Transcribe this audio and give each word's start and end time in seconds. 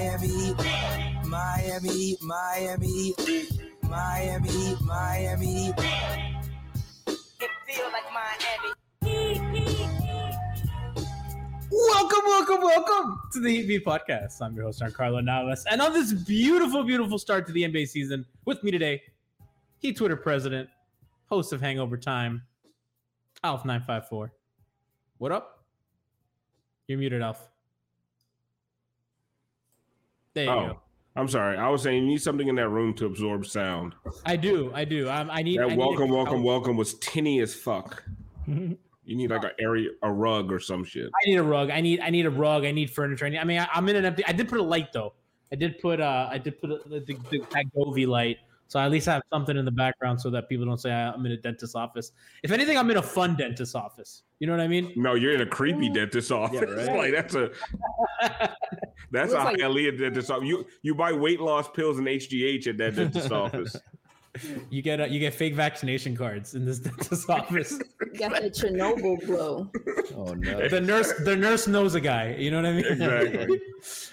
Miami, 0.00 0.54
Miami, 1.26 2.16
Miami, 2.22 3.14
Miami, 3.82 4.74
Miami, 4.82 5.66
Miami. 5.66 5.74
It 7.06 7.50
feel 7.66 7.84
like 7.92 8.08
Miami. 8.10 8.72
Welcome, 11.70 12.24
welcome, 12.24 12.62
welcome 12.62 13.20
to 13.34 13.40
the 13.40 13.50
Heat 13.50 13.68
Beat 13.68 13.84
Podcast. 13.84 14.40
I'm 14.40 14.56
your 14.56 14.64
host, 14.64 14.82
Carlo 14.94 15.20
Navas. 15.20 15.66
And 15.70 15.82
on 15.82 15.92
this 15.92 16.14
beautiful, 16.14 16.82
beautiful 16.82 17.18
start 17.18 17.46
to 17.48 17.52
the 17.52 17.64
NBA 17.64 17.86
season, 17.86 18.24
with 18.46 18.64
me 18.64 18.70
today, 18.70 19.02
Heat 19.80 19.98
Twitter 19.98 20.16
president, 20.16 20.70
host 21.26 21.52
of 21.52 21.60
Hangover 21.60 21.98
Time, 21.98 22.40
Alf954. 23.44 24.30
What 25.18 25.30
up? 25.30 25.62
You're 26.88 26.96
muted, 26.96 27.20
Alf. 27.20 27.50
There 30.34 30.44
you 30.44 30.50
Oh, 30.50 30.66
go. 30.68 30.80
I'm 31.16 31.28
sorry. 31.28 31.56
I 31.56 31.68
was 31.68 31.82
saying 31.82 32.04
you 32.04 32.08
need 32.08 32.22
something 32.22 32.46
in 32.48 32.54
that 32.54 32.68
room 32.68 32.94
to 32.94 33.06
absorb 33.06 33.44
sound. 33.46 33.94
I 34.24 34.36
do, 34.36 34.70
I 34.74 34.84
do. 34.84 35.10
Um, 35.10 35.28
I 35.30 35.42
need. 35.42 35.58
I 35.58 35.64
That 35.64 35.70
need 35.70 35.78
welcome, 35.78 36.10
a- 36.10 36.14
welcome, 36.14 36.42
welcome 36.44 36.76
was 36.76 36.94
tinny 36.94 37.40
as 37.40 37.54
fuck. 37.54 38.04
You 39.02 39.16
need 39.16 39.30
like 39.30 39.42
a 39.42 39.50
area, 39.60 39.88
a 40.04 40.12
rug 40.12 40.52
or 40.52 40.60
some 40.60 40.84
shit. 40.84 41.06
I 41.06 41.28
need 41.28 41.36
a 41.36 41.42
rug. 41.42 41.70
I 41.70 41.80
need 41.80 41.98
I 41.98 42.10
need 42.10 42.26
a 42.26 42.30
rug. 42.30 42.64
I 42.64 42.70
need 42.70 42.90
furniture. 42.90 43.26
I, 43.26 43.30
need, 43.30 43.38
I 43.38 43.44
mean, 43.44 43.58
I, 43.58 43.66
I'm 43.74 43.88
in 43.88 43.96
an 43.96 44.04
empty. 44.04 44.24
I 44.24 44.30
did 44.30 44.48
put 44.48 44.60
a 44.60 44.62
light 44.62 44.92
though. 44.92 45.14
I 45.50 45.56
did 45.56 45.80
put 45.80 46.00
uh 46.00 46.28
I 46.30 46.38
did 46.38 46.60
put 46.60 46.70
a, 46.70 46.78
the, 46.86 47.00
the, 47.00 47.14
the 47.28 47.38
that 47.50 47.64
Govee 47.76 48.06
light. 48.06 48.36
So 48.68 48.78
I 48.78 48.84
at 48.84 48.92
least 48.92 49.06
have 49.06 49.22
something 49.32 49.56
in 49.56 49.64
the 49.64 49.70
background 49.72 50.20
so 50.20 50.30
that 50.30 50.48
people 50.48 50.64
don't 50.64 50.78
say 50.80 50.92
I'm 50.92 51.26
in 51.26 51.32
a 51.32 51.36
dentist's 51.36 51.74
office. 51.74 52.12
If 52.44 52.52
anything, 52.52 52.78
I'm 52.78 52.88
in 52.92 52.98
a 52.98 53.02
fun 53.02 53.34
dentist's 53.34 53.74
office. 53.74 54.22
You 54.38 54.46
know 54.46 54.52
what 54.52 54.60
I 54.60 54.68
mean? 54.68 54.92
No, 54.94 55.14
you're 55.14 55.32
in 55.32 55.40
a 55.40 55.46
creepy 55.46 55.88
dentist 55.88 56.30
office. 56.30 56.70
right. 56.86 56.96
like 56.96 57.12
that's 57.12 57.34
a 57.34 57.50
that's 59.10 59.32
how 59.32 59.42
a 59.42 59.44
like- 59.44 59.56
Hialeah 59.58 59.98
dentist 59.98 60.30
office. 60.30 60.48
You 60.48 60.66
you 60.82 60.94
buy 60.94 61.12
weight 61.12 61.40
loss 61.40 61.68
pills 61.70 61.98
and 61.98 62.06
HGH 62.06 62.66
at 62.68 62.76
that 62.78 62.96
dentist 62.96 63.32
office. 63.44 63.76
You 64.70 64.80
get 64.80 65.00
uh, 65.00 65.04
you 65.06 65.18
get 65.18 65.34
fake 65.34 65.54
vaccination 65.54 66.16
cards 66.16 66.54
in 66.54 66.64
this 66.64 66.78
dentist's 66.78 67.28
office. 67.28 67.76
Got 68.16 68.40
the 68.40 68.50
Chernobyl 68.50 69.24
glow. 69.26 69.70
Oh 70.16 70.34
no. 70.34 70.68
the 70.68 70.80
nurse 70.80 71.12
the 71.24 71.34
nurse 71.36 71.66
knows 71.66 71.94
a 71.96 72.00
guy. 72.00 72.36
You 72.38 72.50
know 72.52 72.58
what 72.58 72.66
I 72.66 72.72
mean? 72.72 72.84
Exactly. 72.86 73.46
mi 73.48 73.58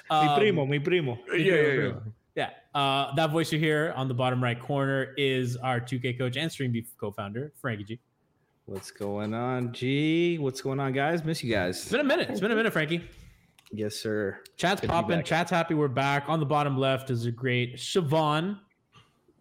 Um, 0.10 0.40
primo, 0.40 0.66
mi 0.66 0.80
primo. 0.80 1.20
yeah, 1.32 1.38
yeah, 1.38 1.72
yeah. 1.72 1.92
Yeah. 2.36 2.50
Uh, 2.74 3.14
that 3.16 3.30
voice 3.32 3.52
you 3.52 3.60
hear 3.60 3.94
on 3.96 4.08
the 4.08 4.14
bottom 4.14 4.42
right 4.44 4.60
corner 4.60 5.14
is 5.18 5.56
our 5.58 5.80
2K 5.80 6.18
coach 6.18 6.38
and 6.38 6.52
Stream 6.52 6.72
Beef 6.72 6.94
co-founder, 7.00 7.52
Frankie 7.60 7.84
G. 7.84 8.00
What's 8.66 8.92
going 8.92 9.34
on, 9.34 9.72
G? 9.74 10.38
What's 10.38 10.62
going 10.62 10.80
on, 10.80 10.94
guys? 10.94 11.24
Miss 11.24 11.44
you 11.44 11.52
guys. 11.54 11.78
It's 11.82 11.92
been 11.92 12.02
a 12.02 12.04
minute. 12.04 12.30
It's 12.30 12.40
been 12.40 12.52
a 12.52 12.56
minute, 12.56 12.74
Frankie. 12.74 13.02
Yes, 13.72 13.96
sir. 13.96 14.40
Chat's 14.56 14.82
Good 14.82 14.90
popping. 14.90 15.24
Chat's 15.24 15.52
happy. 15.52 15.74
We're 15.74 15.88
back. 15.90 16.30
On 16.30 16.40
the 16.40 16.46
bottom 16.46 16.78
left 16.78 17.10
is 17.10 17.26
a 17.26 17.32
great 17.32 17.76
Siobhan. 17.76 18.60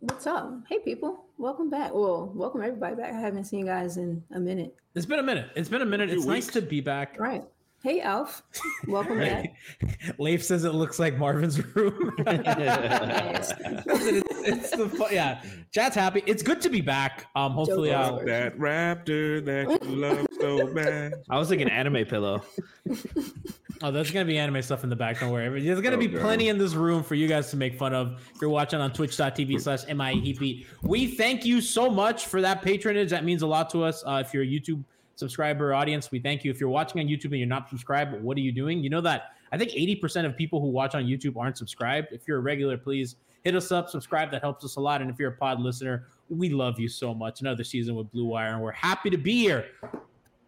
What's 0.01 0.27
up? 0.27 0.53
Hey, 0.69 0.81
people. 0.81 1.25
Welcome 1.39 1.71
back. 1.71 1.95
Well, 1.95 2.33
welcome 2.35 2.63
everybody 2.63 2.97
back. 2.97 3.13
I 3.13 3.21
haven't 3.21 3.45
seen 3.45 3.61
you 3.61 3.67
guys 3.67 3.99
in 3.99 4.23
a 4.33 4.41
minute. 4.41 4.75
It's 4.95 5.07
been 5.07 5.21
a 5.21 5.23
minute. 5.23 5.51
It's 5.55 5.69
been 5.69 5.83
a 5.83 5.87
minute. 5.87 6.11
Few 6.11 6.19
It's 6.19 6.27
nice 6.27 6.49
to 6.49 6.61
be 6.61 6.81
back. 6.81 7.19
Right. 7.21 7.45
Hey, 7.83 8.01
Alf. 8.01 8.43
Welcome 8.89 9.19
back. 9.21 9.55
Leif 10.19 10.43
says 10.43 10.65
it 10.65 10.73
looks 10.75 10.99
like 10.99 11.17
Marvin's 11.19 11.65
room. 11.77 12.15
Yes. 12.27 13.53
it's, 13.61 14.49
it's 14.49 14.71
the 14.77 14.89
fu- 14.89 15.13
yeah. 15.15 15.41
Chat's 15.73 15.95
happy. 15.95 16.23
It's 16.27 16.43
good 16.43 16.61
to 16.63 16.69
be 16.69 16.81
back. 16.81 17.27
Um, 17.37 17.53
hopefully, 17.53 17.91
Joke 17.91 17.99
I'll. 18.21 18.25
That 18.25 18.59
raptor 18.59 19.45
that 19.45 19.85
you 19.85 19.97
love 19.97 20.27
so 20.41 20.67
bad. 20.75 21.15
I 21.31 21.39
was 21.39 21.51
like 21.51 21.61
an 21.61 21.69
anime 21.69 22.05
pillow. 22.07 22.43
Oh, 23.83 23.93
there's 23.93 24.11
gonna 24.11 24.25
be 24.25 24.39
anime 24.39 24.63
stuff 24.63 24.83
in 24.83 24.91
the 24.91 24.97
back. 24.97 25.21
Don't 25.21 25.31
worry. 25.31 25.63
There's 25.63 25.81
gonna 25.81 25.97
Oh, 25.97 26.01
be 26.01 26.09
God. 26.09 26.23
plenty 26.23 26.49
in 26.49 26.59
this 26.59 26.75
room 26.75 27.03
for 27.05 27.15
you 27.15 27.29
guys 27.29 27.51
to 27.51 27.57
make 27.57 27.79
fun 27.79 27.95
of. 27.95 28.21
If 28.35 28.41
you're 28.41 28.51
watching 28.51 28.81
on 28.81 28.93
twitch.tv 28.93 29.61
slash 29.61 29.85
MIEP. 29.85 30.67
We 30.83 31.07
thank 31.07 31.45
you 31.45 31.61
so 31.61 31.89
much 31.91 32.27
for 32.27 32.41
that 32.41 32.63
patronage. 32.63 33.11
That 33.11 33.25
means 33.25 33.43
a 33.43 33.47
lot 33.47 33.71
to 33.71 33.85
us. 33.85 34.03
Uh, 34.05 34.23
if 34.27 34.35
you're 34.35 34.43
a 34.43 34.47
YouTube 34.47 34.83
subscriber 35.17 35.75
audience, 35.75 36.11
we 36.11 36.21
thank 36.21 36.45
you. 36.45 36.51
If 36.51 36.61
you're 36.61 36.69
watching 36.69 37.01
on 37.01 37.09
YouTube 37.09 37.27
and 37.27 37.39
you're 37.39 37.49
not 37.49 37.69
subscribed, 37.69 38.23
what 38.23 38.37
are 38.37 38.41
you 38.41 38.53
doing? 38.53 38.83
You 38.83 38.91
know 38.91 39.01
that 39.01 39.33
I 39.51 39.59
think 39.59 39.73
80% 39.73 40.27
of 40.27 40.37
people 40.37 40.61
who 40.61 40.69
watch 40.69 40.95
on 40.95 41.05
YouTube 41.05 41.37
aren't 41.37 41.59
subscribed. 41.59 42.09
If 42.13 42.29
you're 42.29 42.39
a 42.39 42.43
regular, 42.43 42.77
please 42.77 43.17
hit 43.45 43.55
us 43.55 43.73
up, 43.73 43.89
subscribe. 43.89 44.31
That 44.31 44.43
helps 44.43 44.65
us 44.65 44.77
a 44.77 44.81
lot. 44.81 45.01
And 45.01 45.11
if 45.11 45.19
you're 45.19 45.31
a 45.31 45.37
pod 45.37 45.61
listener, 45.61 46.07
we 46.29 46.51
love 46.51 46.79
you 46.79 46.89
so 46.89 47.15
much. 47.15 47.41
Another 47.41 47.65
season 47.65 47.95
with 47.95 48.11
Blue 48.13 48.27
Wire, 48.27 48.53
and 48.55 48.63
we're 48.63 48.73
happy 48.73 49.11
to 49.11 49.17
be 49.17 49.39
here. 49.41 49.67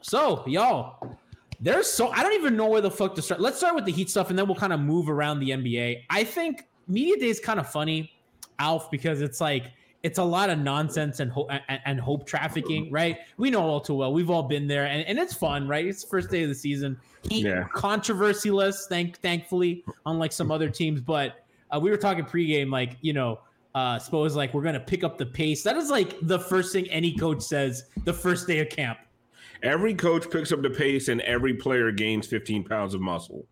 So, 0.01 0.45
y'all, 0.47 1.17
there's 1.61 1.91
so 1.91 2.09
I 2.11 2.23
don't 2.23 2.35
even 2.35 2.57
know 2.57 2.67
where 2.67 2.81
the 2.81 2.91
fuck 2.91 3.15
to 3.17 3.23
start. 3.23 3.41
Let's 3.41 3.59
start 3.59 3.75
with 3.75 3.85
the 3.85 3.93
Heat 3.93 4.11
stuff, 4.11 4.31
and 4.31 4.39
then 4.39 4.47
we'll 4.47 4.57
kind 4.57 4.73
of 4.73 4.81
move 4.81 5.09
around 5.09 5.41
the 5.41 5.51
NBA. 5.51 6.03
I 6.11 6.25
think 6.25 6.67
media 6.87 7.17
day 7.19 7.29
is 7.29 7.41
kind 7.41 7.61
of 7.61 7.71
funny, 7.71 8.13
Alf, 8.59 8.91
because 8.91 9.21
it's 9.21 9.41
like 9.41 9.73
it's 10.03 10.19
a 10.19 10.25
lot 10.25 10.49
of 10.49 10.59
nonsense 10.59 11.21
and 11.21 11.31
hope 11.31 11.49
and, 11.51 11.81
and 11.85 12.01
hope 12.01 12.27
trafficking, 12.27 12.91
right? 12.91 13.19
We 13.37 13.51
know 13.51 13.63
all 13.63 13.81
too 13.81 13.95
well. 13.95 14.13
We've 14.13 14.31
all 14.31 14.45
been 14.45 14.67
there, 14.67 14.87
and, 14.87 15.05
and 15.07 15.19
it's 15.19 15.35
fun, 15.35 15.67
right? 15.67 15.87
It's 15.87 16.03
the 16.05 16.09
first 16.09 16.31
day 16.31 16.43
of 16.45 16.49
the 16.49 16.55
season. 16.55 16.99
Heat 17.29 17.47
Yeah. 17.47 17.65
controversy-less, 17.75 18.87
thank 18.87 19.19
thankfully, 19.19 19.85
unlike 20.07 20.33
some 20.33 20.51
other 20.51 20.71
teams. 20.71 21.01
But 21.01 21.45
uh, 21.71 21.81
we 21.81 21.91
were 21.91 21.97
talking 21.97 22.25
pregame, 22.25 22.71
like 22.71 22.97
you 23.01 23.13
know. 23.13 23.41
Uh, 23.75 23.99
suppose 23.99 24.35
like 24.35 24.53
we're 24.55 24.63
gonna 24.63 24.81
pick 24.81 25.05
up 25.05 25.19
the 25.19 25.27
pace. 25.27 25.63
That 25.63 25.77
is 25.77 25.89
like 25.91 26.17
the 26.23 26.39
first 26.39 26.73
thing 26.73 26.89
any 26.91 27.15
coach 27.17 27.43
says 27.43 27.85
the 28.05 28.13
first 28.15 28.47
day 28.49 28.59
of 28.61 28.71
camp. 28.71 28.99
Every 29.63 29.95
coach 29.95 30.29
picks 30.31 30.51
up 30.51 30.63
the 30.63 30.71
pace 30.71 31.09
and 31.09 31.21
every 31.21 31.55
player 31.55 31.93
gains 31.93 32.27
15 32.27 32.65
pounds 32.65 32.95
of 32.95 33.01
muscle. 33.03 33.47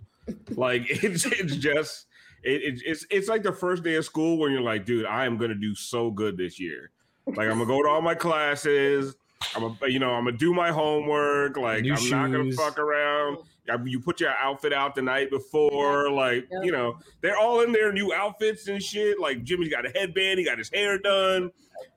Like 0.50 0.82
it's 0.88 1.26
it's 1.26 1.54
just 1.56 2.05
it, 2.46 2.62
it, 2.62 2.82
it's 2.86 3.04
it's 3.10 3.28
like 3.28 3.42
the 3.42 3.52
first 3.52 3.82
day 3.82 3.96
of 3.96 4.04
school 4.04 4.38
when 4.38 4.52
you're 4.52 4.60
like, 4.62 4.86
dude, 4.86 5.04
I 5.06 5.26
am 5.26 5.36
gonna 5.36 5.54
do 5.54 5.74
so 5.74 6.10
good 6.10 6.36
this 6.36 6.58
year. 6.60 6.90
Like 7.26 7.48
I'm 7.48 7.58
gonna 7.58 7.66
go 7.66 7.82
to 7.82 7.88
all 7.88 8.00
my 8.02 8.14
classes. 8.14 9.16
I'm 9.54 9.64
a, 9.64 9.76
you 9.88 9.98
know 9.98 10.10
I'm 10.10 10.24
gonna 10.24 10.36
do 10.36 10.54
my 10.54 10.70
homework. 10.70 11.56
Like 11.56 11.82
New 11.82 11.94
I'm 11.94 12.10
not 12.10 12.30
gonna 12.32 12.52
fuck 12.52 12.78
around. 12.78 13.38
I- 13.70 13.76
You 13.84 14.00
put 14.00 14.20
your 14.20 14.30
outfit 14.30 14.72
out 14.72 14.94
the 14.94 15.02
night 15.02 15.28
before. 15.30 16.10
Like 16.10 16.46
Yep. 16.50 16.64
you 16.64 16.72
know 16.72 16.98
they're 17.20 17.36
all 17.36 17.60
in 17.62 17.72
their 17.72 17.92
new 17.92 18.14
outfits 18.14 18.68
and 18.68 18.82
shit. 18.82 19.18
Like 19.20 19.42
Jimmy's 19.42 19.68
got 19.68 19.84
a 19.84 19.90
headband. 19.90 20.38
He 20.38 20.44
got 20.44 20.56
his 20.58 20.70
hair 20.72 20.98
done. 20.98 21.50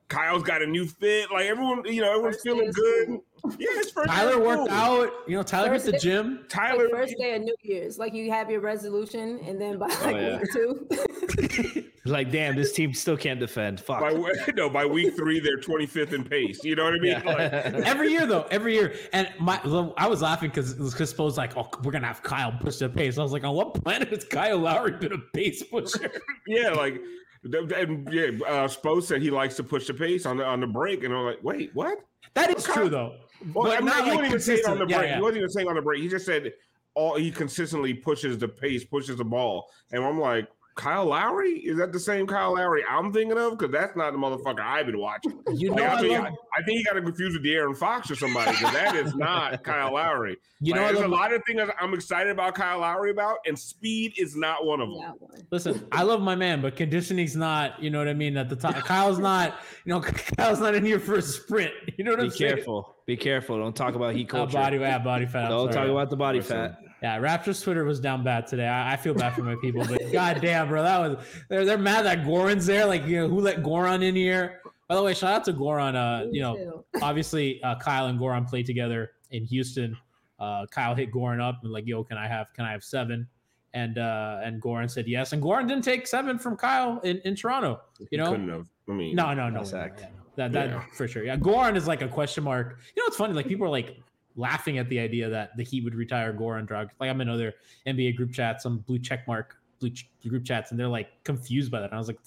Kyle's 0.08 0.42
got 0.42 0.60
a 0.62 0.66
new 0.66 0.86
fit. 0.86 1.30
Like 1.32 1.46
everyone, 1.46 1.84
you 1.86 2.00
know, 2.02 2.08
everyone's 2.10 2.36
First 2.36 2.44
feeling 2.46 2.72
good. 2.72 3.04
school. 3.04 3.24
Yeah, 3.58 3.68
his 3.76 3.90
first 3.90 4.08
Tyler 4.10 4.34
of 4.38 4.42
worked 4.46 4.64
school. 4.70 4.78
out. 4.78 5.10
You 5.26 5.36
know, 5.36 5.42
Tyler 5.42 5.72
hit 5.72 5.82
First 5.82 5.86
the 5.86 5.92
day- 5.92 5.98
gym. 5.98 6.44
Tyler, 6.48 6.84
Like 6.84 6.92
first 6.92 7.14
day 7.18 7.34
of 7.34 7.42
New 7.42 7.54
Year's, 7.62 7.98
like 7.98 8.14
you 8.14 8.30
have 8.30 8.50
your 8.50 8.60
resolution, 8.60 9.40
and 9.46 9.60
then 9.60 9.78
by 9.78 9.86
like 9.88 10.16
yeah. 10.16 10.38
week 10.40 10.52
two, 10.52 11.84
Like, 12.06 12.30
damn, 12.32 12.56
this 12.56 12.72
team 12.72 12.94
still 12.94 13.16
can't 13.16 13.38
defend. 13.38 13.78
Fuck. 13.80 14.00
by 14.00 14.12
no, 14.56 14.70
by 14.70 14.86
week 14.86 15.14
three, 15.16 15.38
they're 15.38 15.58
25th 15.58 16.12
in 16.14 16.24
pace. 16.24 16.64
You 16.64 16.74
know 16.74 16.84
what 16.84 16.94
I 16.94 16.98
mean? 16.98 17.22
Like, 17.24 17.52
every 17.86 18.10
year 18.10 18.26
though, 18.26 18.46
every 18.50 18.74
year. 18.74 18.94
And 19.12 19.28
my, 19.38 19.60
I 19.98 20.06
was 20.08 20.22
laughing 20.22 20.48
because 20.50 20.74
because 20.74 21.12
Spo's 21.12 21.36
like, 21.36 21.56
oh, 21.56 21.68
we're 21.84 21.92
gonna 21.92 22.06
have 22.06 22.22
Kyle 22.22 22.52
push 22.52 22.76
the 22.76 22.88
pace. 22.88 23.18
I 23.18 23.22
was 23.22 23.32
like, 23.32 23.44
on 23.44 23.54
what 23.54 23.74
planet 23.74 24.08
has 24.08 24.24
Kyle 24.24 24.58
Lowry 24.58 24.92
been 24.92 25.12
a 25.12 25.18
pace 25.34 25.62
pusher? 25.62 26.10
yeah, 26.46 26.70
like, 26.70 27.00
and 27.44 28.08
yeah, 28.12 28.24
uh, 28.46 28.68
Spo 28.68 29.02
said 29.02 29.22
he 29.22 29.30
likes 29.30 29.56
to 29.56 29.62
push 29.64 29.86
the 29.86 29.94
pace 29.94 30.24
on 30.26 30.38
the 30.38 30.44
on 30.44 30.60
the 30.60 30.66
break, 30.66 31.04
and 31.04 31.14
I'm 31.14 31.24
like, 31.24 31.38
wait, 31.42 31.70
what? 31.74 31.98
That 32.34 32.50
is 32.56 32.64
Okay. 32.68 32.80
true 32.80 32.88
though. 32.88 33.14
Well, 33.54 33.64
But 33.64 33.78
I'm 33.78 33.84
not 33.84 33.98
not, 33.98 34.04
he 34.04 34.10
like 34.10 34.16
wasn't 34.18 34.26
even 34.26 34.40
saying 34.40 34.64
on 34.66 34.78
the 34.78 34.86
consistent. 34.86 34.90
Yeah, 34.90 34.96
break. 34.98 35.08
yeah. 35.08 35.16
He 35.16 35.22
wasn't 35.22 35.36
even 35.38 35.50
saying 35.50 35.68
on 35.68 35.74
the 35.76 35.82
break. 35.82 36.02
He 36.02 36.08
just 36.08 36.26
said 36.26 36.52
all 36.94 37.16
he 37.16 37.30
consistently 37.30 37.94
pushes 37.94 38.38
the 38.38 38.48
pace, 38.48 38.84
pushes 38.84 39.16
the 39.16 39.24
ball, 39.24 39.70
and 39.92 40.04
I'm 40.04 40.18
like, 40.20 40.48
Kyle 40.80 41.04
Lowry 41.04 41.58
is 41.58 41.76
that 41.76 41.92
the 41.92 42.00
same 42.00 42.26
Kyle 42.26 42.54
Lowry 42.54 42.82
I'm 42.88 43.12
thinking 43.12 43.36
of? 43.36 43.58
Because 43.58 43.70
that's 43.70 43.94
not 43.96 44.12
the 44.12 44.18
motherfucker 44.18 44.60
I've 44.60 44.86
been 44.86 44.98
watching. 44.98 45.42
You 45.52 45.74
know, 45.74 45.82
Like, 45.82 45.90
I, 45.92 45.94
I 45.96 46.00
think, 46.00 46.12
love, 46.12 46.24
I, 46.24 46.60
I 46.60 46.62
think 46.64 46.78
he 46.78 46.84
got 46.84 46.92
to 46.94 47.02
confuse 47.02 47.34
with 47.34 47.44
De'Aaron 47.44 47.76
Fox 47.76 48.10
or 48.10 48.16
somebody 48.16 48.52
because 48.52 48.72
that 48.72 48.96
is 48.96 49.14
not 49.14 49.62
Kyle 49.64 49.92
Lowry. 49.92 50.38
you 50.60 50.72
know, 50.74 50.80
Like, 50.80 50.90
I 50.90 50.92
there's 50.92 51.02
love, 51.02 51.10
a 51.10 51.14
lot 51.14 51.32
of 51.34 51.42
things 51.46 51.60
I'm 51.78 51.92
excited 51.92 52.30
about 52.30 52.54
Kyle 52.54 52.78
Lowry 52.78 53.10
about, 53.10 53.38
and 53.46 53.58
speed 53.58 54.14
is 54.16 54.34
not 54.36 54.64
one 54.64 54.80
of 54.80 54.88
them. 54.88 54.98
that. 55.32 55.42
Listen, 55.50 55.86
I 55.92 56.02
love 56.02 56.22
my 56.22 56.34
man, 56.34 56.62
but 56.62 56.76
conditioning's 56.76 57.36
not. 57.36 57.82
You 57.82 57.90
know 57.90 57.98
what 57.98 58.08
I 58.08 58.14
mean? 58.14 58.36
At 58.38 58.48
the 58.48 58.56
top, 58.56 58.74
Kyle's 58.86 59.18
not. 59.18 59.60
You 59.84 59.92
know, 59.92 60.00
Kyle's 60.00 60.60
not 60.60 60.74
in 60.74 60.84
here 60.84 60.98
for 61.00 61.16
a 61.16 61.22
sprint. 61.22 61.72
You 61.98 62.04
know 62.04 62.12
what 62.12 62.20
Be 62.20 62.24
I'm 62.26 62.30
saying? 62.30 62.50
Be 62.52 62.56
careful. 62.56 62.96
Be 63.06 63.16
careful. 63.18 63.58
Don't 63.58 63.76
talk 63.76 63.94
about 63.96 64.14
heat 64.14 64.28
Uh, 64.30 64.38
culture. 64.38 64.52
body, 64.54 64.78
yeah, 64.78 64.98
body 64.98 65.26
fat. 65.26 65.44
I'm 65.44 65.50
Don't 65.50 65.72
sorry. 65.72 65.86
talk 65.88 65.92
about 65.92 66.08
the 66.10 66.16
body 66.16 66.38
Listen. 66.38 66.56
fat. 66.56 66.78
Yeah, 67.02 67.18
Raptors 67.18 67.62
Twitter 67.62 67.84
was 67.84 67.98
down 67.98 68.22
bad 68.22 68.46
today. 68.46 68.66
I, 68.66 68.92
I 68.92 68.96
feel 68.96 69.14
bad 69.14 69.34
for 69.34 69.42
my 69.42 69.54
people, 69.56 69.84
but 69.86 70.00
goddamn, 70.12 70.68
bro, 70.68 70.82
that 70.82 70.98
was 70.98 71.26
they're 71.48 71.64
they're 71.64 71.78
mad 71.78 72.04
that 72.04 72.24
Goran's 72.24 72.66
there. 72.66 72.84
Like, 72.86 73.06
you 73.06 73.20
know, 73.20 73.28
who 73.28 73.40
let 73.40 73.62
Goran 73.62 74.02
in 74.02 74.14
here? 74.14 74.60
By 74.88 74.96
the 74.96 75.02
way, 75.02 75.14
shout 75.14 75.32
out 75.32 75.44
to 75.44 75.52
Goran. 75.52 75.94
Uh, 75.94 76.26
you 76.30 76.40
know, 76.42 76.56
Too. 76.56 76.84
obviously 77.02 77.62
uh, 77.62 77.76
Kyle 77.76 78.06
and 78.06 78.18
Goran 78.18 78.48
played 78.48 78.66
together 78.66 79.12
in 79.30 79.44
Houston. 79.44 79.96
Uh, 80.38 80.66
Kyle 80.66 80.94
hit 80.94 81.12
Goran 81.12 81.40
up 81.40 81.60
and 81.62 81.72
like, 81.72 81.86
yo, 81.86 82.02
can 82.04 82.18
I 82.18 82.26
have 82.26 82.52
can 82.54 82.64
I 82.64 82.72
have 82.72 82.84
seven? 82.84 83.26
And 83.72 83.98
uh, 83.98 84.40
and 84.42 84.60
Goran 84.60 84.90
said 84.90 85.06
yes. 85.06 85.32
And 85.32 85.42
Goran 85.42 85.68
didn't 85.68 85.84
take 85.84 86.06
seven 86.06 86.38
from 86.38 86.56
Kyle 86.56 86.98
in, 87.00 87.18
in 87.24 87.36
Toronto. 87.36 87.80
You 88.10 88.18
know, 88.18 88.30
couldn't 88.32 88.48
have. 88.48 88.66
I 88.88 88.92
mean, 88.92 89.14
no, 89.14 89.32
no, 89.32 89.48
no, 89.48 89.60
That's 89.60 89.72
no, 89.72 89.78
act. 89.78 90.00
no. 90.00 90.08
That 90.36 90.52
that 90.52 90.68
Yeah. 90.70 90.82
for 90.92 91.06
sure. 91.06 91.24
Yeah, 91.24 91.36
Goran 91.36 91.76
is 91.76 91.86
like 91.86 92.02
a 92.02 92.08
question 92.08 92.42
mark. 92.44 92.78
You 92.96 93.02
know, 93.02 93.06
it's 93.06 93.16
funny. 93.16 93.32
Like 93.32 93.46
people 93.46 93.66
are 93.66 93.70
like 93.70 93.96
laughing 94.40 94.78
at 94.78 94.88
the 94.88 94.98
idea 94.98 95.28
that 95.28 95.56
the 95.56 95.62
Heat 95.62 95.84
would 95.84 95.94
retire 95.94 96.32
Gore 96.32 96.56
Goran 96.56 96.66
Dragic. 96.68 96.90
Like 96.98 97.10
I'm 97.10 97.20
in 97.20 97.28
other 97.28 97.54
NBA 97.86 98.16
group 98.16 98.32
chats, 98.32 98.62
some 98.62 98.78
blue 98.78 98.98
check 98.98 99.26
mark 99.28 99.56
blue 99.78 99.90
ch- 99.90 100.10
group 100.28 100.44
chats, 100.44 100.70
and 100.72 100.78
they're 100.78 100.88
like 100.88 101.08
confused 101.24 101.70
by 101.72 101.80
that. 101.80 101.86
And 101.86 101.94
I 101.94 101.98
was 101.98 102.06
like, 102.08 102.18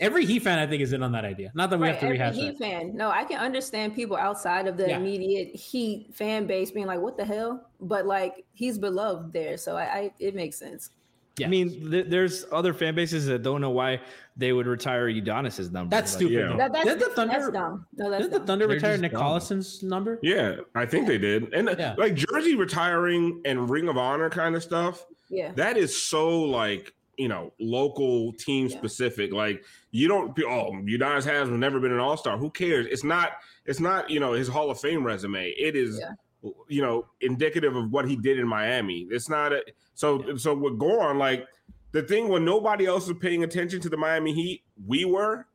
every 0.00 0.24
Heat 0.24 0.42
fan 0.42 0.58
I 0.58 0.66
think 0.66 0.80
is 0.82 0.92
in 0.94 1.02
on 1.02 1.12
that 1.12 1.26
idea. 1.26 1.52
Not 1.54 1.68
that 1.70 1.78
we 1.78 1.86
Right, 1.86 1.90
have 1.92 2.00
to 2.00 2.06
every 2.06 2.18
rehash 2.18 2.34
Heat 2.36 2.58
that. 2.58 2.58
fan. 2.58 2.96
No, 2.96 3.10
I 3.10 3.24
can 3.24 3.38
understand 3.38 3.94
people 3.94 4.16
outside 4.16 4.66
of 4.66 4.76
the 4.78 4.88
Yeah. 4.88 4.96
immediate 4.98 5.54
Heat 5.54 6.14
fan 6.14 6.46
base 6.46 6.70
being 6.70 6.86
like, 6.86 7.00
"What 7.00 7.16
the 7.18 7.24
hell?" 7.24 7.68
But 7.80 8.06
like, 8.06 8.44
he's 8.54 8.78
beloved 8.78 9.32
there, 9.32 9.56
so 9.58 9.76
I, 9.76 9.82
I 9.84 10.10
it 10.20 10.34
makes 10.34 10.58
sense. 10.58 10.90
Yeah. 11.38 11.46
I 11.46 11.50
mean, 11.50 11.90
th- 11.90 12.06
there's 12.08 12.44
other 12.52 12.74
fan 12.74 12.94
bases 12.94 13.26
that 13.26 13.42
don't 13.42 13.60
know 13.62 13.70
why 13.70 14.00
they 14.36 14.52
would 14.52 14.66
retire 14.66 15.08
Udonis's 15.08 15.70
number. 15.70 15.88
That's 15.94 16.12
Like, 16.14 16.18
stupid. 16.20 16.34
yeah. 16.50 16.56
That, 16.56 16.72
that's, 16.72 16.84
Did 16.86 17.00
the 17.00 17.06
Thunder? 17.06 17.32
that's 17.32 17.50
dumb. 17.50 17.86
No, 17.96 18.10
that's 18.10 18.22
Did 18.24 18.32
the 18.32 18.38
dumb. 18.38 18.46
Thunder 18.46 18.66
They're 18.66 18.76
retire 18.76 18.98
Nick. 18.98 19.12
Collison's 19.12 19.82
number? 19.82 20.18
Yeah, 20.22 20.56
I 20.74 20.84
think 20.86 21.06
they 21.06 21.18
did. 21.18 21.52
And 21.54 21.68
uh, 21.70 21.76
Yeah. 21.78 21.94
like 21.96 22.14
jersey 22.14 22.54
retiring 22.54 23.40
and 23.46 23.68
Ring 23.70 23.88
of 23.88 23.96
Honor 23.96 24.28
kind 24.30 24.54
of 24.54 24.62
stuff, 24.62 25.06
yeah. 25.30 25.52
that 25.56 25.76
is 25.78 26.00
so 26.02 26.28
like, 26.42 26.92
you 27.16 27.28
know, 27.28 27.52
local 27.60 28.32
team 28.34 28.66
Yeah. 28.68 28.76
specific. 28.78 29.32
Like 29.32 29.64
you 29.90 30.08
don't 30.08 30.34
be 30.34 30.44
oh, 30.44 30.72
Udonis 30.72 31.24
has 31.24 31.48
never 31.48 31.80
been 31.80 31.92
an 31.92 31.98
all-star. 31.98 32.36
Who 32.36 32.50
cares? 32.50 32.86
It's 32.86 33.04
not 33.04 33.32
it's 33.64 33.80
not, 33.80 34.10
you 34.10 34.20
know, 34.20 34.32
his 34.32 34.48
Hall 34.48 34.70
of 34.70 34.80
Fame 34.80 35.02
resume. 35.04 35.48
It 35.50 35.76
is 35.76 35.98
Yeah. 36.00 36.50
you 36.68 36.82
know, 36.82 37.06
indicative 37.20 37.76
of 37.76 37.90
what 37.90 38.08
he 38.08 38.16
did 38.16 38.38
in 38.38 38.46
Miami. 38.48 39.06
It's 39.10 39.28
not 39.28 39.52
a 39.52 39.62
so 39.94 40.36
so 40.36 40.54
with 40.54 40.78
Goran, 40.78 41.18
like 41.18 41.46
the 41.92 42.02
thing 42.02 42.28
when 42.28 42.44
nobody 42.44 42.86
else 42.86 43.06
was 43.08 43.18
paying 43.18 43.44
attention 43.44 43.80
to 43.80 43.88
the 43.88 43.96
Miami 43.96 44.32
Heat, 44.32 44.62
we 44.86 45.04
were. 45.04 45.46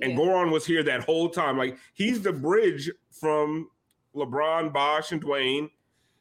And 0.00 0.12
Yeah. 0.12 0.18
Goran 0.18 0.50
was 0.52 0.64
here 0.66 0.82
that 0.84 1.04
whole 1.04 1.28
time. 1.28 1.56
Like 1.58 1.76
he's 1.94 2.22
the 2.22 2.32
bridge 2.32 2.90
from 3.10 3.68
LeBron, 4.14 4.72
Bosh, 4.72 5.12
and 5.12 5.22
Dwyane 5.22 5.70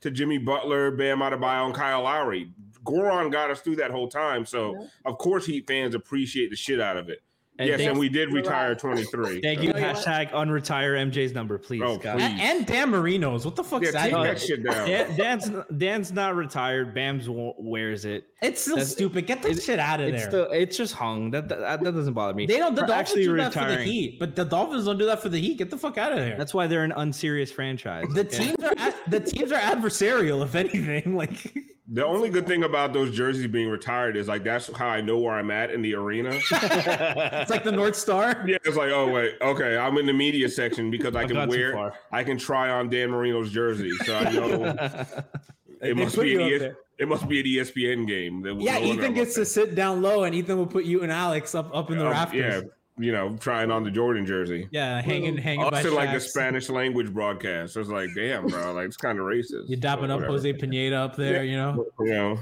to 0.02 0.12
Jimmy 0.12 0.38
Butler, 0.40 0.92
Bam 0.92 1.19
Adebayo, 1.19 1.66
and 1.68 1.75
Kyle 1.75 2.04
Lowry. 2.04 2.52
Goran 2.84 3.31
got 3.31 3.52
us 3.52 3.62
through 3.62 3.75
that 3.78 3.92
whole 3.92 4.07
time. 4.10 4.46
So 4.46 4.74
Yeah. 4.80 4.88
of 5.06 5.18
course 5.18 5.46
Heat 5.46 5.68
fans 5.68 5.94
appreciate 5.96 6.50
the 6.50 6.56
shit 6.56 6.80
out 6.80 6.98
of 6.98 7.10
it. 7.10 7.22
And 7.59 7.68
yes, 7.69 7.81
and 7.81 8.00
we 8.00 8.09
did 8.09 8.33
retire 8.33 8.69
right. 8.69 8.80
23. 8.80 9.42
Thank 9.42 9.59
So- 9.59 9.63
you. 9.65 9.68
You 9.71 9.74
know 9.80 9.88
what? 9.88 9.98
Hashtag 9.98 10.31
unretire 10.31 10.95
MJ's 11.12 11.33
number, 11.33 11.57
please. 11.59 11.81
Oh, 11.86 11.98
please. 12.00 12.06
And, 12.06 12.42
and 12.42 12.65
Dan 12.65 12.89
Marino's. 12.89 13.45
What 13.45 13.56
the 13.56 13.63
fuck? 13.63 13.83
Yeah, 13.83 13.92
that? 13.92 14.03
take 14.03 14.13
that 14.13 14.42
shit 14.42 14.63
down. 14.63 14.88
Dan, 14.88 15.15
Dan's 15.15 15.51
Dan's 15.77 16.12
not 16.12 16.36
retired. 16.36 16.95
Bam's 16.95 17.27
wears 17.30 18.06
it. 18.06 18.25
It's 18.42 18.62
still 18.62 18.77
That's- 18.77 18.92
stupid. 18.92 19.27
Get 19.27 19.44
that 19.44 19.62
shit 19.62 19.77
out 19.80 20.00
of 20.01 20.07
It's 20.07 20.21
there. 20.24 20.30
still 20.31 20.51
it's 20.51 20.75
just 20.77 20.94
hung. 20.94 21.30
That 21.31 21.50
that, 21.50 21.83
that 21.83 21.94
doesn't 21.94 22.13
bother 22.13 22.33
me. 22.33 22.48
they 22.48 22.57
don't. 22.57 22.74
The 22.74 22.81
For 22.81 22.88
Dolphins 22.88 23.09
actually 23.09 23.24
do 23.25 23.38
that 23.38 23.54
for 23.54 23.59
the 23.59 23.65
retiring. 23.65 23.88
Heat, 23.88 24.19
but 24.19 24.36
the 24.36 24.45
Dolphins 24.45 24.86
don't 24.86 24.97
do 24.97 25.06
that 25.06 25.21
for 25.21 25.30
the 25.30 25.39
Heat. 25.39 25.57
Get 25.57 25.69
the 25.69 25.77
fuck 25.77 25.97
out 26.00 26.13
of 26.13 26.18
there. 26.19 26.38
That's 26.38 26.54
why 26.54 26.65
they're 26.68 26.83
an 26.83 26.94
unserious 26.94 27.51
franchise. 27.51 28.06
the 28.13 28.24
Yeah. 28.24 28.30
teams 28.39 28.63
are 28.63 28.94
the 29.07 29.19
teams 29.19 29.51
are 29.51 29.59
adversarial, 29.59 30.44
if 30.44 30.56
anything. 30.56 31.15
Like 31.21 31.54
The 31.94 32.06
only 32.06 32.30
good 32.30 32.48
thing 32.48 32.64
about 32.64 32.94
those 32.94 33.14
jerseys 33.14 33.48
being 33.48 33.68
retired 33.70 34.16
is 34.16 34.30
like 34.30 34.46
that's 34.46 34.72
how 34.78 34.88
I 34.88 35.02
know 35.02 35.18
where 35.18 35.34
I'm 35.34 35.52
at 35.52 35.72
in 35.72 35.82
the 35.82 35.94
arena. 35.96 36.30
it's 36.52 37.50
like 37.52 37.66
the 37.66 37.72
North 37.72 37.98
Star. 37.98 38.44
yeah, 38.48 38.58
it's 38.64 38.78
like, 38.78 38.92
oh 38.92 39.10
wait, 39.12 39.36
okay, 39.42 39.78
I'm 39.78 39.98
in 39.98 40.06
the 40.06 40.14
media 40.14 40.48
section 40.48 40.90
because 40.90 41.18
I 41.18 41.26
can 41.26 41.50
wear. 41.50 41.94
I 42.12 42.24
can 42.24 42.38
try 42.38 42.70
on 42.70 42.90
Dan 42.90 43.10
Marino's 43.12 43.52
jersey, 43.52 43.92
so 44.06 44.16
I 44.16 44.32
know 44.32 44.74
it 45.82 45.98
must 45.98 46.16
be 46.18 46.36
an 46.36 46.42
ES- 46.64 46.76
it 46.98 47.08
must 47.10 47.28
be 47.28 47.40
an 47.42 47.46
ESPN 47.66 48.08
game. 48.08 48.42
That 48.44 48.62
Yeah, 48.62 48.80
no 48.80 48.86
Ethan 48.86 49.14
gets 49.14 49.36
to 49.36 49.46
sit 49.46 49.76
down 49.76 50.02
low, 50.02 50.24
and 50.24 50.34
Ethan 50.34 50.58
will 50.58 50.68
put 50.68 50.86
you 50.86 51.04
and 51.04 51.12
Alex 51.12 51.54
up 51.56 51.76
up 51.76 51.92
in 51.92 51.98
the 51.98 52.06
Um, 52.06 52.12
rafters. 52.12 52.64
Yeah, 52.64 52.70
you 53.01 53.12
know, 53.12 53.36
trying 53.38 53.71
on 53.71 53.83
the 53.83 53.92
Jordan 53.92 54.25
jersey. 54.25 54.68
Yeah, 54.71 55.01
hanging 55.01 55.38
hanging 55.38 55.69
by 55.69 55.77
Also, 55.77 55.95
like 55.95 56.12
the 56.13 56.19
Spanish 56.19 56.69
language 56.69 57.12
broadcast. 57.13 57.74
So 57.74 57.81
it's 57.81 57.89
like, 57.89 58.09
damn, 58.15 58.48
bro, 58.48 58.74
like 58.74 58.86
it's 58.86 58.98
kind 58.98 59.19
of 59.19 59.25
racist. 59.25 59.68
You're 59.68 59.80
dapping 59.80 60.01
But 60.01 60.12
up 60.12 60.19
whatever. 60.21 60.27
Jose 60.27 60.53
Paneda 60.53 60.94
up 60.94 61.15
there, 61.15 61.44
you 61.44 61.57
know. 61.57 61.86
You 62.00 62.13
know, 62.13 62.39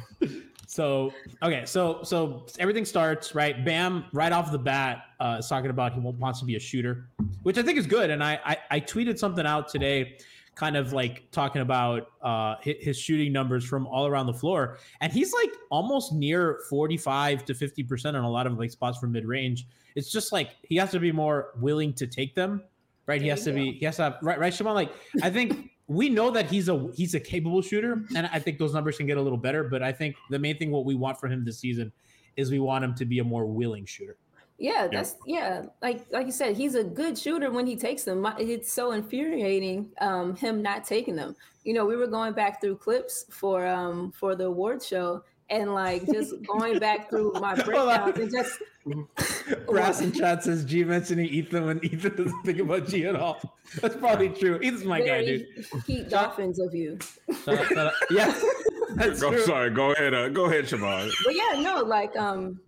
So 0.70 1.12
okay, 1.42 1.64
so 1.66 2.02
so 2.04 2.46
everything 2.60 2.86
starts 2.86 3.34
right. 3.34 3.66
Bam, 3.66 4.06
right 4.14 4.32
off 4.32 4.52
the 4.52 4.60
bat, 4.60 5.06
uh, 5.20 5.38
is 5.40 5.48
talking 5.48 5.72
about 5.72 5.94
he 5.94 6.00
wants 6.00 6.40
to 6.42 6.46
be 6.46 6.58
a 6.58 6.60
shooter, 6.60 7.08
which 7.42 7.58
I 7.58 7.64
think 7.64 7.80
is 7.80 7.88
good. 7.88 8.12
And 8.12 8.24
I 8.24 8.40
I, 8.46 8.58
I 8.70 8.80
tweeted 8.80 9.18
something 9.18 9.48
out 9.48 9.68
today, 9.68 10.18
kind 10.60 10.76
of 10.76 10.92
like 10.92 11.32
talking 11.32 11.62
about 11.62 12.12
uh, 12.22 12.56
his, 12.62 13.00
shooting 13.00 13.32
numbers 13.32 13.64
from 13.64 13.88
all 13.88 14.06
around 14.06 14.26
the 14.26 14.34
floor, 14.34 14.78
and 15.00 15.12
he's 15.12 15.34
like 15.34 15.52
almost 15.72 16.12
near 16.14 16.60
forty 16.70 16.98
five 16.98 17.46
to 17.46 17.54
fifty 17.54 17.82
percent 17.82 18.18
on 18.18 18.26
a 18.26 18.30
lot 18.30 18.46
of 18.46 18.60
like 18.60 18.70
spots 18.70 18.98
from 18.98 19.14
mid 19.14 19.26
range. 19.26 19.68
It's 19.96 20.12
just 20.12 20.34
like 20.34 20.50
he 20.64 20.76
has 20.76 20.92
to 20.92 21.00
be 21.00 21.14
more 21.14 21.52
willing 21.58 21.94
to 21.94 22.06
take 22.06 22.36
them, 22.36 22.62
right? 23.08 23.22
He 23.22 23.30
has 23.30 23.44
to 23.46 23.52
you 23.52 23.56
be 23.56 23.72
he 23.80 23.86
has 23.86 23.96
to 23.96 24.04
have 24.04 24.18
right 24.22 24.38
right 24.38 24.54
Shimon. 24.54 24.76
Like 24.76 24.92
I 25.24 25.30
think 25.30 25.72
we 25.88 26.10
know 26.10 26.30
that 26.30 26.50
he's 26.50 26.68
a 26.68 26.90
he's 26.94 27.16
a 27.16 27.20
capable 27.20 27.62
shooter, 27.62 28.04
and 28.16 28.30
I 28.32 28.40
think 28.40 28.60
those 28.60 28.74
numbers 28.74 28.98
can 28.98 29.08
get 29.08 29.18
a 29.18 29.22
little 29.22 29.38
better. 29.38 29.64
But 29.64 29.82
I 29.82 29.94
think 29.94 30.18
the 30.30 30.40
main 30.40 30.58
thing 30.58 30.72
what 30.72 30.84
we 30.84 30.96
want 30.96 31.20
from 31.20 31.32
him 31.32 31.46
this 31.46 31.60
season 31.60 31.92
is 32.36 32.52
we 32.52 32.60
want 32.60 32.84
him 32.84 32.94
to 32.96 33.06
be 33.06 33.20
a 33.20 33.24
more 33.24 33.46
willing 33.46 33.86
shooter. 33.86 34.18
Yeah, 34.60 34.88
that's 34.92 35.16
yeah. 35.26 35.64
Like 35.82 36.06
like 36.12 36.26
you 36.26 36.34
said, 36.34 36.58
he's 36.58 36.76
a 36.76 36.84
good 36.84 37.18
shooter 37.18 37.50
when 37.50 37.66
he 37.66 37.78
takes 37.78 38.04
them. 38.04 38.28
It's 38.38 38.72
so 38.72 38.92
infuriating 38.92 39.90
um, 40.02 40.36
him 40.36 40.62
not 40.62 40.84
taking 40.84 41.16
them. 41.16 41.36
You 41.64 41.74
know, 41.74 41.86
we 41.86 41.96
were 41.96 42.08
going 42.08 42.34
back 42.34 42.60
through 42.60 42.76
clips 42.78 43.26
for 43.30 43.66
um 43.66 44.12
for 44.12 44.36
the 44.36 44.46
award 44.46 44.84
show, 44.84 45.24
and 45.50 45.74
like 45.74 46.06
just 46.08 46.34
going 46.48 46.78
back 46.80 47.10
through 47.10 47.32
my 47.34 47.56
Hold 47.56 47.60
on. 47.90 48.12
breakdowns 48.12 48.20
and 48.20 48.32
just 48.32 48.60
Brass 49.68 50.02
in 50.02 50.12
chat 50.12 50.44
says 50.44 50.66
G 50.66 50.84
mentioning 50.84 51.28
Ethan 51.28 51.66
when 51.66 51.84
Ethan 51.84 52.16
doesn't 52.16 52.44
think 52.44 52.60
about 52.60 52.88
G 52.88 53.06
at 53.06 53.16
all. 53.16 53.40
That's 53.82 53.96
probably 53.96 54.30
true. 54.30 54.60
Ethan's 54.64 54.84
my 54.84 55.00
guy, 55.00 55.24
dude. 55.24 55.48
very 55.72 55.84
heat 55.86 56.10
dolphins 56.10 56.60
of 56.60 56.74
you. 56.74 56.98
Shut 57.46 57.60
up, 57.60 57.66
shut 57.66 57.78
up. 57.78 57.94
Yeah, 58.10 58.34
that's 58.96 59.22
go, 59.22 59.32
true. 59.32 59.42
sorry, 59.44 59.70
go 59.70 59.92
ahead, 59.92 60.14
uh, 60.14 60.30
go 60.30 60.46
ahead, 60.46 60.66
Siobhan. 60.66 61.12
But 61.26 61.36
yeah, 61.36 61.62
no, 61.62 61.82
like 61.82 62.16
um, 62.18 62.60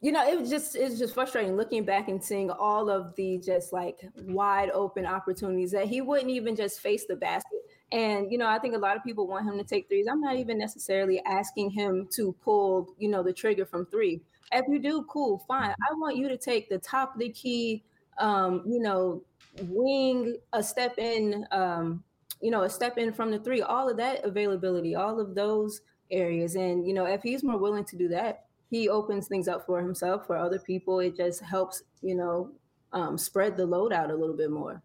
you 0.00 0.12
know, 0.12 0.26
it 0.26 0.40
was 0.40 0.48
just 0.48 0.76
it's 0.76 0.98
just 0.98 1.12
frustrating 1.14 1.56
looking 1.56 1.84
back 1.84 2.08
and 2.08 2.22
seeing 2.22 2.50
all 2.50 2.88
of 2.88 3.14
the 3.16 3.38
just 3.38 3.72
like 3.72 4.00
wide 4.22 4.70
open 4.70 5.04
opportunities 5.04 5.72
that 5.72 5.86
he 5.86 6.00
wouldn't 6.00 6.30
even 6.30 6.56
just 6.56 6.80
face 6.80 7.04
the 7.06 7.16
basket. 7.16 7.60
And 7.92 8.32
you 8.32 8.38
know, 8.38 8.46
I 8.46 8.58
think 8.58 8.74
a 8.74 8.78
lot 8.78 8.96
of 8.96 9.04
people 9.04 9.26
want 9.26 9.46
him 9.46 9.58
to 9.58 9.64
take 9.64 9.88
threes. 9.88 10.06
I'm 10.10 10.20
not 10.20 10.36
even 10.36 10.58
necessarily 10.58 11.22
asking 11.26 11.70
him 11.70 12.08
to 12.16 12.32
pull, 12.42 12.94
you 12.98 13.08
know, 13.08 13.22
the 13.22 13.32
trigger 13.32 13.66
from 13.66 13.86
three. 13.86 14.22
If 14.52 14.64
you 14.68 14.78
do, 14.78 15.04
cool, 15.08 15.44
fine. 15.46 15.70
I 15.70 15.94
want 15.94 16.16
you 16.16 16.28
to 16.28 16.36
take 16.38 16.68
the 16.68 16.78
top 16.78 17.14
of 17.14 17.20
the 17.20 17.28
key, 17.28 17.84
um, 18.18 18.62
you 18.66 18.80
know, 18.80 19.22
wing 19.62 20.36
a 20.52 20.62
step 20.62 20.98
in 20.98 21.46
um 21.50 22.02
you 22.40 22.50
know, 22.50 22.62
a 22.62 22.70
step 22.70 22.96
in 22.96 23.12
from 23.12 23.30
the 23.30 23.38
three, 23.38 23.60
all 23.60 23.88
of 23.88 23.98
that 23.98 24.24
availability, 24.24 24.94
all 24.94 25.20
of 25.20 25.34
those 25.34 25.82
areas. 26.10 26.54
And, 26.54 26.86
you 26.86 26.94
know, 26.94 27.04
if 27.04 27.22
he's 27.22 27.44
more 27.44 27.58
willing 27.58 27.84
to 27.84 27.96
do 27.96 28.08
that, 28.08 28.46
he 28.70 28.88
opens 28.88 29.26
things 29.28 29.48
up 29.48 29.66
for 29.66 29.80
himself, 29.82 30.26
for 30.26 30.36
other 30.36 30.58
people. 30.58 31.00
It 31.00 31.16
just 31.16 31.40
helps, 31.42 31.82
you 32.02 32.14
know, 32.14 32.50
um, 32.92 33.18
spread 33.18 33.56
the 33.56 33.66
load 33.66 33.92
out 33.92 34.10
a 34.10 34.14
little 34.14 34.36
bit 34.36 34.50
more. 34.50 34.82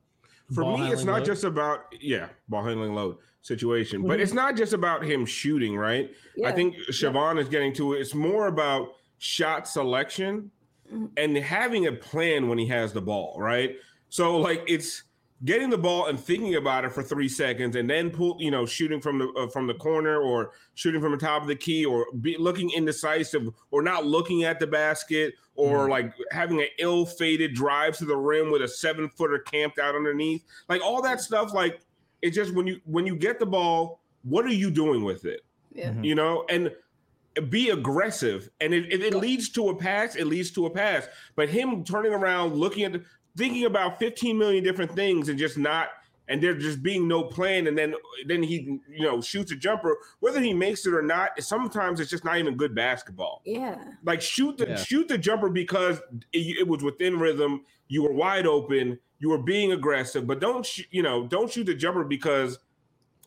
For 0.54 0.62
Ball 0.62 0.78
me, 0.78 0.92
it's 0.92 1.04
not 1.04 1.20
load. 1.20 1.26
just 1.26 1.44
about 1.44 1.86
yeah, 2.00 2.30
ball 2.50 2.64
handling 2.64 2.94
load 2.94 3.18
situation, 3.42 4.04
but 4.06 4.20
Mhm. 4.20 4.24
it's 4.24 4.34
not 4.34 4.56
just 4.56 4.74
about 4.74 5.04
him 5.04 5.26
shooting, 5.26 5.76
right? 5.76 6.12
I 6.44 6.52
think 6.52 6.76
Siobhan 6.90 7.40
is 7.40 7.48
getting 7.50 7.74
to 7.74 7.94
it. 7.94 8.00
It's 8.02 8.14
more 8.14 8.48
about 8.48 8.90
shot 9.18 9.68
selection 9.68 10.52
Mhm. 10.92 11.10
and 11.18 11.38
having 11.38 11.88
a 11.88 11.92
plan 11.92 12.48
when 12.48 12.58
he 12.60 12.68
has 12.68 12.94
the 12.94 13.02
ball, 13.02 13.38
right? 13.40 13.76
So 14.10 14.38
like 14.38 14.64
it's 14.68 15.04
getting 15.46 15.70
the 15.70 15.78
ball 15.78 16.08
and 16.08 16.20
thinking 16.20 16.56
about 16.56 16.84
it 16.84 16.92
for 16.92 17.04
three 17.04 17.30
seconds, 17.30 17.76
and 17.76 17.90
then 17.90 18.10
pull, 18.10 18.36
you 18.40 18.52
know, 18.52 18.66
shooting 18.66 19.00
from 19.00 19.20
the 19.20 19.28
uh, 19.38 19.48
from 19.48 19.68
the 19.68 19.74
corner 19.76 20.20
or 20.20 20.52
shooting 20.74 21.00
from 21.00 21.12
the 21.12 21.18
top 21.18 21.42
of 21.42 21.48
the 21.48 21.56
key, 21.56 21.86
or 21.86 22.08
be 22.22 22.36
looking 22.38 22.72
indecisive, 22.72 23.48
or 23.72 23.82
not 23.82 24.06
looking 24.06 24.44
at 24.44 24.60
the 24.60 24.68
basket, 24.68 25.36
or 25.56 25.90
like 25.90 26.14
having 26.32 26.60
an 26.60 26.68
ill 26.80 27.06
fated 27.06 27.54
drive 27.54 27.96
to 27.98 28.06
the 28.06 28.18
rim 28.18 28.52
with 28.52 28.62
a 28.62 28.68
seven 28.68 29.08
footer 29.10 29.40
camped 29.40 29.80
out 29.80 29.96
underneath, 29.96 30.44
like 30.68 30.82
all 30.82 31.02
that 31.02 31.22
stuff. 31.22 31.54
Like 31.54 31.80
it's 32.22 32.36
just 32.36 32.54
when 32.54 32.68
you 32.68 32.82
when 32.86 33.06
you 33.06 33.16
get 33.16 33.40
the 33.40 33.46
ball, 33.46 34.00
what 34.24 34.46
are 34.46 34.54
you 34.54 34.72
doing 34.72 35.04
with 35.04 35.26
it? 35.26 35.42
Yeah. 35.74 35.92
Mhm. 35.92 36.06
you 36.06 36.16
know, 36.16 36.46
and 36.50 36.72
be 37.50 37.70
aggressive. 37.70 38.50
And 38.62 38.74
if, 38.74 38.86
if 38.90 39.02
it 39.02 39.14
leads 39.14 39.50
to 39.50 39.70
a 39.70 39.76
pass, 39.76 40.16
it 40.16 40.26
leads 40.26 40.52
to 40.52 40.68
a 40.68 40.70
pass. 40.70 41.08
But 41.36 41.50
him 41.50 41.84
turning 41.84 42.14
around, 42.14 42.56
looking 42.56 42.86
at, 42.86 42.94
the, 42.94 43.04
thinking 43.38 43.66
about 43.66 44.00
15 44.00 44.38
million 44.38 44.64
different 44.64 44.92
things 44.92 45.30
and 45.30 45.38
just 45.38 45.58
not, 45.58 45.90
and 46.28 46.42
there 46.42 46.56
just 46.56 46.82
being 46.82 47.08
no 47.08 47.24
plan, 47.24 47.68
and 47.68 47.78
then 47.78 47.94
then 48.26 48.42
he 48.42 48.80
you 48.90 49.04
know 49.04 49.22
shoots 49.22 49.52
a 49.52 49.56
jumper, 49.56 49.96
whether 50.22 50.42
he 50.42 50.54
makes 50.54 50.86
it 50.88 50.94
or 50.94 51.04
not. 51.04 51.32
Sometimes 51.42 52.00
it's 52.00 52.10
just 52.10 52.26
not 52.26 52.38
even 52.38 52.56
good 52.56 52.74
basketball. 52.74 53.42
Yeah. 53.46 53.76
Like 54.04 54.22
shoot 54.22 54.58
the 54.58 54.68
Yeah. 54.70 54.76
shoot 54.78 55.08
the 55.08 55.18
jumper 55.20 55.50
because 55.50 56.00
it, 56.34 56.58
it 56.62 56.68
was 56.68 56.82
within 56.84 57.20
rhythm. 57.20 57.64
You 57.88 58.02
were 58.04 58.14
wide 58.14 58.48
open. 58.48 58.98
You 59.20 59.30
were 59.30 59.38
being 59.38 59.72
aggressive, 59.72 60.26
but 60.28 60.40
don't 60.40 60.66
sh- 60.66 60.84
you 60.90 61.04
know? 61.04 61.28
Don't 61.28 61.50
shoot 61.52 61.66
the 61.66 61.76
jumper 61.76 62.04
because 62.04 62.58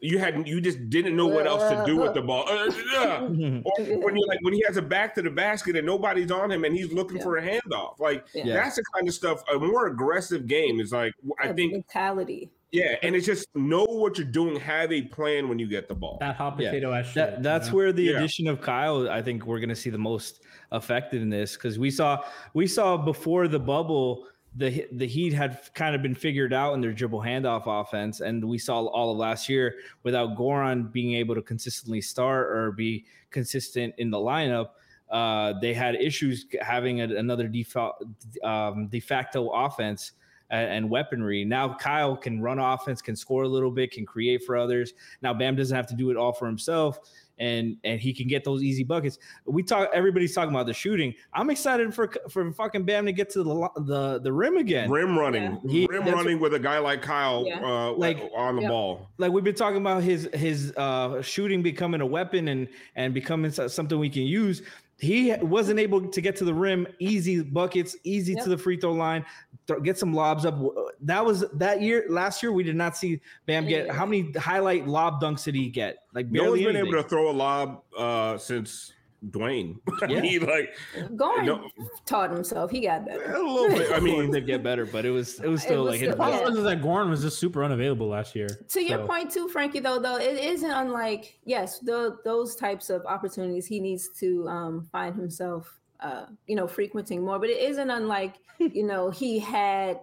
you 0.00 0.19
had 0.19 0.47
you 0.47 0.61
just 0.61 0.88
didn't 0.90 1.17
know 1.17 1.26
what 1.26 1.47
else 1.47 1.62
to 1.71 1.83
do 1.85 1.97
with 1.97 2.14
the 2.14 2.23
ball. 2.23 2.45
Uh, 2.49 2.71
yeah. 2.93 3.21
Or 3.67 3.99
when 4.05 4.17
you 4.17 4.25
like 4.28 4.38
when 4.43 4.55
he 4.55 4.62
has 4.67 4.76
a 4.76 4.83
back 4.83 5.14
to 5.17 5.23
the 5.23 5.31
basket 5.31 5.76
and 5.76 5.87
nobody's 5.87 6.31
on 6.31 6.50
him 6.52 6.64
and 6.64 6.75
he's 6.76 6.93
looking 6.93 7.17
Yeah. 7.19 7.23
for 7.25 7.37
a 7.38 7.43
handoff. 7.43 7.99
Like 7.99 8.25
Yeah. 8.35 8.55
that's 8.55 8.76
the 8.76 8.85
kind 8.95 9.09
of 9.09 9.14
stuff. 9.14 9.43
A 9.52 9.59
more 9.59 9.87
aggressive 9.88 10.47
game 10.47 10.81
is 10.81 10.93
like 10.93 11.12
I 11.40 11.52
think 11.52 11.73
mentality. 11.73 12.50
yeah, 12.71 12.97
and 13.02 13.17
it's 13.17 13.26
just 13.26 13.49
know 13.57 13.85
what 13.85 14.19
you're 14.19 14.26
doing. 14.26 14.55
Have 14.61 14.93
a 14.93 15.02
plan 15.02 15.49
when 15.49 15.59
you 15.59 15.67
get 15.67 15.88
the 15.88 15.95
ball. 15.95 16.19
That 16.21 16.37
hot 16.37 16.57
potato 16.59 16.93
ass 16.93 17.07
shit. 17.07 17.14
That, 17.14 17.43
that's 17.43 17.67
you 17.67 17.73
know? 17.73 17.76
where 17.78 17.93
the 17.93 18.02
Yeah. 18.05 18.17
addition 18.19 18.47
of 18.47 18.61
Kyle, 18.61 19.09
I 19.11 19.21
think 19.23 19.47
we're 19.47 19.59
going 19.61 19.69
to 19.71 19.76
see 19.76 19.90
the 19.90 19.99
most 19.99 20.43
effectiveness 20.73 21.55
because 21.55 21.78
we 21.78 21.90
saw 21.90 22.23
we 22.55 22.67
saw 22.67 22.97
before 22.97 23.49
the 23.49 23.59
bubble 23.59 24.26
the 24.57 24.87
the 24.93 25.07
Heat 25.07 25.33
had 25.33 25.61
kind 25.75 25.95
of 25.95 26.02
been 26.02 26.14
figured 26.14 26.52
out 26.52 26.75
in 26.75 26.81
their 26.81 26.93
dribble 26.93 27.21
handoff 27.21 27.62
offense, 27.67 28.21
and 28.21 28.45
we 28.45 28.59
saw 28.59 28.85
all 28.87 29.12
of 29.12 29.19
last 29.19 29.49
year 29.49 29.76
without 30.02 30.37
Goran 30.37 30.90
being 30.90 31.14
able 31.14 31.35
to 31.35 31.43
consistently 31.43 32.00
start 32.00 32.50
or 32.50 32.73
be 32.73 33.05
consistent 33.31 33.95
in 33.99 34.11
the 34.11 34.19
lineup. 34.19 34.71
Uh, 35.11 35.55
they 35.61 35.73
had 35.73 35.95
issues 35.95 36.47
having 36.61 37.00
a, 37.00 37.05
another 37.05 37.49
default 37.49 38.02
um, 38.45 38.88
de 38.88 39.00
facto 39.00 39.49
offense 39.50 40.12
and, 40.50 40.71
and 40.71 40.90
weaponry. 40.90 41.45
Now 41.45 41.75
Kyle 41.75 42.17
can 42.17 42.40
run 42.40 42.59
offense, 42.59 43.00
can 43.00 43.17
score 43.17 43.45
a 43.45 43.49
little 43.49 43.71
bit, 43.71 43.90
can 43.93 44.05
create 44.05 44.45
for 44.45 44.57
others. 44.57 44.93
Now 45.23 45.33
Bam 45.33 45.57
doesn't 45.57 45.75
have 45.75 45.87
to 45.88 45.95
do 45.95 46.11
it 46.11 46.17
all 46.17 46.33
for 46.33 46.47
himself, 46.47 46.99
and 47.38 47.76
and 47.85 48.00
he 48.00 48.12
can 48.12 48.28
get 48.28 48.45
those 48.45 48.62
easy 48.62 48.85
buckets. 48.85 49.18
We 49.45 49.62
talk. 49.62 49.90
Everybody's 49.95 50.35
talking 50.35 50.50
about 50.54 50.66
the 50.66 50.75
shooting. 50.75 51.14
I'm 51.35 51.50
excited 51.50 51.95
for 51.95 52.11
for 52.28 52.52
fucking 52.52 52.85
Bam 52.85 53.07
to 53.07 53.12
get 53.12 53.30
to 53.30 53.42
the 53.42 53.68
the 53.83 54.21
the 54.21 54.33
rim 54.33 54.57
again. 54.57 54.90
Rim 54.90 55.18
running, 55.18 55.61
He- 55.68 55.87
rim 55.90 56.04
running 56.04 56.40
with 56.40 56.54
a 56.54 56.59
guy 56.59 56.78
like 56.78 57.02
Kyle 57.02 57.45
Yeah. 57.47 57.61
uh, 57.64 57.92
Like- 57.92 58.30
on 58.37 58.57
the 58.57 58.62
Yep. 58.62 58.71
ball. 58.71 59.09
Like 59.18 59.33
we've 59.33 59.45
been 59.45 59.54
talking 59.54 59.78
about 59.80 60.02
his 60.02 60.28
his 60.35 60.73
uh, 60.76 61.23
shooting 61.23 61.62
becoming 61.62 62.00
a 62.00 62.07
weapon 62.07 62.49
and 62.49 62.68
and 62.97 63.14
becoming 63.14 63.50
something 63.50 63.99
we 63.99 64.11
can 64.11 64.23
use. 64.25 64.62
He 65.00 65.33
wasn't 65.43 65.78
able 65.78 66.09
to 66.09 66.21
get 66.21 66.35
to 66.37 66.45
the 66.45 66.52
rim, 66.52 66.87
easy 66.99 67.40
buckets, 67.43 67.97
easy 68.02 68.33
Yep. 68.35 68.43
to 68.45 68.50
the 68.50 68.59
free 68.59 68.76
throw 68.76 68.93
line, 68.93 69.25
th- 69.69 69.83
get 69.85 69.97
some 69.97 70.12
lobs 70.12 70.45
up. 70.45 70.59
That 71.02 71.25
was 71.25 71.45
that 71.55 71.81
year. 71.81 72.05
Last 72.09 72.43
year, 72.43 72.50
we 72.50 72.64
did 72.64 72.75
not 72.75 72.97
see 72.97 73.21
Bam 73.47 73.69
get. 73.69 73.88
How 73.90 74.05
many 74.05 74.33
highlight 74.33 74.88
lob 74.88 75.23
dunks 75.23 75.45
did 75.45 75.55
he 75.55 75.69
get? 75.71 75.99
Like 76.14 76.26
No 76.31 76.43
one's 76.43 76.52
barely 76.55 76.64
been 76.64 76.76
anything. 76.76 76.95
able 76.95 77.02
to 77.05 77.09
throw 77.09 77.31
a 77.31 77.33
lob 77.33 77.83
uh, 77.97 78.38
since 78.38 78.93
Dwyane. 79.30 79.78
I 80.02 80.06
Yeah. 80.06 80.20
mean, 80.20 80.46
like 80.46 80.75
Goran 81.16 81.44
no, 81.44 81.68
taught 82.06 82.30
himself. 82.30 82.70
He 82.70 82.80
got 82.80 83.02
a 83.02 83.04
better. 83.04 83.38
little 83.38 83.68
bit. 83.68 83.90
I 83.90 83.96
I 83.96 84.00
mean, 84.00 84.20
mean, 84.20 84.30
did 84.30 84.46
get 84.46 84.62
better, 84.62 84.87
but 84.87 85.04
it 85.04 85.10
was 85.10 85.40
it 85.40 85.48
was 85.48 85.62
still 85.62 85.84
was 85.84 85.92
like 85.92 86.00
hit 86.00 86.12
still- 86.12 86.22
or 86.22 86.26
The 86.26 86.30
miss. 86.32 86.40
problem 86.40 86.54
Yeah. 86.54 86.58
is 86.72 86.80
that 86.80 86.87
Goran 86.87 87.10
was 87.10 87.22
just 87.22 87.38
super 87.38 87.64
unavailable 87.64 88.08
last 88.08 88.37
year. 88.37 88.48
To 88.68 88.80
your 88.82 89.06
point 89.06 89.30
too, 89.30 89.48
Frankie, 89.48 89.80
though, 89.80 89.98
though 89.98 90.16
it 90.18 90.38
isn't 90.38 90.70
unlike 90.70 91.38
yes, 91.44 91.78
the, 91.80 92.18
those 92.25 92.54
types 92.54 92.90
of 92.90 93.04
opportunities 93.06 93.66
he 93.66 93.80
needs 93.80 94.08
to 94.20 94.46
um, 94.48 94.88
find 94.92 95.16
himself, 95.16 95.78
uh, 96.00 96.26
you 96.46 96.54
know, 96.54 96.68
frequenting 96.68 97.25
more. 97.25 97.38
But 97.40 97.50
it 97.50 97.58
isn't 97.58 97.90
unlike 97.90 98.37
you 98.58 98.87
know 98.87 99.10
he 99.10 99.38
had 99.40 100.00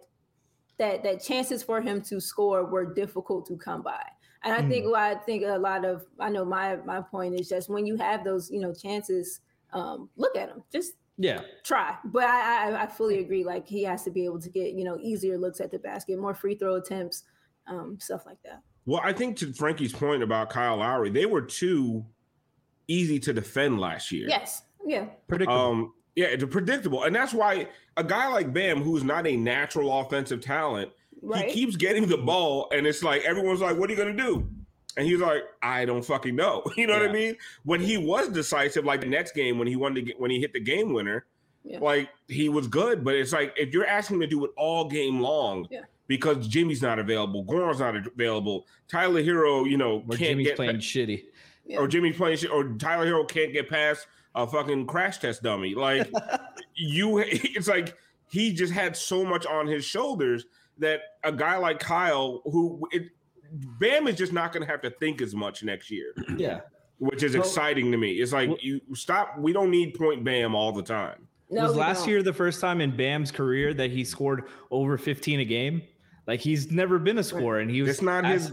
that 0.78 1.04
that 1.04 1.24
chances 1.24 1.64
for 1.64 1.80
him 1.80 2.02
to 2.02 2.20
score 2.20 2.66
were 2.66 2.94
difficult 2.94 3.46
to 3.48 3.56
come 3.56 3.82
by. 3.82 4.04
And 4.46 4.54
I 4.54 4.62
think 4.70 4.86
why 4.86 5.12
I 5.12 5.16
think 5.16 5.44
a 5.44 5.58
lot 5.58 5.84
of 5.84 6.06
I 6.20 6.30
know 6.30 6.46
my 6.46 6.78
my 6.86 7.02
point 7.02 7.34
is 7.40 7.50
just 7.50 7.68
when 7.68 7.86
you 7.86 7.98
have 7.98 8.24
those 8.24 8.52
you 8.52 8.62
know 8.62 8.74
chances, 8.74 9.42
um, 9.74 10.10
look 10.16 10.38
at 10.38 10.50
them, 10.50 10.64
just 10.72 10.94
Yeah, 11.18 11.42
try. 11.64 11.98
But 12.06 12.26
I, 12.26 12.70
I 12.70 12.84
I 12.84 12.88
fully 12.88 13.20
agree. 13.20 13.44
Like 13.44 13.68
he 13.68 13.84
has 13.84 14.04
to 14.04 14.12
be 14.12 14.24
able 14.24 14.40
to 14.40 14.50
get 14.50 14.74
you 14.74 14.84
know 14.84 14.98
easier 15.02 15.38
looks 15.38 15.60
at 15.60 15.72
the 15.72 15.80
basket, 15.80 16.20
more 16.20 16.36
free 16.36 16.56
throw 16.56 16.76
attempts, 16.76 17.24
um, 17.68 17.98
stuff 18.00 18.26
like 18.28 18.38
that. 18.44 18.62
well, 18.86 19.02
I 19.04 19.14
think 19.14 19.38
to 19.38 19.52
Frankie's 19.52 19.94
point 19.94 20.22
about 20.22 20.52
Kyle 20.52 20.78
Lowry, 20.78 21.10
they 21.10 21.26
were 21.26 21.42
too 21.42 22.06
easy 22.88 23.20
to 23.20 23.34
defend 23.34 23.80
last 23.80 24.12
year. 24.12 24.28
Yes. 24.30 24.62
Yeah. 24.86 25.06
Predictable. 25.28 25.60
Um, 25.60 25.94
yeah, 26.16 26.28
it's 26.28 26.46
predictable, 26.46 27.04
and 27.04 27.14
that's 27.14 27.34
why 27.34 27.68
a 27.98 28.04
guy 28.04 28.28
like 28.28 28.54
Bam, 28.54 28.82
who's 28.82 29.04
not 29.04 29.28
a 29.28 29.36
natural 29.36 30.00
offensive 30.00 30.40
talent, 30.40 30.92
Right. 31.26 31.48
he 31.48 31.54
keeps 31.54 31.76
getting 31.76 32.06
the 32.08 32.18
ball, 32.18 32.68
and 32.72 32.86
it's 32.88 33.04
like 33.04 33.24
everyone's 33.24 33.62
like, 33.62 33.78
"What 33.78 33.90
are 33.90 33.94
you 33.94 33.98
gonna 33.98 34.14
do?" 34.16 34.48
And 34.98 35.06
he's 35.08 35.20
like, 35.20 35.44
"I 35.62 35.84
don't 35.86 36.04
fucking 36.06 36.36
know." 36.36 36.64
You 36.78 36.88
know 36.88 36.94
what 37.00 37.10
I 37.10 37.12
mean? 37.12 37.36
When 37.64 37.82
he 37.82 37.98
was 37.98 38.30
decisive, 38.30 38.86
like 38.86 39.02
the 39.02 39.08
next 39.08 39.34
game 39.34 39.58
when 39.58 39.68
he 39.68 39.76
wanted 39.76 39.96
to 39.96 40.02
get 40.04 40.20
when 40.20 40.32
he 40.32 40.40
hit 40.40 40.54
the 40.54 40.60
game 40.60 40.94
winner, 40.94 41.26
Yeah. 41.64 41.80
like 41.80 42.10
he 42.28 42.48
was 42.50 42.68
good. 42.68 43.04
But 43.04 43.16
it's 43.16 43.34
like 43.34 43.54
if 43.58 43.74
you're 43.74 43.88
asking 43.88 44.16
him 44.18 44.22
to 44.22 44.28
do 44.28 44.46
it 44.46 44.52
all 44.58 44.88
game 44.88 45.20
long, 45.20 45.68
Yeah. 45.72 45.82
because 46.08 46.48
Jimmy's 46.48 46.82
not 46.82 47.00
available, 47.00 47.44
Goran's 47.44 47.80
not 47.80 47.96
available, 47.96 48.68
Tyler 48.88 49.24
Herro, 49.24 49.70
you 49.70 49.78
know, 49.78 50.04
or 50.08 50.16
can't 50.16 50.20
Jimmy's 50.20 50.48
get 50.48 50.56
playing 50.58 50.78
shitty. 50.78 51.24
Yeah. 51.66 51.80
or 51.80 51.88
Jimmy's 51.88 52.16
playing 52.16 52.38
shit, 52.38 52.52
or 52.52 52.64
Tyler 52.78 53.08
Herro 53.08 53.28
can't 53.28 53.52
get 53.52 53.68
past 53.70 54.06
a 54.36 54.46
fucking 54.46 54.86
crash 54.86 55.18
test 55.18 55.42
dummy. 55.42 55.74
Like 55.74 56.08
you, 56.76 57.18
it's 57.26 57.68
like 57.68 57.96
he 58.30 58.54
just 58.54 58.72
had 58.74 58.96
so 58.96 59.24
much 59.26 59.46
on 59.46 59.66
his 59.68 59.84
shoulders 59.84 60.46
that 60.80 61.02
a 61.24 61.32
guy 61.32 61.58
like 61.58 61.80
Kyle, 61.80 62.42
who 62.46 62.88
it, 62.92 63.04
Bam 63.80 64.08
is 64.08 64.16
just 64.16 64.34
not 64.34 64.52
going 64.52 64.66
to 64.66 64.72
have 64.72 64.82
to 64.82 64.90
think 64.90 65.22
as 65.22 65.34
much 65.36 65.64
next 65.64 65.90
year, 65.92 66.14
Yeah, 66.38 66.62
which 66.98 67.24
is 67.24 67.34
Well- 67.34 67.44
exciting 67.44 67.92
to 67.92 67.98
me. 67.98 68.14
It's 68.14 68.34
like 68.34 68.50
Well- 68.50 68.58
you 68.62 68.82
stop. 68.94 69.38
We 69.38 69.54
don't 69.54 69.72
need 69.72 69.94
point 69.96 70.24
Bam 70.24 70.56
all 70.56 70.72
the 70.72 70.84
time. 70.84 71.28
No, 71.52 71.64
was 71.68 71.76
last 71.76 72.00
don't. 72.02 72.10
year 72.10 72.24
the 72.24 72.34
first 72.34 72.60
time 72.60 72.82
in 72.82 72.98
Bam's 72.98 73.32
career 73.32 73.74
that 73.76 73.92
he 73.92 74.04
scored 74.04 74.44
over 74.72 74.98
15 74.98 75.42
a 75.42 75.46
game? 75.46 75.84
Like 76.28 76.40
he's 76.40 76.72
never 76.72 76.98
been 76.98 77.20
a 77.20 77.24
scorer, 77.24 77.60
and 77.60 77.70
he 77.70 77.82
was 77.84 77.92
It's 77.92 78.02
not 78.02 78.26
his. 78.26 78.52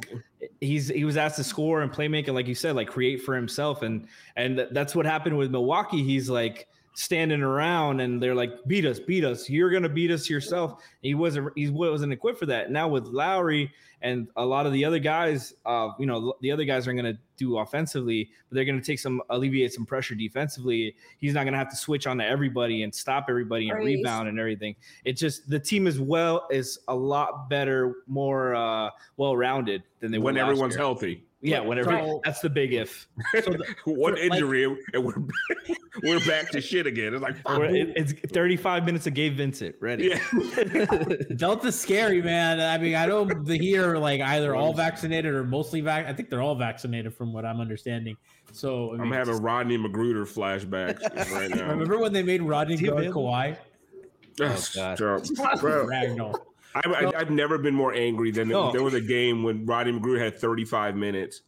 he's 0.61 0.89
he 0.89 1.05
was 1.05 1.17
asked 1.17 1.37
to 1.37 1.45
score 1.45 1.81
and 1.81 1.91
playmaking, 1.91 2.35
like 2.35 2.47
you 2.47 2.55
said, 2.55 2.77
like 2.77 2.87
create 2.89 3.23
for 3.23 3.35
himself, 3.35 3.81
and 3.81 4.07
and 4.37 4.69
that's 4.73 4.95
what 4.95 5.07
happened 5.07 5.39
with 5.39 5.51
Milwaukee. 5.51 6.03
He's 6.03 6.29
like 6.29 6.69
standing 6.95 7.43
around, 7.43 8.01
and 8.01 8.23
they're 8.23 8.35
like, 8.35 8.51
"Beat 8.67 8.85
us, 8.85 8.99
beat 8.99 9.25
us. 9.25 9.49
You're 9.49 9.71
gonna 9.71 9.89
beat 9.89 10.11
us 10.11 10.29
yourself." 10.29 10.83
He 11.03 11.15
wasn't 11.15 11.51
he 11.57 11.69
wasn't 11.69 12.13
equipped 12.13 12.39
for 12.39 12.47
that. 12.47 12.71
Now 12.71 12.89
with 12.89 13.07
Lowry 13.07 13.73
and 14.03 14.27
a 14.37 14.45
lot 14.45 14.67
of 14.67 14.73
the 14.73 14.85
other 14.85 14.99
guys, 14.99 15.55
uh, 15.65 15.91
you 15.99 16.07
know, 16.07 16.35
the 16.41 16.51
other 16.51 16.65
guys 16.65 16.89
are 16.89 16.93
gonna 16.93 17.19
do 17.37 17.59
offensively, 17.59 18.31
but 18.49 18.57
they're 18.57 18.65
gonna 18.65 18.81
take 18.81 18.99
some 18.99 19.23
alleviate 19.31 19.73
some 19.73 19.87
pressure 19.87 20.15
defensively. 20.15 20.95
He's 21.19 21.35
not 21.35 21.45
gonna 21.45 21.57
have 21.57 21.71
to 21.71 21.77
switch 21.77 22.07
on 22.07 22.19
to 22.19 22.27
everybody 22.27 22.83
and 22.83 22.95
stop 22.95 23.27
everybody 23.29 23.69
and 23.71 23.79
Praise. 23.79 23.97
rebound 23.99 24.29
and 24.29 24.39
everything. 24.39 24.75
It 25.05 25.15
just 25.15 25.49
the 25.49 25.61
team 25.61 25.87
is 25.87 26.01
well 26.01 26.47
is 26.51 26.81
a 26.89 26.95
lot 26.95 27.49
better, 27.49 27.97
more 28.07 28.55
uh, 28.55 28.91
well 29.17 29.37
rounded 29.37 29.83
than 30.01 30.11
they 30.11 30.19
were 30.19 30.25
when 30.27 30.37
everyone's 30.37 30.75
year. 30.75 30.81
healthy. 30.81 31.25
Yeah, 31.45 31.59
whenever 31.59 31.91
So- 31.91 32.21
that's 32.25 32.41
the 32.41 32.49
big 32.49 32.73
if. 32.73 33.09
So 33.35 33.41
the, 33.41 33.65
One 33.85 34.15
for, 34.15 34.23
like- 34.23 34.33
injury 34.33 34.65
and 34.95 35.05
we're 35.05 35.15
we're 36.05 36.25
back 36.25 36.51
to 36.51 36.61
shit 36.61 36.87
again. 36.87 37.15
It's 37.15 37.23
like 37.23 37.37
fuck. 37.43 37.61
It- 37.63 37.93
it's 37.97 38.13
35 38.33 38.87
minutes 38.87 39.09
of 39.09 39.15
Gabe 39.15 39.37
Vincent. 39.37 39.75
Ready? 39.81 40.09
yeah. 40.09 40.19
Delta's 41.35 41.79
scary, 41.79 42.23
man. 42.23 42.61
I 42.61 42.79
mean, 42.79 42.95
I 42.95 43.07
know 43.07 43.25
the 43.25 43.59
here 43.59 43.97
like 43.97 44.21
either 44.21 44.55
all 44.55 44.73
vaccinated 44.73 45.35
or 45.35 45.43
mostly 45.43 45.81
vac. 45.81 46.07
I 46.07 46.13
think 46.13 46.31
they're 46.31 46.43
all 46.43 46.55
vaccinated 46.55 47.13
from 47.13 47.33
what 47.33 47.45
I'm 47.45 47.61
understanding. 47.61 48.17
So 48.53 48.91
I 48.91 48.95
I'm 48.95 49.01
mean, 49.03 49.13
having 49.13 49.43
Rodney 49.43 49.77
McGruder 49.77 50.23
flashbacks 50.25 51.01
right 51.33 51.51
now. 51.51 51.71
Remember 51.71 51.99
when 51.99 52.13
they 52.13 52.23
made 52.23 52.43
Rodney 52.43 52.77
he 52.77 52.87
guard 52.87 53.01
available? 53.01 53.25
Kawhi? 53.33 53.57
That's 54.37 54.77
oh, 54.77 54.97
God. 54.97 55.61
Bro, 55.61 55.87
Ragdoll. 55.87 56.37
I, 56.75 56.81
I, 56.89 57.21
I've 57.21 57.31
never 57.31 57.59
been 57.59 57.75
more 57.75 57.93
angry 57.95 58.31
than 58.31 58.49
No. 58.49 58.73
there 58.73 58.83
was 58.83 58.95
a 58.95 59.01
game 59.01 59.43
when 59.43 59.67
Rodney 59.67 59.93
McGruder 59.93 60.21
had 60.21 60.39
35 60.39 60.97
minutes. 60.97 61.43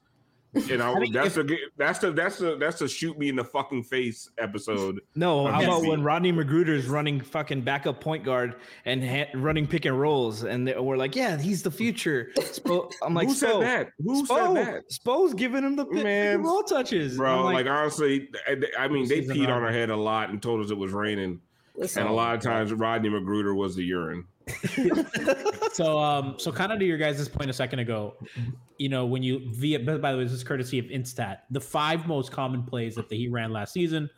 And 0.70 0.80
I, 0.80 0.92
I 0.94 0.98
mean, 1.00 1.12
that's 1.12 1.36
a 1.36 1.44
that's 1.76 1.98
the 1.98 2.12
that's 2.12 2.38
the 2.38 2.56
that's 2.56 2.80
a 2.80 2.88
shoot 2.88 3.18
me 3.18 3.28
in 3.28 3.34
the 3.34 3.42
fucking 3.42 3.82
face 3.82 4.30
episode. 4.38 5.00
No, 5.16 5.48
how 5.48 5.60
about 5.64 5.82
when 5.82 6.04
Rodney 6.04 6.32
McGruder 6.32 6.68
is 6.68 6.86
running 6.86 7.20
fucking 7.20 7.62
backup 7.62 8.00
point 8.00 8.22
guard 8.22 8.54
and 8.84 9.02
ha- 9.04 9.26
running 9.34 9.66
pick 9.66 9.84
and 9.84 9.98
rolls, 10.00 10.44
and 10.44 10.68
they, 10.68 10.78
we're 10.78 10.96
like, 10.96 11.16
yeah, 11.16 11.36
he's 11.38 11.64
the 11.64 11.72
future. 11.72 12.30
Spo- 12.36 12.92
I'm 13.02 13.14
like, 13.14 13.26
Who 13.26 13.34
said 13.34 13.50
Spo, 13.50 13.60
that? 13.62 13.88
Who 13.98 14.24
Spo, 14.24 14.54
said 14.54 14.66
that? 14.66 14.82
Spo's 14.92 15.34
giving 15.34 15.64
him 15.64 15.74
the 15.74 15.86
pick, 15.86 15.94
pick 15.94 16.04
Man, 16.04 16.34
and 16.36 16.44
roll 16.44 16.62
touches, 16.62 17.16
Bro, 17.16 17.48
I'm 17.48 17.52
like, 17.52 17.66
honestly, 17.66 18.28
I, 18.46 18.56
I 18.78 18.86
mean, 18.86 19.08
they 19.08 19.22
peed 19.22 19.48
on 19.48 19.62
our 19.64 19.72
head 19.72 19.90
a 19.90 19.96
lot 19.96 20.30
and 20.30 20.40
told 20.40 20.64
us 20.64 20.70
it 20.70 20.78
was 20.78 20.92
raining. 20.92 21.40
Listen, 21.76 22.02
And 22.02 22.10
a 22.10 22.14
lot 22.14 22.36
of 22.36 22.40
times, 22.40 22.72
Rodney 22.72 23.08
McGruder 23.08 23.56
was 23.56 23.74
the 23.74 23.82
urine. 23.82 24.26
So, 25.72 25.98
um, 25.98 26.36
so 26.38 26.52
kind 26.52 26.70
of 26.70 26.78
to 26.78 26.84
your 26.84 26.98
guys' 26.98 27.28
point 27.28 27.50
a 27.50 27.52
second 27.52 27.80
ago, 27.80 28.14
you 28.78 28.88
know, 28.88 29.06
when 29.06 29.24
you 29.24 29.50
via 29.54 29.80
by 29.80 30.12
the 30.12 30.18
way, 30.18 30.22
this 30.22 30.32
is 30.32 30.44
courtesy 30.44 30.78
of 30.78 30.84
Instat. 30.84 31.38
The 31.50 31.60
five 31.60 32.06
most 32.06 32.30
common 32.30 32.62
plays 32.62 32.94
that 32.94 33.08
the 33.08 33.16
Heat 33.16 33.32
ran 33.32 33.52
last 33.52 33.72
season: 33.72 34.08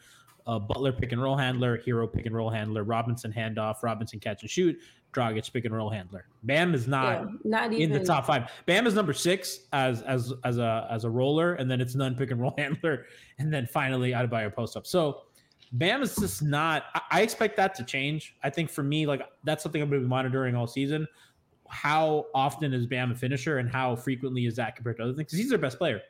uh, 0.47 0.59
Butler 0.59 0.93
pick 0.93 1.13
and 1.13 1.23
roll 1.23 1.37
handler, 1.37 1.79
Herro 1.79 2.13
pick 2.13 2.27
and 2.27 2.35
roll 2.35 2.51
handler, 2.51 2.85
Robinson 2.85 3.33
handoff, 3.33 3.83
Robinson 3.83 4.21
catch 4.21 4.43
and 4.43 4.51
shoot, 4.51 4.77
Dragic 5.15 5.51
pick 5.51 5.65
and 5.65 5.75
roll 5.75 5.89
handler. 5.89 6.27
Bam 6.43 6.75
is 6.75 6.87
not 6.87 7.23
yeah, 7.23 7.27
not 7.45 7.73
in 7.73 7.91
the 7.91 8.05
top 8.05 8.27
five. 8.27 8.51
Bam 8.67 8.87
is 8.87 8.95
number 8.95 9.15
six 9.15 9.61
as 9.73 10.03
as 10.03 10.35
as 10.45 10.59
a 10.59 10.87
as 10.91 11.05
a 11.05 11.11
roller, 11.11 11.55
and 11.55 11.71
then 11.71 11.81
it's 11.81 11.95
none 11.95 12.15
pick 12.15 12.31
and 12.31 12.41
roll 12.41 12.55
handler, 12.59 13.07
and 13.39 13.51
then 13.53 13.67
finally 13.67 14.11
Adebayo 14.11 14.55
post 14.55 14.77
up. 14.77 14.87
So 14.87 15.23
Bam 15.73 16.03
is 16.03 16.17
just 16.17 16.43
not. 16.43 16.85
I, 16.95 17.01
I 17.11 17.23
expect 17.23 17.57
that 17.57 17.75
to 17.77 17.85
change. 17.85 18.37
I 18.43 18.51
think 18.51 18.71
for 18.71 18.83
me, 18.83 19.07
like 19.07 19.23
that's 19.45 19.63
something 19.63 19.83
I'm 19.83 19.89
going 19.89 20.01
to 20.01 20.07
be 20.07 20.09
monitoring 20.09 20.55
all 20.55 20.67
season. 20.67 21.07
How 21.69 22.27
often 22.35 22.73
is 22.73 22.87
Bam 22.87 23.11
a 23.11 23.15
finisher, 23.15 23.59
and 23.59 23.69
how 23.69 23.97
frequently 23.97 24.47
is 24.47 24.57
that 24.57 24.77
compared 24.77 24.99
to 24.99 25.05
other 25.05 25.13
things? 25.13 25.27
Because 25.27 25.39
he's 25.39 25.51
their 25.51 25.59
best 25.59 25.79
player, 25.79 26.01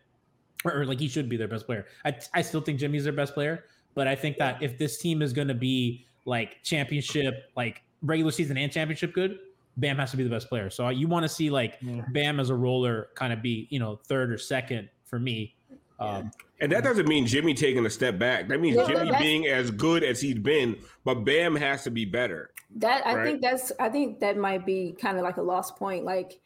or, 0.65 0.81
or 0.81 0.87
like 0.87 1.01
he 1.01 1.09
should 1.09 1.29
be 1.29 1.37
their 1.37 1.49
best 1.49 1.67
player. 1.67 1.87
I 2.05 2.15
I 2.35 2.43
still 2.43 2.61
think 2.61 2.79
Jimmy's 2.79 3.05
their 3.05 3.13
best 3.13 3.35
player, 3.35 3.65
but 3.95 4.07
I 4.07 4.15
think 4.15 4.37
that 4.39 4.63
if 4.63 4.79
this 4.79 4.99
team 4.99 5.23
is 5.23 5.33
going 5.33 5.49
to 5.49 5.55
be 5.55 6.07
like 6.27 6.63
championship, 6.63 7.51
like 7.57 7.83
regular 8.03 8.33
season 8.33 8.59
and 8.59 8.71
championship 8.71 9.15
good, 9.15 9.39
Bam 9.79 9.97
has 9.97 10.11
to 10.11 10.17
be 10.17 10.25
the 10.25 10.31
best 10.31 10.49
player. 10.49 10.71
So 10.71 10.89
you 10.91 11.09
want 11.09 11.25
to 11.25 11.29
see 11.29 11.51
like 11.51 11.81
Bam 12.13 12.39
as 12.39 12.51
a 12.51 12.55
roller 12.55 13.09
kind 13.15 13.33
of 13.33 13.43
be, 13.43 13.67
you 13.71 13.79
know, 13.79 13.97
third 14.07 14.31
or 14.31 14.39
second 14.39 14.91
for 15.05 15.19
me. 15.19 15.56
Um, 15.99 16.31
And 16.61 16.73
that 16.73 16.85
doesn't 16.85 17.07
mean 17.09 17.27
Jimmy 17.27 17.53
taking 17.55 17.85
a 17.87 17.91
step 17.91 18.19
back. 18.19 18.49
That 18.49 18.61
means 18.61 18.77
Yeah, 18.77 18.87
Jimmy 18.87 19.13
being 19.19 19.47
as 19.47 19.71
good 19.71 20.03
as 20.03 20.21
he's 20.21 20.39
been, 20.39 20.77
but 21.05 21.17
Bam 21.25 21.55
has 21.57 21.85
to 21.85 21.91
be 21.91 22.05
better. 22.05 22.51
that. 22.77 23.07
I 23.07 23.15
Right. 23.15 23.25
think 23.27 23.41
that's. 23.43 23.73
I 23.81 23.89
think 23.89 24.21
that 24.21 24.37
might 24.37 24.65
be 24.67 24.95
kind 25.01 25.17
of 25.19 25.23
like 25.23 25.37
a 25.39 25.43
lost 25.43 25.77
point. 25.77 26.05
Like, 26.05 26.39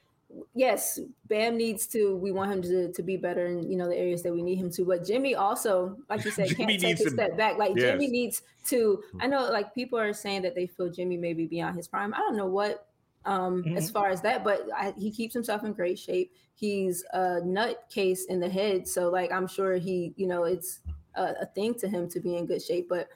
yes, 0.55 1.01
Bam 1.29 1.57
needs 1.57 1.87
to. 1.89 2.15
We 2.17 2.31
want 2.33 2.53
him 2.53 2.63
to 2.63 2.93
to 2.93 3.03
be 3.03 3.17
better 3.17 3.47
in 3.47 3.69
you 3.71 3.77
know 3.77 3.89
the 3.89 3.97
areas 3.97 4.23
that 4.23 4.33
we 4.33 4.43
need 4.43 4.57
him 4.57 4.71
to. 4.73 4.85
But 4.85 5.05
Jimmy 5.05 5.35
also, 5.35 5.97
like 6.09 6.25
you 6.25 6.31
said, 6.39 6.55
can't 6.57 6.69
take 6.81 7.01
a 7.01 7.05
to- 7.05 7.11
step 7.11 7.37
back. 7.37 7.59
Like 7.59 7.73
Yes. 7.77 7.93
Jimmy 7.93 8.09
needs 8.09 8.43
to. 8.67 9.03
I 9.21 9.27
know, 9.27 9.51
like 9.51 9.75
people 9.75 9.99
are 9.99 10.13
saying 10.13 10.43
that 10.43 10.55
they 10.55 10.67
feel 10.67 10.89
Jimmy 10.91 11.17
may 11.17 11.33
be 11.35 11.47
beyond 11.47 11.77
his 11.77 11.89
prime. 11.89 12.13
I 12.15 12.19
don't 12.19 12.37
know 12.37 12.47
what 12.47 12.87
um 13.27 13.65
as 13.77 13.91
far 13.91 14.09
as 14.09 14.23
that 14.23 14.43
but 14.43 14.67
I, 14.75 14.95
he 14.99 15.11
keeps 15.11 15.35
himself 15.35 15.63
in 15.65 15.73
great 15.73 15.99
shape 15.99 16.33
he's 16.55 17.05
a 17.13 17.41
nut 17.45 17.85
case 17.91 18.25
in 18.27 18.41
the 18.41 18.49
head 18.49 18.89
so 18.89 19.11
like 19.11 19.31
i'm 19.31 19.47
sure 19.47 19.77
he 19.77 20.15
you 20.17 20.27
know 20.27 20.45
it's 20.45 20.81
a, 21.15 21.35
a 21.43 21.47
thing 21.55 21.75
to 21.75 21.89
him 21.89 22.09
to 22.11 22.21
be 22.21 22.37
in 22.37 22.47
good 22.47 22.63
shape 22.63 22.89
but 22.89 23.09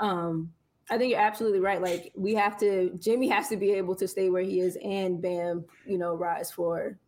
um 0.00 0.52
i 0.90 0.98
think 0.98 1.12
you're 1.12 1.20
absolutely 1.20 1.60
right 1.60 1.80
like 1.80 2.12
we 2.16 2.34
have 2.34 2.58
to 2.58 2.90
jimmy 2.98 3.28
has 3.28 3.48
to 3.48 3.56
be 3.56 3.70
able 3.70 3.94
to 3.94 4.08
stay 4.08 4.30
where 4.30 4.42
he 4.42 4.58
is 4.58 4.76
and 4.82 5.22
bam 5.22 5.64
you 5.86 5.96
know 5.96 6.14
rise 6.14 6.50
for 6.50 6.98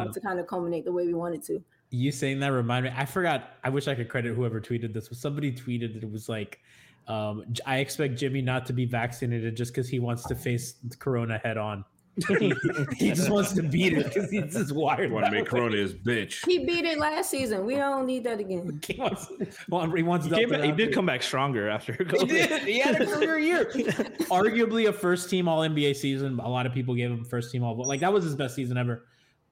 you 0.00 0.06
know, 0.06 0.12
to 0.12 0.20
kind 0.20 0.40
of 0.40 0.48
culminate 0.48 0.84
the 0.84 0.92
way 0.92 1.06
we 1.06 1.14
wanted 1.14 1.42
to 1.42 1.62
you 1.92 2.10
saying 2.10 2.40
that 2.40 2.48
remind 2.48 2.86
me. 2.86 2.92
I 2.96 3.04
forgot. 3.04 3.50
I 3.62 3.68
wish 3.68 3.86
I 3.86 3.94
could 3.94 4.08
credit 4.08 4.34
whoever 4.34 4.60
tweeted 4.60 4.94
this. 4.94 5.08
But 5.08 5.18
somebody 5.18 5.52
tweeted 5.52 5.92
that 5.94 6.02
it 6.02 6.10
was 6.10 6.28
like, 6.28 6.58
um, 7.06 7.44
I 7.66 7.78
expect 7.78 8.16
Jimmy 8.16 8.40
not 8.40 8.66
to 8.66 8.72
be 8.72 8.86
vaccinated 8.86 9.56
just 9.56 9.72
because 9.72 9.88
he 9.88 9.98
wants 9.98 10.24
to 10.24 10.34
face 10.34 10.76
Corona 10.98 11.38
head 11.38 11.58
on. 11.58 11.84
He, 12.28 12.54
he 12.96 13.08
just 13.08 13.30
wants 13.30 13.52
to 13.52 13.62
beat 13.62 13.94
it 13.94 14.04
because 14.04 14.30
he's 14.30 14.52
just 14.52 14.72
wired. 14.72 15.10
Want 15.10 15.24
to 15.24 15.30
make 15.30 15.44
way. 15.44 15.60
Corona 15.60 15.76
his 15.76 15.94
bitch. 15.94 16.44
he 16.46 16.64
beat 16.64 16.84
it 16.84 16.98
last 16.98 17.30
season 17.30 17.64
we 17.64 17.76
don't 17.76 18.06
need 18.06 18.24
that 18.24 18.38
again 18.38 18.80
He 18.86 19.00
wants. 19.00 19.26
Well, 19.68 19.90
he 19.90 20.02
wants. 20.02 20.26
He, 20.26 20.32
came 20.32 20.50
back- 20.50 20.62
he 20.62 20.72
did 20.72 20.92
come 20.92 21.06
back 21.06 21.22
stronger 21.22 21.68
after 21.68 21.92
He 22.10 22.26
did. 22.26 22.62
He 22.62 22.78
had 22.80 23.00
a 23.00 23.06
career 23.06 23.38
year. 23.38 23.64
Arguably 24.30 24.88
a 24.88 24.92
first 24.92 25.30
team 25.30 25.48
All 25.48 25.60
NBA 25.60 25.96
season. 25.96 26.38
A 26.40 26.48
lot 26.48 26.66
of 26.66 26.72
people 26.72 26.94
gave 26.94 27.10
him 27.10 27.24
first 27.24 27.50
team 27.50 27.64
All, 27.64 27.74
but 27.74 27.86
like 27.86 28.00
that 28.00 28.12
was 28.12 28.24
his 28.24 28.34
best 28.34 28.54
season 28.54 28.76
ever. 28.76 29.06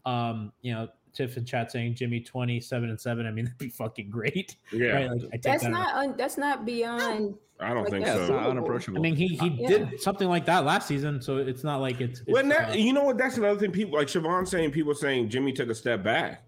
Um, 0.05 0.53
you 0.62 0.73
know, 0.73 0.88
Tiff 1.14 1.37
in 1.37 1.44
chat 1.44 1.70
saying 1.73 1.94
Jimmy 1.94 2.20
twenty 2.20 2.61
seven 2.61 2.88
and 2.90 3.01
seven. 3.01 3.27
I 3.27 3.31
mean, 3.31 3.44
that'd 3.46 3.59
be 3.59 3.68
fucking 3.68 4.11
great. 4.11 4.57
Yeah, 4.73 4.92
Right? 4.92 5.11
Like, 5.11 5.20
I 5.27 5.31
take 5.33 5.42
that's 5.42 5.62
that 5.64 5.70
not 5.70 5.94
un, 5.94 6.14
that's 6.16 6.37
not 6.38 6.64
beyond 6.66 7.35
I 7.62 7.75
don't 7.75 7.83
like, 7.85 7.90
think 7.92 8.07
so. 8.07 8.27
not 8.29 8.46
I 8.46 8.51
unapproachable. 8.51 8.99
I 8.99 9.03
mean, 9.03 9.16
he 9.16 9.29
he 9.29 9.49
Yeah. 9.61 9.68
did 9.68 10.01
something 10.01 10.29
like 10.29 10.46
that 10.46 10.64
last 10.64 10.88
season, 10.88 11.20
so 11.20 11.37
it's 11.37 11.62
not 11.62 11.83
like 11.83 12.01
it's. 12.01 12.20
it's 12.20 12.29
Well, 12.29 12.44
now, 12.44 12.70
uh, 12.70 12.73
you 12.73 12.92
know 12.94 13.05
what? 13.05 13.18
That's 13.18 13.37
another 13.37 13.59
thing. 13.61 13.70
People 13.70 13.99
like 13.99 14.09
Siobhan 14.09 14.49
saying, 14.49 14.70
people 14.70 14.94
saying 14.94 15.29
Jimmy 15.29 15.53
took 15.53 15.68
a 15.68 15.75
step 15.75 16.03
back. 16.03 16.42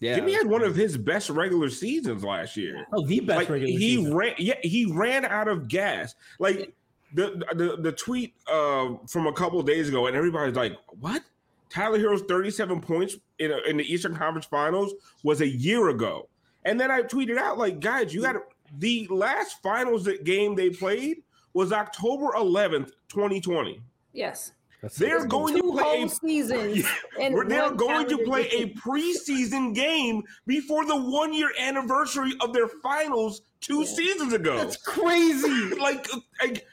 yeah, 0.00 0.16
Jimmy 0.16 0.32
had 0.34 0.46
one 0.46 0.62
of 0.62 0.76
his 0.76 0.98
best 0.98 1.30
regular 1.30 1.70
seasons 1.70 2.22
last 2.22 2.54
year. 2.56 2.84
oh, 2.92 3.06
the 3.06 3.20
best 3.20 3.36
like 3.38 3.48
regular 3.48 3.70
he 3.78 3.96
season. 3.96 4.14
ran 4.14 4.34
yeah 4.38 4.54
he 4.62 4.84
ran 4.84 5.24
out 5.24 5.48
of 5.48 5.68
gas 5.68 6.14
like 6.38 6.74
the 7.14 7.42
the 7.54 7.78
the 7.80 7.90
tweet 7.92 8.34
uh 8.52 8.88
from 9.08 9.26
a 9.26 9.32
couple 9.32 9.58
of 9.58 9.64
days 9.66 9.88
ago 9.88 10.06
and 10.06 10.14
everybody's 10.14 10.54
like 10.54 10.76
what 11.00 11.22
tyler 11.70 11.98
herro's 11.98 12.22
37 12.22 12.80
points 12.80 13.16
in, 13.38 13.50
a, 13.50 13.58
in 13.68 13.76
the 13.76 13.92
eastern 13.92 14.16
conference 14.16 14.46
finals 14.46 14.94
was 15.22 15.40
a 15.40 15.48
year 15.48 15.88
ago. 15.88 16.28
And 16.64 16.78
then 16.80 16.90
i 16.90 17.02
tweeted 17.02 17.38
out 17.38 17.58
like 17.58 17.80
guys 17.80 18.12
you 18.12 18.22
got 18.22 18.36
the 18.78 19.06
last 19.10 19.62
finals 19.62 20.04
that 20.04 20.24
game 20.24 20.54
they 20.54 20.70
played 20.70 21.22
was 21.54 21.72
october 21.72 22.32
11th 22.36 22.90
2020 23.08 23.80
yes. 24.12 24.52
They're 24.96 25.26
going 25.26 25.56
to 25.56 25.72
play 25.72 26.02
a 26.02 26.08
seasons 26.08 26.86
and 27.20 27.50
they're 27.50 27.72
going 27.72 28.08
to 28.08 28.18
play 28.18 28.48
a 28.48 28.72
preseason 28.74 29.74
game 29.74 30.22
before 30.46 30.84
the 30.84 30.96
one 30.96 31.32
year 31.32 31.50
anniversary 31.58 32.32
of 32.40 32.52
their 32.52 32.68
finals 32.68 33.42
two 33.60 33.84
seasons 33.84 34.32
ago. 34.32 34.56
That's 34.56 34.76
crazy. 34.76 35.74
like, 35.80 36.06
like 36.42 36.66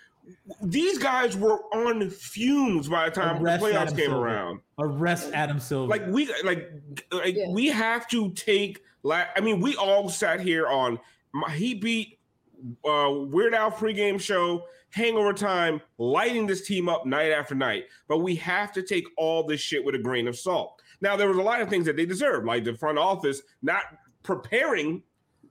these 0.61 0.97
guys 0.97 1.35
were 1.38 1.59
on 1.73 2.09
fumes 2.09 2.88
by 2.88 3.09
the 3.09 3.15
time 3.15 3.43
Arrest 3.43 3.63
the 3.63 3.69
playoffs 3.69 3.75
Adam 3.75 3.95
came 3.95 4.05
Silver. 4.07 4.25
around. 4.27 4.59
Arrest 4.79 5.31
Adam 5.33 5.59
Silver. 5.59 5.88
Like 5.89 6.05
we 6.07 6.27
like 6.43 6.71
like 7.11 7.35
Yeah. 7.35 7.49
we 7.49 7.67
have 7.67 8.07
to 8.09 8.31
take 8.31 8.81
like 9.03 9.27
I 9.35 9.41
mean 9.41 9.59
we 9.61 9.75
all 9.75 10.09
sat 10.09 10.39
here 10.41 10.67
on 10.67 10.99
my 11.33 11.49
he 11.51 11.73
beat 11.73 12.19
uh 12.88 13.11
Weird 13.11 13.53
Al 13.53 13.71
pregame 13.71 14.19
show 14.19 14.65
hangover 14.91 15.33
time 15.33 15.81
lighting 15.97 16.47
this 16.47 16.65
team 16.65 16.88
up 16.88 17.05
night 17.05 17.31
after 17.31 17.53
night 17.53 17.83
but 18.07 18.19
we 18.19 18.35
have 18.38 18.71
to 18.71 18.81
take 18.81 19.05
all 19.17 19.43
this 19.45 19.59
shit 19.59 19.83
with 19.83 19.93
a 19.93 19.99
grain 19.99 20.25
of 20.27 20.38
salt 20.38 20.81
now 21.01 21.17
there 21.17 21.27
was 21.27 21.35
a 21.38 21.41
lot 21.41 21.61
of 21.61 21.69
things 21.69 21.85
that 21.85 21.97
they 21.97 22.05
deserved 22.05 22.45
like 22.47 22.63
the 22.63 22.73
front 22.73 22.97
office 22.97 23.41
not 23.61 23.81
preparing 24.23 25.03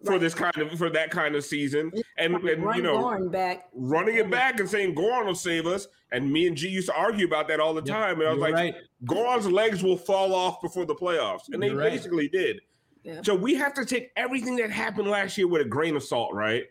for 0.04 0.12
Right. 0.12 0.20
this 0.20 0.34
kind 0.34 0.56
of 0.58 0.76
for 0.78 0.90
that 0.90 1.10
kind 1.10 1.34
of 1.34 1.44
season 1.44 1.90
and, 2.18 2.34
and 2.36 2.62
Run 2.64 2.76
you 2.76 2.82
know 2.82 2.98
Goran 2.98 3.30
back 3.30 3.68
running 3.72 4.16
it 4.16 4.30
back 4.30 4.60
and 4.60 4.68
saying 4.68 4.94
Goran 4.94 5.26
will 5.26 5.34
save 5.34 5.66
us. 5.66 5.88
And 6.12 6.30
me 6.32 6.46
and 6.46 6.56
G 6.56 6.68
used 6.68 6.88
to 6.88 6.94
argue 6.94 7.26
about 7.26 7.48
that 7.48 7.58
all 7.58 7.74
the 7.74 7.82
Yep, 7.82 7.86
time. 7.96 8.20
And 8.20 8.28
I 8.28 8.32
was 8.32 8.38
you're 8.38 8.50
like, 8.50 8.54
right. 8.54 8.74
Goran's 9.04 9.48
legs 9.50 9.82
will 9.82 9.96
fall 9.96 10.32
off 10.32 10.62
before 10.62 10.84
the 10.86 10.94
playoffs. 10.94 11.48
And 11.52 11.60
they 11.60 11.68
You're 11.68 11.76
right. 11.76 11.90
basically 11.90 12.28
did. 12.28 12.60
Yeah. 13.02 13.20
So 13.22 13.34
we 13.34 13.54
have 13.56 13.74
to 13.74 13.84
take 13.84 14.10
everything 14.14 14.54
that 14.56 14.70
happened 14.70 15.08
last 15.08 15.36
year 15.36 15.48
with 15.48 15.62
a 15.62 15.64
grain 15.64 15.96
of 15.96 16.04
salt, 16.04 16.32
right? 16.32 16.64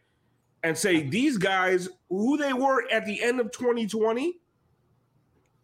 And 0.63 0.77
say 0.77 1.03
these 1.03 1.37
guys, 1.37 1.89
who 2.09 2.37
they 2.37 2.53
were 2.53 2.85
at 2.89 3.05
the 3.05 3.21
end 3.21 3.41
of 3.41 3.51
2020, 3.51 4.39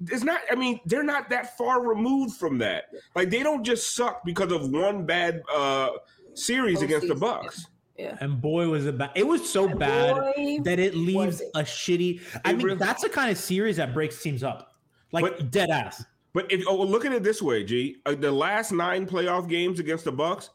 it's 0.08 0.24
not, 0.24 0.42
I 0.52 0.56
mean, 0.56 0.80
they're 0.86 1.04
not 1.04 1.30
that 1.30 1.58
far 1.58 1.86
removed 1.88 2.36
from 2.38 2.58
that. 2.60 2.86
Like 3.16 3.30
they 3.30 3.44
don't 3.44 3.64
just 3.64 3.96
suck 3.96 4.24
because 4.26 4.52
of 4.52 4.70
one 4.72 5.06
bad 5.06 5.42
uh 5.54 5.90
series 6.39 6.82
against 6.82 7.08
the 7.08 7.15
Bucks. 7.15 7.67
yeah 7.97 8.17
and 8.21 8.41
boy 8.41 8.67
was 8.69 8.86
it 8.86 8.97
bad. 8.97 9.12
It 9.15 9.28
was 9.28 9.47
so 9.49 9.67
And 9.67 9.80
bad 9.80 10.15
boy, 10.15 10.60
that 10.63 10.80
it 10.80 10.95
leaves 10.95 11.41
it. 11.41 11.49
a 11.56 11.60
shitty. 11.62 12.21
I 12.45 12.52
It 12.52 12.58
mean, 12.58 12.65
really- 12.65 12.78
that's 12.78 13.04
the 13.04 13.10
kind 13.10 13.30
of 13.32 13.38
series 13.38 13.78
that 13.78 13.93
breaks 13.93 14.21
teams 14.21 14.43
up, 14.43 14.73
like 15.12 15.23
But- 15.23 15.52
dead 15.52 15.69
ass. 15.69 16.04
But 16.34 16.52
if 16.52 16.63
oh, 16.67 16.78
look 16.78 17.06
at 17.06 17.12
it 17.12 17.23
this 17.23 17.41
way, 17.41 17.63
G, 17.63 17.97
uh, 18.06 18.13
the 18.13 18.32
last 18.32 18.71
nine 18.71 19.08
playoff 19.08 19.49
games 19.49 19.80
against 19.80 20.06
the 20.06 20.12
Bucks, 20.12 20.52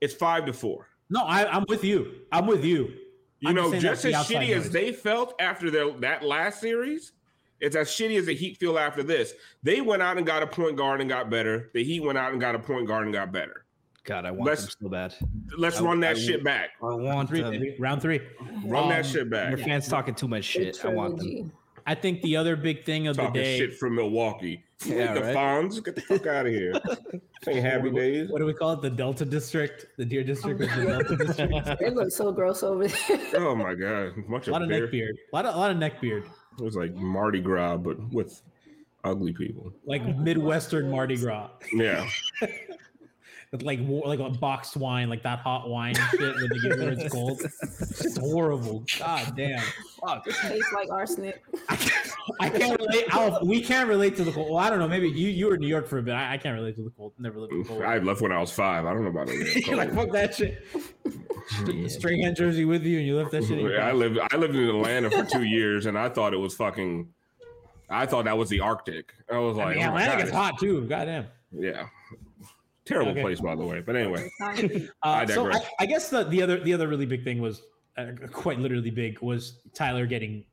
it's 0.00 0.12
five 0.12 0.44
to 0.46 0.52
four. 0.52 0.88
No, 1.08 1.20
I, 1.24 1.46
I'm 1.50 1.64
with 1.68 1.84
you. 1.84 2.12
I'm 2.32 2.46
with 2.46 2.64
you. 2.64 2.92
You 3.38 3.50
I'm 3.50 3.54
know, 3.54 3.70
saying 3.70 3.82
just 3.82 4.04
as 4.04 4.12
the 4.12 4.18
outside 4.18 4.36
shitty 4.48 4.56
as 4.56 4.70
they 4.70 4.92
felt 4.92 5.34
after 5.40 5.70
their 5.70 5.90
that 6.00 6.24
last 6.24 6.60
series, 6.60 7.12
it's 7.60 7.76
as 7.76 7.88
shitty 7.88 8.18
as 8.18 8.26
the 8.26 8.34
Heat 8.34 8.56
feel 8.58 8.76
after 8.78 9.02
this. 9.04 9.34
They 9.62 9.80
went 9.80 10.02
out 10.02 10.16
and 10.18 10.26
got 10.26 10.42
a 10.42 10.46
point 10.48 10.76
guard 10.76 11.00
and 11.00 11.08
got 11.08 11.30
better. 11.30 11.70
The 11.74 11.84
Heat 11.84 12.00
went 12.00 12.18
out 12.18 12.32
and 12.32 12.40
got 12.40 12.54
a 12.56 12.58
point 12.58 12.88
guard 12.88 13.04
and 13.04 13.12
got 13.12 13.30
better. 13.32 13.63
God, 14.04 14.26
I 14.26 14.30
want 14.30 14.44
Let's- 14.50 14.62
them 14.62 14.70
so 14.82 14.88
bad. 14.88 15.14
Let's 15.56 15.80
I- 15.80 15.84
run 15.84 16.00
that 16.00 16.16
I- 16.16 16.18
shit 16.20 16.44
back. 16.44 16.70
I 16.82 16.94
want 16.94 17.28
three, 17.28 17.40
them. 17.42 17.62
round 17.78 18.02
three. 18.02 18.20
Run 18.64 18.88
that 18.90 19.04
Um, 19.06 19.10
shit 19.10 19.30
back. 19.30 19.48
Your 19.50 19.58
fans 19.58 19.88
talking 19.88 20.14
too 20.14 20.28
much 20.28 20.44
shit. 20.44 20.84
I 20.84 20.88
want 20.88 21.18
them. 21.18 21.52
I 21.86 21.94
think 21.94 22.22
the 22.22 22.36
other 22.36 22.56
big 22.56 22.84
thing 22.84 23.06
of 23.08 23.16
Talking 23.16 23.32
the 23.34 23.40
day. 23.40 23.58
shit 23.58 23.74
from 23.74 23.94
Milwaukee. 23.96 24.62
Yeah, 24.86 25.14
the 25.14 25.20
right. 25.22 25.34
Fonz, 25.36 25.82
get 25.82 25.94
the 25.94 26.02
fuck 26.02 26.26
out 26.26 26.44
of 26.46 26.52
here. 26.52 26.74
Ain't 27.48 27.64
happy 27.64 27.90
days. 27.90 28.28
What 28.28 28.40
do 28.40 28.44
we 28.44 28.52
call 28.52 28.72
it? 28.74 28.82
The 28.82 28.90
Delta 28.90 29.24
District, 29.24 29.86
the 29.96 30.04
Deer 30.04 30.22
District, 30.24 30.60
of 30.60 30.68
the. 30.68 30.84
Delta 30.84 31.16
District. 31.16 31.52
They 31.80 31.88
look 31.90 32.10
so 32.10 32.32
gross 32.32 32.62
over 32.62 32.86
there. 32.88 33.18
Oh 33.36 33.54
my 33.54 33.74
god, 33.74 34.12
much 34.28 34.48
A 34.48 34.50
lot 34.52 34.60
of 34.60 34.70
of 34.70 34.78
neck 34.78 34.90
beard. 34.90 35.16
A 35.32 35.36
lot 35.36 35.46
of, 35.46 35.54
a 35.54 35.58
lot 35.58 35.70
of 35.70 35.78
neck 35.78 36.02
beard. 36.02 36.24
It 36.58 36.62
was 36.62 36.76
like 36.76 36.92
Mardi 36.94 37.40
Gras, 37.40 37.78
but 37.78 37.96
with 38.12 38.42
ugly 39.04 39.32
people. 39.32 39.72
Like 39.86 40.04
Midwestern 40.18 40.90
Mardi 40.90 41.16
Gras. 41.16 41.48
Yeah. 41.72 42.06
With 43.54 43.62
like 43.62 43.78
like 44.04 44.18
a 44.18 44.30
boxed 44.30 44.76
wine, 44.76 45.08
like 45.08 45.22
that 45.22 45.38
hot 45.38 45.68
wine 45.68 45.94
shit 46.10 46.34
when 46.34 46.48
they 46.48 46.58
get 46.58 46.76
when 46.76 46.98
it's 46.98 47.14
cold. 47.14 47.40
It's 47.40 48.02
just 48.02 48.18
horrible. 48.18 48.82
God 48.98 49.36
damn. 49.36 49.62
Fuck. 50.00 50.24
Tastes 50.24 50.72
like 50.72 50.90
arsenic. 50.90 51.40
I 51.68 51.76
can't, 51.76 52.12
I 52.40 52.48
can't 52.48 52.80
relate. 52.80 53.04
I'll, 53.14 53.46
we 53.46 53.62
can't 53.62 53.88
relate 53.88 54.16
to 54.16 54.24
the 54.24 54.32
cold. 54.32 54.50
Well, 54.50 54.58
I 54.58 54.70
don't 54.70 54.80
know. 54.80 54.88
Maybe 54.88 55.08
you 55.08 55.28
you 55.28 55.46
were 55.46 55.54
in 55.54 55.60
New 55.60 55.68
York 55.68 55.86
for 55.86 55.98
a 55.98 56.02
bit. 56.02 56.14
I, 56.14 56.32
I 56.32 56.36
can't 56.36 56.56
relate 56.56 56.74
to 56.78 56.82
the 56.82 56.90
cold. 56.90 57.12
Never 57.16 57.38
lived 57.38 57.52
in 57.52 57.62
the 57.62 57.68
cold. 57.68 57.82
I 57.82 57.98
left 57.98 58.22
when 58.22 58.32
I 58.32 58.40
was 58.40 58.50
five. 58.50 58.86
I 58.86 58.92
don't 58.92 59.04
know 59.04 59.10
about 59.10 59.28
it. 59.28 59.66
You're 59.68 59.76
like 59.76 59.94
fuck 59.94 60.10
that 60.10 60.34
shit. 60.34 60.60
Mm. 61.04 61.88
String 61.88 62.22
hand 62.22 62.34
jersey 62.34 62.64
with 62.64 62.82
you, 62.82 62.98
and 62.98 63.06
you 63.06 63.16
left 63.16 63.30
that 63.30 63.44
shit. 63.44 63.56
In 63.56 63.66
your 63.66 63.80
I 63.80 63.92
lived 63.92 64.18
I 64.32 64.36
lived 64.36 64.56
in 64.56 64.68
Atlanta 64.68 65.12
for 65.12 65.24
two 65.24 65.44
years 65.44 65.86
and 65.86 65.96
I 65.96 66.08
thought 66.08 66.34
it 66.34 66.38
was 66.38 66.56
fucking 66.56 67.08
I 67.88 68.04
thought 68.06 68.24
that 68.24 68.36
was 68.36 68.48
the 68.48 68.58
Arctic. 68.58 69.12
I 69.30 69.38
was 69.38 69.58
I 69.58 69.66
like, 69.66 69.76
mean, 69.76 69.84
oh 69.86 69.90
Atlantic 69.90 70.18
God. 70.18 70.26
is 70.26 70.34
hot 70.34 70.58
too. 70.58 70.88
Goddamn. 70.88 71.26
Yeah. 71.52 71.86
Terrible 72.86 73.12
Okay. 73.12 73.22
place, 73.22 73.40
by 73.40 73.54
the 73.54 73.64
way. 73.64 73.80
But 73.80 73.96
anyway. 73.96 74.28
Uh, 74.40 74.88
I 75.02 75.26
so 75.26 75.50
I. 75.50 75.60
I 75.80 75.86
guess 75.86 76.10
the, 76.10 76.24
the 76.24 76.42
other 76.42 76.60
the 76.60 76.72
other 76.74 76.88
really 76.88 77.06
big 77.06 77.24
thing 77.24 77.40
was 77.40 77.62
uh, 77.96 78.06
quite 78.32 78.58
literally 78.58 78.90
big 78.90 79.20
was 79.20 79.60
Tyler 79.74 80.06
getting 80.06 80.44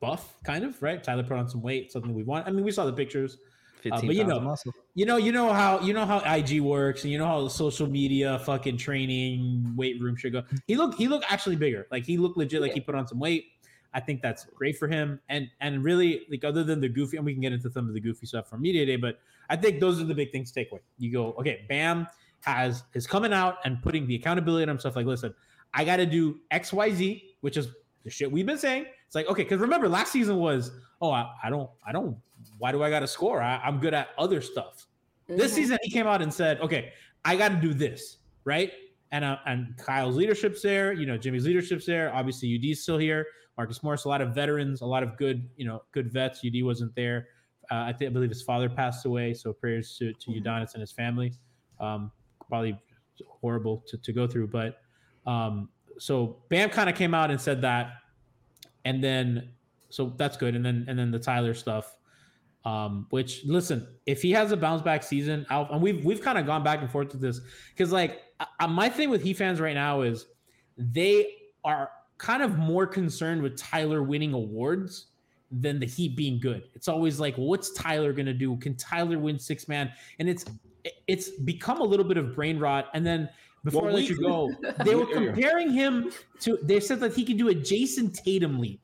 buff, 0.00 0.36
kind 0.44 0.64
of 0.64 0.80
right. 0.82 1.02
Tyler 1.02 1.22
put 1.22 1.36
on 1.36 1.48
some 1.48 1.62
weight, 1.62 1.92
something 1.92 2.14
we 2.14 2.22
want. 2.22 2.46
I 2.46 2.50
mean, 2.50 2.64
we 2.64 2.70
saw 2.72 2.84
the 2.86 2.92
pictures. 2.92 3.38
15 3.82 4.06
but 4.06 4.16
you 4.16 4.24
know- 4.24 4.40
muscle. 4.40 4.72
You 4.94 5.04
know, 5.06 5.16
you 5.18 5.30
know 5.30 5.52
how 5.52 5.78
you 5.80 5.92
know 5.92 6.06
how 6.06 6.18
IG 6.20 6.60
works, 6.60 7.04
and 7.04 7.12
you 7.12 7.18
know 7.18 7.26
how 7.26 7.48
social 7.48 7.86
media, 7.86 8.38
fucking 8.40 8.78
training, 8.78 9.72
weight 9.76 10.00
room 10.00 10.16
should 10.16 10.32
go. 10.32 10.42
He 10.66 10.76
looked 10.76 10.96
he 10.98 11.06
looked 11.06 11.26
actually 11.30 11.56
bigger. 11.56 11.86
Like 11.90 12.04
he 12.06 12.16
looked 12.16 12.36
legit. 12.38 12.62
Like 12.62 12.72
he 12.72 12.80
put 12.80 12.94
on 12.94 13.06
some 13.06 13.18
weight. 13.20 13.44
I 13.96 14.00
think 14.00 14.20
that's 14.20 14.44
great 14.44 14.76
for 14.78 14.86
him. 14.86 15.18
And 15.30 15.48
and 15.60 15.82
really, 15.82 16.26
like 16.30 16.44
other 16.44 16.62
than 16.62 16.80
the 16.80 16.88
goofy, 16.88 17.16
and 17.16 17.24
we 17.26 17.32
can 17.32 17.40
get 17.40 17.52
into 17.52 17.70
some 17.70 17.88
of 17.88 17.94
the 17.94 18.00
goofy 18.00 18.26
stuff 18.26 18.48
from 18.48 18.60
media 18.60 18.84
day, 18.86 18.96
but 18.96 19.18
I 19.48 19.56
think 19.56 19.80
those 19.80 19.98
are 20.00 20.04
the 20.04 20.14
big 20.14 20.30
things 20.32 20.52
to 20.52 20.60
take 20.60 20.70
away. 20.70 20.82
You 20.98 21.10
go, 21.12 21.32
okay, 21.40 21.64
Bam 21.68 22.06
has 22.42 22.84
is 22.94 23.06
coming 23.06 23.32
out 23.32 23.56
and 23.64 23.82
putting 23.82 24.06
the 24.06 24.14
accountability 24.14 24.62
on 24.64 24.68
himself. 24.68 24.94
Like, 24.96 25.06
listen, 25.06 25.34
I 25.72 25.84
got 25.84 25.96
to 25.96 26.06
do 26.06 26.38
X, 26.50 26.72
Y, 26.72 26.90
Z, 26.92 27.24
which 27.40 27.56
is 27.56 27.68
the 28.04 28.10
shit 28.10 28.30
we've 28.30 28.46
been 28.46 28.58
saying. 28.58 28.84
It's 29.06 29.14
like, 29.14 29.28
okay, 29.28 29.44
because 29.44 29.60
remember 29.60 29.88
last 29.88 30.12
season 30.12 30.36
was, 30.36 30.72
oh, 31.00 31.10
I, 31.10 31.30
I 31.42 31.48
don't, 31.50 31.70
I 31.86 31.92
don't. 31.92 32.16
Why 32.58 32.72
do 32.72 32.82
I 32.82 32.90
got 32.90 33.00
to 33.00 33.06
score? 33.08 33.40
I, 33.40 33.56
I'm 33.64 33.78
good 33.80 33.94
at 33.94 34.08
other 34.18 34.40
stuff. 34.42 34.86
This 35.26 35.52
Mhm. 35.52 35.54
season, 35.54 35.78
he 35.82 35.90
came 35.90 36.06
out 36.06 36.20
and 36.22 36.32
said, 36.32 36.60
okay, 36.60 36.92
I 37.24 37.34
got 37.34 37.48
to 37.48 37.56
do 37.56 37.72
this, 37.72 38.18
right? 38.44 38.72
And 39.10 39.24
uh, 39.24 39.38
and 39.46 39.74
Kyle's 39.78 40.16
leadership's 40.16 40.60
there. 40.60 40.92
You 40.92 41.06
know, 41.06 41.16
Jimmy's 41.16 41.46
leadership's 41.46 41.86
there. 41.86 42.12
Obviously, 42.14 42.54
UD's 42.58 42.80
still 42.82 42.98
here. 42.98 43.24
Marcus 43.56 43.82
Morris, 43.82 44.04
a 44.04 44.08
lot 44.08 44.20
of 44.20 44.34
veterans, 44.34 44.82
a 44.82 44.86
lot 44.86 45.02
of 45.02 45.16
good, 45.16 45.48
you 45.56 45.66
know, 45.66 45.82
good 45.92 46.12
vets. 46.12 46.40
UD 46.44 46.62
wasn't 46.62 46.94
there. 46.94 47.28
Uh, 47.70 47.76
I 47.76 47.92
think 47.92 48.10
I 48.10 48.12
believe 48.12 48.28
his 48.28 48.42
father 48.42 48.68
passed 48.68 49.06
away, 49.06 49.34
so 49.34 49.52
prayers 49.52 49.96
to 49.98 50.12
to 50.12 50.30
Udonis 50.30 50.74
and 50.74 50.80
his 50.80 50.92
family. 50.92 51.32
Um, 51.80 52.12
probably 52.48 52.78
horrible 53.28 53.82
to, 53.88 53.96
to 53.98 54.12
go 54.12 54.26
through, 54.26 54.48
but 54.48 54.78
um, 55.26 55.68
so 55.98 56.38
Bam 56.48 56.70
kind 56.70 56.88
of 56.88 56.94
came 56.94 57.14
out 57.14 57.30
and 57.30 57.40
said 57.40 57.62
that, 57.62 57.94
and 58.84 59.02
then 59.02 59.50
so 59.88 60.12
that's 60.16 60.36
good, 60.36 60.54
and 60.54 60.64
then 60.64 60.84
and 60.88 60.98
then 60.98 61.10
the 61.10 61.18
Tyler 61.18 61.54
stuff. 61.54 61.96
Um, 62.64 63.06
which 63.10 63.44
listen, 63.44 63.86
if 64.06 64.22
he 64.22 64.32
has 64.32 64.50
a 64.50 64.56
bounce 64.56 64.82
back 64.82 65.02
season, 65.02 65.46
I'll, 65.50 65.68
and 65.70 65.80
we've 65.80 66.04
we've 66.04 66.20
kind 66.20 66.36
of 66.36 66.46
gone 66.46 66.62
back 66.62 66.82
and 66.82 66.90
forth 66.90 67.12
with 67.12 67.20
this 67.20 67.40
because 67.70 67.92
like 67.92 68.22
I, 68.60 68.66
my 68.66 68.88
thing 68.88 69.08
with 69.08 69.22
Heat 69.22 69.34
fans 69.34 69.60
right 69.60 69.74
now 69.74 70.02
is 70.02 70.26
they 70.76 71.28
are 71.64 71.90
kind 72.18 72.42
of 72.42 72.58
more 72.58 72.86
concerned 72.86 73.42
with 73.42 73.56
Tyler 73.56 74.02
winning 74.02 74.32
awards 74.32 75.06
than 75.50 75.78
the 75.78 75.86
Heat 75.86 76.16
being 76.16 76.40
good. 76.40 76.64
It's 76.74 76.88
always 76.88 77.20
like, 77.20 77.36
well, 77.38 77.46
what's 77.46 77.72
Tyler 77.72 78.12
gonna 78.12 78.34
do? 78.34 78.56
Can 78.56 78.74
Tyler 78.76 79.18
win 79.18 79.38
six 79.38 79.68
man? 79.68 79.92
And 80.18 80.28
it's 80.28 80.44
it's 81.06 81.30
become 81.30 81.80
a 81.80 81.84
little 81.84 82.04
bit 82.04 82.16
of 82.16 82.34
brain 82.34 82.58
rot. 82.58 82.88
And 82.94 83.06
then 83.06 83.28
before 83.64 83.82
Well, 83.82 83.92
I 83.92 83.94
let 83.94 84.08
you 84.08 84.16
go, 84.16 84.50
they 84.84 84.94
were 84.94 85.06
comparing 85.06 85.70
him 85.70 86.12
to. 86.40 86.58
They 86.62 86.80
said 86.80 87.00
that 87.00 87.14
he 87.14 87.24
could 87.24 87.38
do 87.38 87.48
a 87.48 87.54
Jayson 87.54 88.10
Tatum 88.12 88.58
leap. 88.58 88.80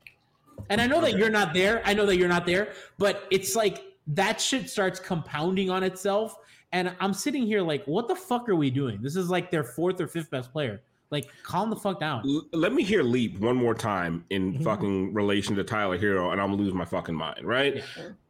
And 0.69 0.79
I 0.79 0.87
know 0.87 1.01
that 1.01 1.17
you're 1.17 1.29
not 1.29 1.53
there. 1.53 1.81
I 1.85 1.93
know 1.93 2.05
that 2.05 2.17
you're 2.17 2.29
not 2.29 2.45
there, 2.45 2.73
but 2.97 3.27
it's 3.31 3.55
like 3.55 3.83
that 4.07 4.39
shit 4.39 4.69
starts 4.69 4.99
compounding 4.99 5.69
on 5.69 5.83
itself. 5.83 6.37
And 6.71 6.95
I'm 6.99 7.13
sitting 7.13 7.45
here 7.45 7.61
like, 7.61 7.85
what 7.85 8.07
the 8.07 8.15
fuck 8.15 8.49
are 8.49 8.55
we 8.55 8.71
doing? 8.71 9.01
This 9.01 9.15
is 9.15 9.29
like 9.29 9.51
their 9.51 9.63
fourth 9.63 10.01
or 10.01 10.07
fifth 10.07 10.31
best 10.31 10.51
player. 10.51 10.81
Like, 11.13 11.29
calm 11.43 11.69
the 11.69 11.75
fuck 11.75 11.99
down. 11.99 12.23
L- 12.27 12.47
let 12.53 12.73
me 12.73 12.81
hear 12.81 13.03
leap 13.03 13.37
one 13.37 13.55
more 13.55 13.75
time 13.75 14.25
in 14.31 14.55
Mhm. 14.55 14.63
fucking 14.63 15.13
relation 15.13 15.55
to 15.57 15.63
Tyler 15.63 15.95
Herro, 15.97 16.31
and 16.31 16.41
I'm 16.41 16.49
gonna 16.49 16.63
lose 16.63 16.73
my 16.73 16.85
fucking 16.85 17.13
mind, 17.13 17.45
right? 17.45 17.75
Yeah. 17.75 17.83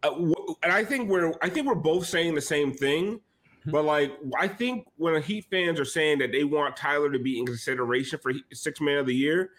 Uh, 0.04 0.10
w- 0.10 0.56
and 0.62 0.72
I 0.74 0.84
think 0.84 1.10
we're 1.10 1.32
I 1.42 1.48
think 1.48 1.66
we're 1.66 1.76
both 1.76 2.06
saying 2.06 2.36
the 2.36 2.42
same 2.42 2.74
thing, 2.74 3.22
Mhm. 3.66 3.72
but 3.72 3.86
like 3.86 4.12
I 4.38 4.50
think 4.50 4.86
when 4.98 5.22
Heat 5.24 5.46
fans 5.50 5.80
are 5.80 5.86
saying 5.86 6.20
that 6.20 6.34
they 6.34 6.44
want 6.44 6.76
Tyler 6.76 7.10
to 7.10 7.20
be 7.20 7.40
in 7.40 7.46
consideration 7.46 8.20
for 8.22 8.32
Heat- 8.34 8.44
six 8.52 8.82
man 8.82 8.98
of 8.98 9.06
the 9.06 9.16
year, 9.16 9.52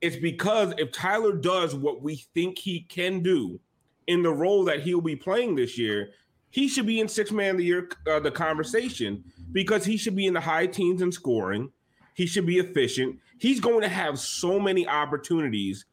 it's 0.00 0.16
because 0.16 0.72
if 0.78 0.92
Tyler 0.92 1.32
does 1.36 1.74
what 1.74 2.00
we 2.00 2.24
think 2.32 2.58
he 2.58 2.80
can 2.88 3.20
do 3.22 3.60
in 4.06 4.22
the 4.22 4.32
role 4.32 4.64
that 4.64 4.80
he'll 4.80 5.02
be 5.02 5.14
playing 5.14 5.56
this 5.56 5.76
year, 5.76 6.08
he 6.48 6.68
should 6.68 6.86
be 6.86 7.00
in 7.00 7.06
six 7.08 7.30
man 7.30 7.50
of 7.50 7.58
the 7.58 7.64
year 7.66 7.90
uh, 8.10 8.18
the 8.18 8.30
conversation 8.30 9.22
because 9.52 9.84
he 9.84 9.98
should 9.98 10.16
be 10.16 10.24
in 10.24 10.32
the 10.32 10.40
high 10.40 10.66
teens 10.66 11.02
in 11.02 11.12
scoring. 11.12 11.70
He 12.14 12.26
should 12.26 12.46
be 12.46 12.58
efficient. 12.58 13.18
He's 13.38 13.60
going 13.60 13.82
to 13.82 13.88
have 13.88 14.18
so 14.18 14.58
many 14.58 14.86
opportunities 14.86 15.84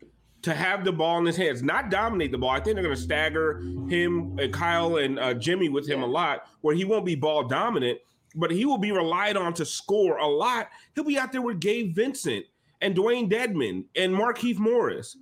to 0.42 0.54
have 0.54 0.86
the 0.86 0.92
ball 0.92 1.18
in 1.20 1.26
his 1.26 1.36
hands, 1.36 1.62
not 1.62 1.90
dominate 1.90 2.32
the 2.32 2.38
ball. 2.38 2.52
I 2.52 2.60
think 2.60 2.76
they're 2.76 2.84
going 2.84 2.96
to 2.96 3.02
stagger 3.02 3.60
him, 3.90 4.38
and 4.40 4.54
Kyle, 4.54 4.98
and 4.98 5.20
uh, 5.20 5.34
Jimmy 5.34 5.70
with 5.70 5.88
him 5.88 6.02
a 6.02 6.08
lot, 6.08 6.46
where 6.62 6.76
he 6.76 6.86
won't 6.86 7.06
be 7.06 7.16
ball 7.16 7.44
dominant, 7.44 8.00
but 8.36 8.52
he 8.52 8.66
will 8.66 8.78
be 8.78 8.92
relied 8.92 9.36
on 9.36 9.54
to 9.56 9.66
score 9.66 10.18
a 10.18 10.28
lot. 10.28 10.70
He'll 10.96 11.04
be 11.04 11.18
out 11.18 11.32
there 11.32 11.42
with 11.42 11.60
Gabe 11.60 11.94
Vincent 11.94 12.46
and 12.82 12.96
Dewayne 12.96 13.30
Dedmon 13.30 13.86
and 13.96 14.14
Markieff 14.14 14.58
Morris. 14.58 15.18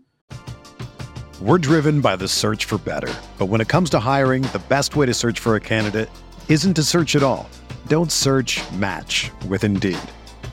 We're 1.41 1.59
driven 1.59 2.01
by 2.01 2.15
the 2.15 2.27
search 2.27 2.65
for 2.65 2.77
better. 2.79 3.13
But 3.37 3.45
when 3.45 3.61
it 3.61 3.67
comes 3.67 3.89
to 3.91 3.99
hiring, 3.99 4.41
the 4.43 4.61
best 4.69 4.95
way 4.95 5.05
to 5.05 5.13
search 5.13 5.39
for 5.39 5.55
a 5.55 5.59
candidate 5.59 6.09
isn't 6.49 6.73
to 6.75 6.83
search 6.83 7.15
at 7.15 7.23
all. 7.23 7.49
Don't 7.87 8.11
search 8.11 8.59
match 8.71 9.31
with 9.47 9.63
Indeed. 9.63 9.99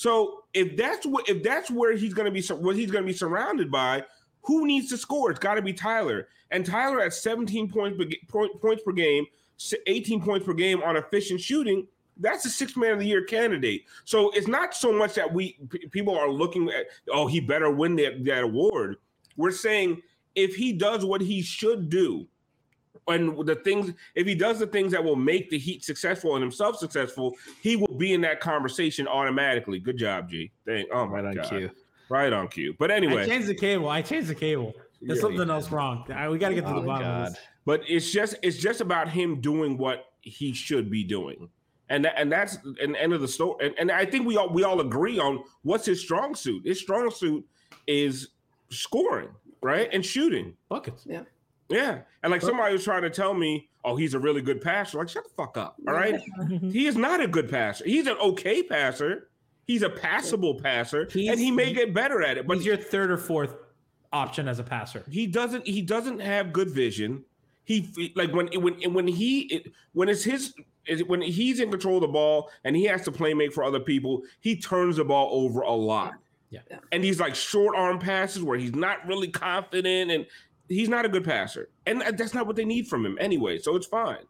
So 0.00 0.44
if 0.54 0.78
that's 0.78 1.04
what 1.04 1.28
if 1.28 1.42
that's 1.42 1.70
where 1.70 1.94
he's 1.94 2.14
going 2.14 2.24
to 2.24 2.30
be 2.32 2.40
what 2.54 2.74
he's 2.74 2.90
going 2.90 3.04
to 3.04 3.06
be 3.06 3.12
surrounded 3.12 3.70
by, 3.70 4.02
who 4.44 4.66
needs 4.66 4.88
to 4.88 4.96
score? 4.96 5.30
It's 5.30 5.38
got 5.38 5.56
to 5.56 5.62
be 5.62 5.74
Tyler. 5.74 6.28
And 6.50 6.64
Tyler 6.64 7.02
at 7.02 7.12
17 7.12 7.68
points 7.68 7.98
per, 7.98 8.06
point- 8.26 8.58
points 8.62 8.82
per 8.82 8.92
game, 8.92 9.26
18 9.86 10.22
points 10.22 10.46
per 10.46 10.54
game 10.54 10.82
on 10.82 10.96
efficient 10.96 11.42
shooting. 11.42 11.86
That's 12.16 12.46
a 12.46 12.48
six 12.48 12.78
man 12.78 12.92
of 12.92 13.00
the 13.00 13.04
year 13.04 13.24
candidate. 13.24 13.84
So 14.06 14.30
it's 14.30 14.48
not 14.48 14.74
so 14.74 14.90
much 14.90 15.12
that 15.16 15.34
we 15.34 15.58
p- 15.68 15.86
people 15.88 16.16
are 16.16 16.30
looking 16.30 16.70
at 16.70 16.86
oh 17.12 17.26
he 17.26 17.38
better 17.38 17.70
win 17.70 17.94
that, 17.96 18.24
that 18.24 18.44
award. 18.44 18.96
We're 19.36 19.50
saying 19.50 20.00
if 20.34 20.54
he 20.56 20.72
does 20.72 21.04
what 21.04 21.20
he 21.20 21.42
should 21.42 21.90
do, 21.90 22.26
and 23.10 23.46
the 23.46 23.54
things 23.56 23.92
if 24.14 24.26
he 24.26 24.34
does 24.34 24.58
the 24.58 24.66
things 24.66 24.92
that 24.92 25.02
will 25.02 25.16
make 25.16 25.50
the 25.50 25.58
Heat 25.58 25.84
successful 25.84 26.34
and 26.36 26.42
himself 26.42 26.76
successful, 26.78 27.36
he 27.62 27.76
will 27.76 27.96
be 27.96 28.12
in 28.12 28.20
that 28.22 28.40
conversation 28.40 29.06
automatically. 29.08 29.78
Good 29.78 29.96
job, 29.98 30.28
G. 30.30 30.50
Thank. 30.66 30.88
Oh 30.92 31.06
my 31.06 31.16
Right 31.20 31.24
on 31.26 31.34
god. 31.34 31.48
cue. 31.48 31.70
Right 32.08 32.32
on 32.32 32.48
cue. 32.48 32.74
But 32.78 32.90
I 32.90 32.96
anyway, 32.96 33.26
changed 33.26 33.46
the 33.48 33.54
cable. 33.54 33.88
I 33.88 34.02
changed 34.02 34.28
the 34.28 34.34
cable. 34.34 34.72
There's 35.00 35.18
Yeah, 35.18 35.22
something 35.22 35.46
yeah. 35.48 35.54
else 35.54 35.70
wrong. 35.70 36.04
We 36.30 36.38
got 36.38 36.48
to 36.50 36.54
get 36.54 36.66
to 36.66 36.70
the 36.74 36.80
Oh, 36.80 36.82
bottom 36.82 36.90
of 36.90 37.00
God. 37.00 37.30
this. 37.32 37.38
but 37.64 37.82
it's 37.88 38.10
just 38.10 38.36
it's 38.42 38.58
just 38.58 38.80
about 38.80 39.08
him 39.08 39.40
doing 39.40 39.76
what 39.78 40.06
he 40.22 40.52
should 40.52 40.90
be 40.90 41.04
doing. 41.04 41.48
And 41.88 42.04
that, 42.04 42.14
and 42.16 42.30
that's 42.30 42.58
an 42.80 42.94
end 42.96 43.12
of 43.12 43.20
the 43.20 43.26
story. 43.28 43.66
And, 43.66 43.74
and 43.78 43.90
I 43.90 44.04
think 44.04 44.24
we 44.26 44.36
all 44.36 44.48
we 44.48 44.62
all 44.64 44.80
agree 44.80 45.18
on 45.18 45.42
what's 45.62 45.86
his 45.86 46.00
strong 46.00 46.34
suit. 46.34 46.64
His 46.66 46.78
strong 46.78 47.10
suit 47.10 47.44
is 47.86 48.28
scoring, 48.70 49.28
right? 49.62 49.88
And 49.92 50.04
shooting. 50.04 50.56
Buckets. 50.68 51.04
Yeah. 51.06 51.22
Yeah. 51.70 52.00
And 52.22 52.30
like 52.30 52.42
somebody 52.42 52.72
was 52.72 52.84
trying 52.84 53.02
to 53.02 53.10
tell 53.10 53.32
me, 53.34 53.68
oh, 53.84 53.96
he's 53.96 54.14
a 54.14 54.18
really 54.18 54.42
good 54.42 54.60
passer. 54.60 54.98
Like, 54.98 55.08
shut 55.08 55.24
the 55.24 55.30
fuck 55.36 55.56
up. 55.56 55.76
All 55.88 55.94
right. 55.94 56.20
Mm-hmm. 56.40 56.70
he 56.70 56.86
is 56.86 56.96
not 56.96 57.20
a 57.20 57.26
good 57.28 57.48
passer. 57.48 57.84
He's 57.84 58.06
an 58.06 58.16
okay 58.20 58.62
passer. 58.62 59.28
He's 59.66 59.82
a 59.82 59.88
passable 59.90 60.60
passer. 60.60 61.08
He's- 61.10 61.30
and 61.32 61.40
he 61.40 61.50
may 61.50 61.72
get 61.72 61.94
better 61.94 62.22
at 62.22 62.36
it. 62.36 62.46
But 62.46 62.58
He's 62.58 62.66
your 62.66 62.76
third 62.76 63.10
or 63.10 63.16
fourth 63.16 63.54
option 64.12 64.48
as 64.48 64.58
a 64.58 64.64
passer. 64.64 65.04
he 65.08 65.24
doesn't 65.28 65.64
he 65.64 65.80
doesn't 65.80 66.18
have 66.18 66.52
good 66.52 66.68
vision 66.68 67.24
he 67.62 68.12
like 68.16 68.32
when 68.32 68.48
when 68.60 68.74
when 68.92 69.06
he 69.06 69.64
when 69.92 70.08
it's 70.08 70.24
his 70.24 70.52
when 71.06 71.22
he's 71.22 71.60
in 71.60 71.70
control 71.70 71.94
of 71.98 72.00
the 72.00 72.08
ball 72.08 72.50
and 72.64 72.74
he 72.74 72.82
has 72.86 73.02
to 73.02 73.12
play 73.12 73.32
make 73.34 73.52
for 73.52 73.62
other 73.62 73.78
people 73.78 74.22
he 74.40 74.56
turns 74.56 74.96
the 74.96 75.04
ball 75.04 75.28
over 75.30 75.60
a 75.60 75.70
lot 75.72 76.14
Yeah. 76.50 76.58
Yeah. 76.68 76.78
and 76.90 77.04
he's 77.04 77.20
like 77.20 77.36
short 77.36 77.76
arm 77.76 78.00
passes 78.00 78.42
where 78.42 78.58
he's 78.58 78.74
not 78.74 79.06
really 79.06 79.28
confident 79.28 80.10
and 80.10 80.26
he's 80.70 80.88
not 80.88 81.04
a 81.04 81.08
good 81.08 81.24
passer 81.24 81.68
and 81.86 82.00
that's 82.16 82.32
not 82.32 82.46
what 82.46 82.56
they 82.56 82.64
need 82.64 82.86
from 82.88 83.04
him 83.04 83.18
anyway 83.20 83.58
so 83.58 83.76
it's 83.76 83.86
fine 83.86 84.24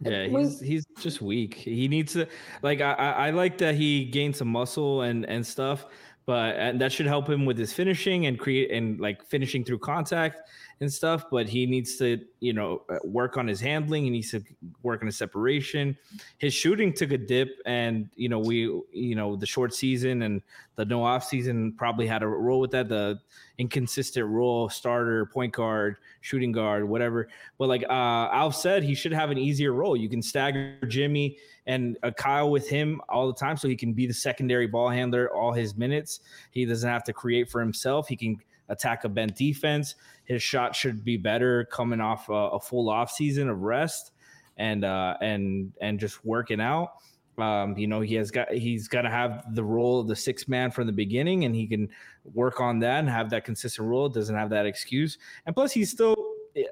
Yeah, 0.00 0.28
When- 0.28 0.44
he's 0.44 0.60
he's 0.60 0.84
just 1.00 1.22
weak. 1.22 1.54
He 1.54 1.88
needs 1.88 2.12
to 2.12 2.26
like 2.62 2.80
I, 2.82 2.92
I 2.92 3.10
I 3.26 3.30
like 3.30 3.56
that 3.58 3.74
he 3.74 4.04
gained 4.04 4.36
some 4.36 4.48
muscle 4.48 5.02
and 5.08 5.24
and 5.24 5.40
stuff, 5.44 5.86
but 6.26 6.54
and 6.56 6.78
that 6.82 6.92
should 6.92 7.06
help 7.06 7.26
him 7.28 7.46
with 7.46 7.56
his 7.56 7.72
finishing 7.72 8.26
and 8.26 8.38
create 8.38 8.70
and 8.70 9.00
like 9.00 9.24
finishing 9.24 9.64
through 9.64 9.78
contact 9.78 10.42
and 10.82 10.92
stuff. 10.92 11.24
But 11.30 11.48
he 11.48 11.64
needs 11.64 11.96
to 11.96 12.20
you 12.40 12.52
know 12.52 12.82
uh, 12.90 12.98
work 13.04 13.38
on 13.38 13.48
his 13.48 13.58
handling. 13.58 14.04
He 14.04 14.10
needs 14.10 14.30
to 14.32 14.42
work 14.82 15.00
on 15.00 15.06
his 15.06 15.16
separation. 15.16 15.96
His 16.36 16.52
shooting 16.52 16.92
took 16.92 17.12
a 17.12 17.18
dip, 17.32 17.48
and 17.64 18.10
you 18.16 18.28
know 18.28 18.38
we 18.38 18.56
you 18.92 19.14
know 19.14 19.34
the 19.34 19.46
short 19.46 19.72
season 19.72 20.20
and 20.22 20.42
the 20.76 20.84
no 20.84 21.02
off 21.04 21.24
season 21.24 21.72
probably 21.72 22.06
had 22.06 22.22
a 22.22 22.28
role 22.28 22.60
with 22.60 22.72
that. 22.72 22.90
The 22.90 23.18
inconsistent 23.58 24.26
role 24.26 24.68
starter, 24.68 25.26
point 25.26 25.52
guard, 25.52 25.96
shooting 26.20 26.52
guard, 26.52 26.86
whatever. 26.86 27.28
But 27.58 27.68
like 27.68 27.84
uh, 27.84 28.28
Alf 28.32 28.54
said, 28.54 28.82
he 28.82 28.94
should 28.94 29.12
have 29.12 29.30
an 29.30 29.38
easier 29.38 29.72
role. 29.72 29.96
You 29.96 30.08
can 30.08 30.22
stagger 30.22 30.76
Jimmy 30.88 31.38
and 31.66 31.96
uh, 32.02 32.10
Kyle 32.10 32.50
with 32.50 32.68
him 32.68 33.00
all 33.08 33.26
the 33.26 33.38
time, 33.38 33.56
so 33.56 33.68
he 33.68 33.76
can 33.76 33.92
be 33.92 34.06
the 34.06 34.14
secondary 34.14 34.66
ball 34.66 34.88
handler 34.88 35.34
all 35.34 35.52
his 35.52 35.76
minutes. 35.76 36.20
He 36.50 36.64
doesn't 36.64 36.88
have 36.88 37.04
to 37.04 37.12
create 37.12 37.50
for 37.50 37.60
himself. 37.60 38.08
He 38.08 38.16
can 38.16 38.38
attack 38.68 39.04
a 39.04 39.08
bent 39.08 39.36
defense. 39.36 39.94
His 40.24 40.42
shot 40.42 40.74
should 40.74 41.04
be 41.04 41.16
better 41.16 41.64
coming 41.66 42.00
off 42.00 42.28
a, 42.28 42.32
a 42.32 42.60
full 42.60 42.90
off 42.90 43.10
season 43.10 43.48
of 43.48 43.62
rest 43.62 44.12
and 44.56 44.84
uh, 44.84 45.16
and 45.20 45.72
and 45.80 45.98
just 45.98 46.24
working 46.24 46.60
out. 46.60 46.94
Um, 47.38 47.76
you 47.76 47.86
know, 47.86 48.00
he 48.00 48.14
has 48.14 48.30
got 48.30 48.50
he's 48.50 48.88
got 48.88 49.02
to 49.02 49.10
have 49.10 49.54
the 49.54 49.62
role 49.62 50.00
of 50.00 50.08
the 50.08 50.16
six 50.16 50.48
man 50.48 50.70
from 50.70 50.86
the 50.86 50.92
beginning, 50.92 51.44
and 51.44 51.54
he 51.54 51.66
can 51.66 51.88
work 52.34 52.60
on 52.60 52.78
that 52.80 53.00
and 53.00 53.08
have 53.08 53.30
that 53.30 53.44
consistent 53.44 53.88
role. 53.88 54.08
Doesn't 54.08 54.34
have 54.34 54.50
that 54.50 54.66
excuse, 54.66 55.18
and 55.46 55.54
plus 55.54 55.72
he's 55.72 55.90
still, 55.90 56.16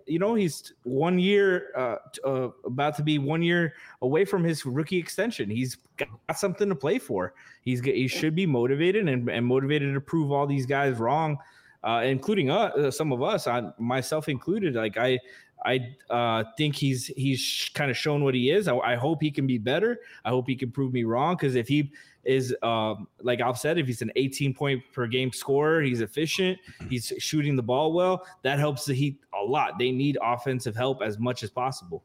you 0.07 0.19
know, 0.19 0.35
he's 0.35 0.73
one 0.83 1.19
year 1.19 1.71
uh, 1.77 1.97
uh, 2.27 2.49
about 2.65 2.97
to 2.97 3.03
be 3.03 3.19
one 3.19 3.43
year 3.43 3.75
away 4.03 4.25
from 4.25 4.45
his 4.45 4.65
rookie 4.67 4.99
extension. 4.99 5.51
He's 5.51 5.77
got 5.97 6.09
something 6.37 6.69
to 6.69 6.75
play 6.75 6.99
for. 6.99 7.35
He's 7.63 7.81
he 7.81 8.09
should 8.09 8.35
be 8.35 8.47
motivated 8.47 9.09
and, 9.09 9.29
and 9.29 9.47
motivated 9.47 9.95
to 9.95 10.01
prove 10.01 10.33
all 10.33 10.47
these 10.47 10.67
guys 10.67 10.97
wrong, 10.99 11.39
uh, 11.83 12.03
including 12.05 12.51
us, 12.51 12.73
uh, 12.75 12.91
some 12.91 13.13
of 13.13 13.23
us, 13.23 13.47
I, 13.47 13.71
myself 13.79 14.29
included. 14.29 14.75
Like 14.75 14.97
I. 14.97 15.19
I 15.65 15.95
uh, 16.11 16.45
think 16.57 16.77
he's 16.77 17.07
he's 17.07 17.71
kind 17.75 17.91
of 17.91 17.97
shown 17.97 18.23
what 18.23 18.35
he 18.35 18.51
is. 18.51 18.69
I, 18.69 18.77
I 18.77 18.95
hope 18.97 19.23
he 19.23 19.31
can 19.31 19.47
be 19.47 19.59
better. 19.59 19.99
I 20.25 20.31
hope 20.31 20.47
he 20.47 20.57
can 20.57 20.71
prove 20.71 20.93
me 20.93 21.05
wrong 21.05 21.37
because 21.37 21.55
if 21.55 21.69
he 21.69 21.93
is 22.25 22.55
um, 22.63 23.09
like 23.23 23.41
I've 23.41 23.59
said, 23.59 23.79
if 23.79 23.87
he's 23.87 24.03
an 24.03 24.13
18 24.17 24.55
point 24.55 24.83
per 24.93 25.07
game 25.07 25.33
scorer, 25.33 25.83
he's 25.83 26.01
efficient, 26.01 26.59
he's 26.89 27.13
shooting 27.19 27.57
the 27.57 27.63
ball 27.63 27.93
well. 27.93 28.27
That 28.43 28.59
helps 28.59 28.85
the 28.85 28.95
Heat 28.95 29.21
a 29.33 29.45
lot. 29.45 29.79
They 29.79 29.91
need 29.91 30.19
offensive 30.23 30.77
help 30.77 31.03
as 31.03 31.19
much 31.19 31.43
as 31.43 31.51
possible. 31.51 32.03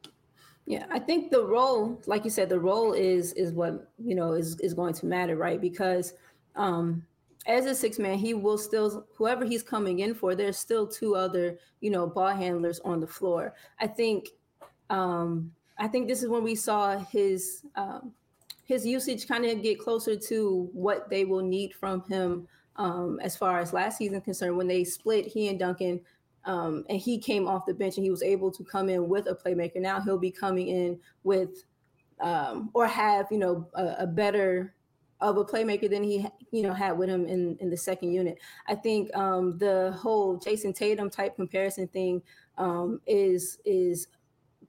Yeah, 0.66 0.86
I 0.90 0.98
think 0.98 1.30
the 1.30 1.44
role, 1.44 2.00
like 2.06 2.24
you 2.24 2.30
said, 2.30 2.48
the 2.48 2.60
role 2.60 2.92
is 2.92 3.32
is 3.34 3.52
what 3.52 3.90
you 3.98 4.14
know 4.14 4.32
is 4.32 4.58
is 4.60 4.74
going 4.74 4.94
to 4.94 5.06
matter, 5.06 5.36
right? 5.36 5.60
Because 5.60 6.14
um 6.56 7.04
as 7.46 7.66
a 7.66 7.74
six 7.74 7.98
man, 7.98 8.18
he 8.18 8.34
will 8.34 8.58
still 8.58 9.06
whoever 9.14 9.44
he's 9.44 9.62
coming 9.62 10.00
in 10.00 10.14
for, 10.14 10.34
there's 10.34 10.58
still 10.58 10.86
two 10.86 11.14
other, 11.14 11.58
you 11.80 11.90
know, 11.90 12.06
ball 12.06 12.34
handlers 12.34 12.80
on 12.80 13.00
the 13.00 13.06
floor. 13.06 13.54
I 13.78 13.86
think 13.86 14.28
um 14.90 15.52
I 15.78 15.88
think 15.88 16.08
this 16.08 16.22
is 16.22 16.28
when 16.28 16.44
we 16.44 16.54
saw 16.54 16.98
his 16.98 17.64
um 17.76 18.12
his 18.64 18.86
usage 18.86 19.26
kind 19.26 19.44
of 19.46 19.62
get 19.62 19.80
closer 19.80 20.16
to 20.16 20.68
what 20.72 21.08
they 21.08 21.24
will 21.24 21.42
need 21.42 21.74
from 21.74 22.02
him 22.04 22.46
um 22.76 23.18
as 23.22 23.36
far 23.36 23.58
as 23.58 23.72
last 23.72 23.98
season 23.98 24.20
concerned 24.20 24.56
when 24.56 24.68
they 24.68 24.84
split 24.84 25.26
he 25.26 25.48
and 25.48 25.58
Duncan 25.58 26.00
um, 26.44 26.84
and 26.88 26.98
he 26.98 27.18
came 27.18 27.46
off 27.46 27.66
the 27.66 27.74
bench 27.74 27.96
and 27.96 28.04
he 28.04 28.10
was 28.10 28.22
able 28.22 28.50
to 28.50 28.64
come 28.64 28.88
in 28.88 29.08
with 29.08 29.26
a 29.26 29.34
playmaker. 29.34 29.76
Now 29.76 30.00
he'll 30.00 30.18
be 30.18 30.30
coming 30.30 30.68
in 30.68 30.98
with 31.22 31.64
um, 32.20 32.70
or 32.74 32.86
have 32.86 33.26
you 33.30 33.38
know 33.38 33.68
a, 33.74 33.96
a 34.00 34.06
better 34.06 34.74
of 35.20 35.36
a 35.36 35.44
playmaker 35.44 35.88
than 35.88 36.02
he 36.02 36.26
you 36.50 36.62
know 36.62 36.72
had 36.72 36.96
with 36.96 37.08
him 37.08 37.26
in 37.26 37.56
in 37.60 37.70
the 37.70 37.76
second 37.76 38.12
unit. 38.12 38.38
I 38.68 38.74
think 38.74 39.14
um, 39.16 39.58
the 39.58 39.92
whole 39.98 40.38
Jayson 40.38 40.72
Tatum 40.72 41.10
type 41.10 41.36
comparison 41.36 41.88
thing 41.88 42.22
um, 42.58 43.00
is 43.06 43.58
is 43.64 44.08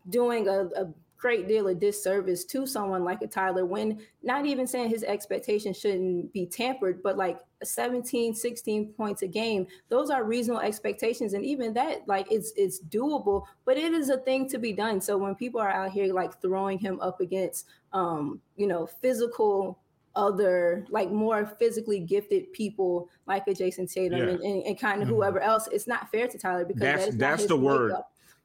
doing 0.10 0.48
a, 0.48 0.68
a 0.76 0.94
great 1.22 1.48
deal 1.48 1.68
of 1.68 1.80
disservice 1.80 2.44
to 2.44 2.66
someone 2.66 3.04
like 3.04 3.22
a 3.22 3.28
Tyler 3.28 3.64
when 3.64 4.00
not 4.24 4.48
even 4.48 4.66
saying 4.66 4.90
his 4.90 5.04
expectations 5.04 5.80
shouldn't 5.80 6.34
be 6.34 6.48
tampered, 6.48 7.04
but 7.04 7.16
like 7.16 7.40
17, 7.64 8.34
16 8.34 8.88
points 8.94 9.22
a 9.22 9.28
game, 9.28 9.68
those 9.90 10.10
are 10.10 10.24
reasonable 10.24 10.62
expectations. 10.62 11.34
And 11.34 11.46
even 11.46 11.76
that, 11.76 12.08
like 12.08 12.26
it's 12.32 12.52
it's 12.56 12.82
doable, 12.82 13.44
but 13.66 13.78
it 13.78 13.94
is 13.94 14.10
a 14.10 14.18
thing 14.18 14.50
to 14.50 14.58
be 14.58 14.74
done. 14.74 15.00
So 15.00 15.16
when 15.16 15.36
people 15.36 15.62
are 15.62 15.70
out 15.70 15.92
here 15.92 16.12
like 16.12 16.42
throwing 16.42 16.80
him 16.80 17.00
up 17.02 17.22
against 17.22 17.68
um, 17.94 18.42
you 18.56 18.66
know, 18.66 18.88
physical 18.88 19.78
other 20.15 20.86
like 20.89 21.12
more 21.12 21.45
physically 21.60 22.00
gifted 22.00 22.52
people 22.54 23.10
like 23.28 23.47
a 23.47 23.54
Jayson 23.54 23.88
Tatum 23.91 24.17
Yeah. 24.19 24.26
and, 24.26 24.39
and, 24.41 24.63
and 24.63 24.80
kind 24.80 25.02
of 25.02 25.08
Mhm. 25.08 25.12
whoever 25.12 25.39
else, 25.39 25.67
it's 25.71 25.88
not 25.88 26.10
fair 26.12 26.28
to 26.28 26.38
Tyler 26.38 26.65
because 26.65 26.82
That's- 26.82 27.06
that 27.12 27.17
that's 27.19 27.45
the 27.45 27.56
word. 27.58 27.93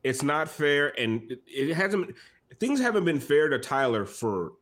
it's 0.05 0.23
not 0.23 0.49
fair 0.49 0.99
and 1.01 1.31
it, 1.31 1.41
it 1.47 1.75
hasn't 1.75 2.15
things 2.61 2.81
haven't 2.81 3.05
been 3.05 3.21
fair 3.21 3.49
to 3.49 3.59
Tyler 3.59 4.05
for 4.07 4.53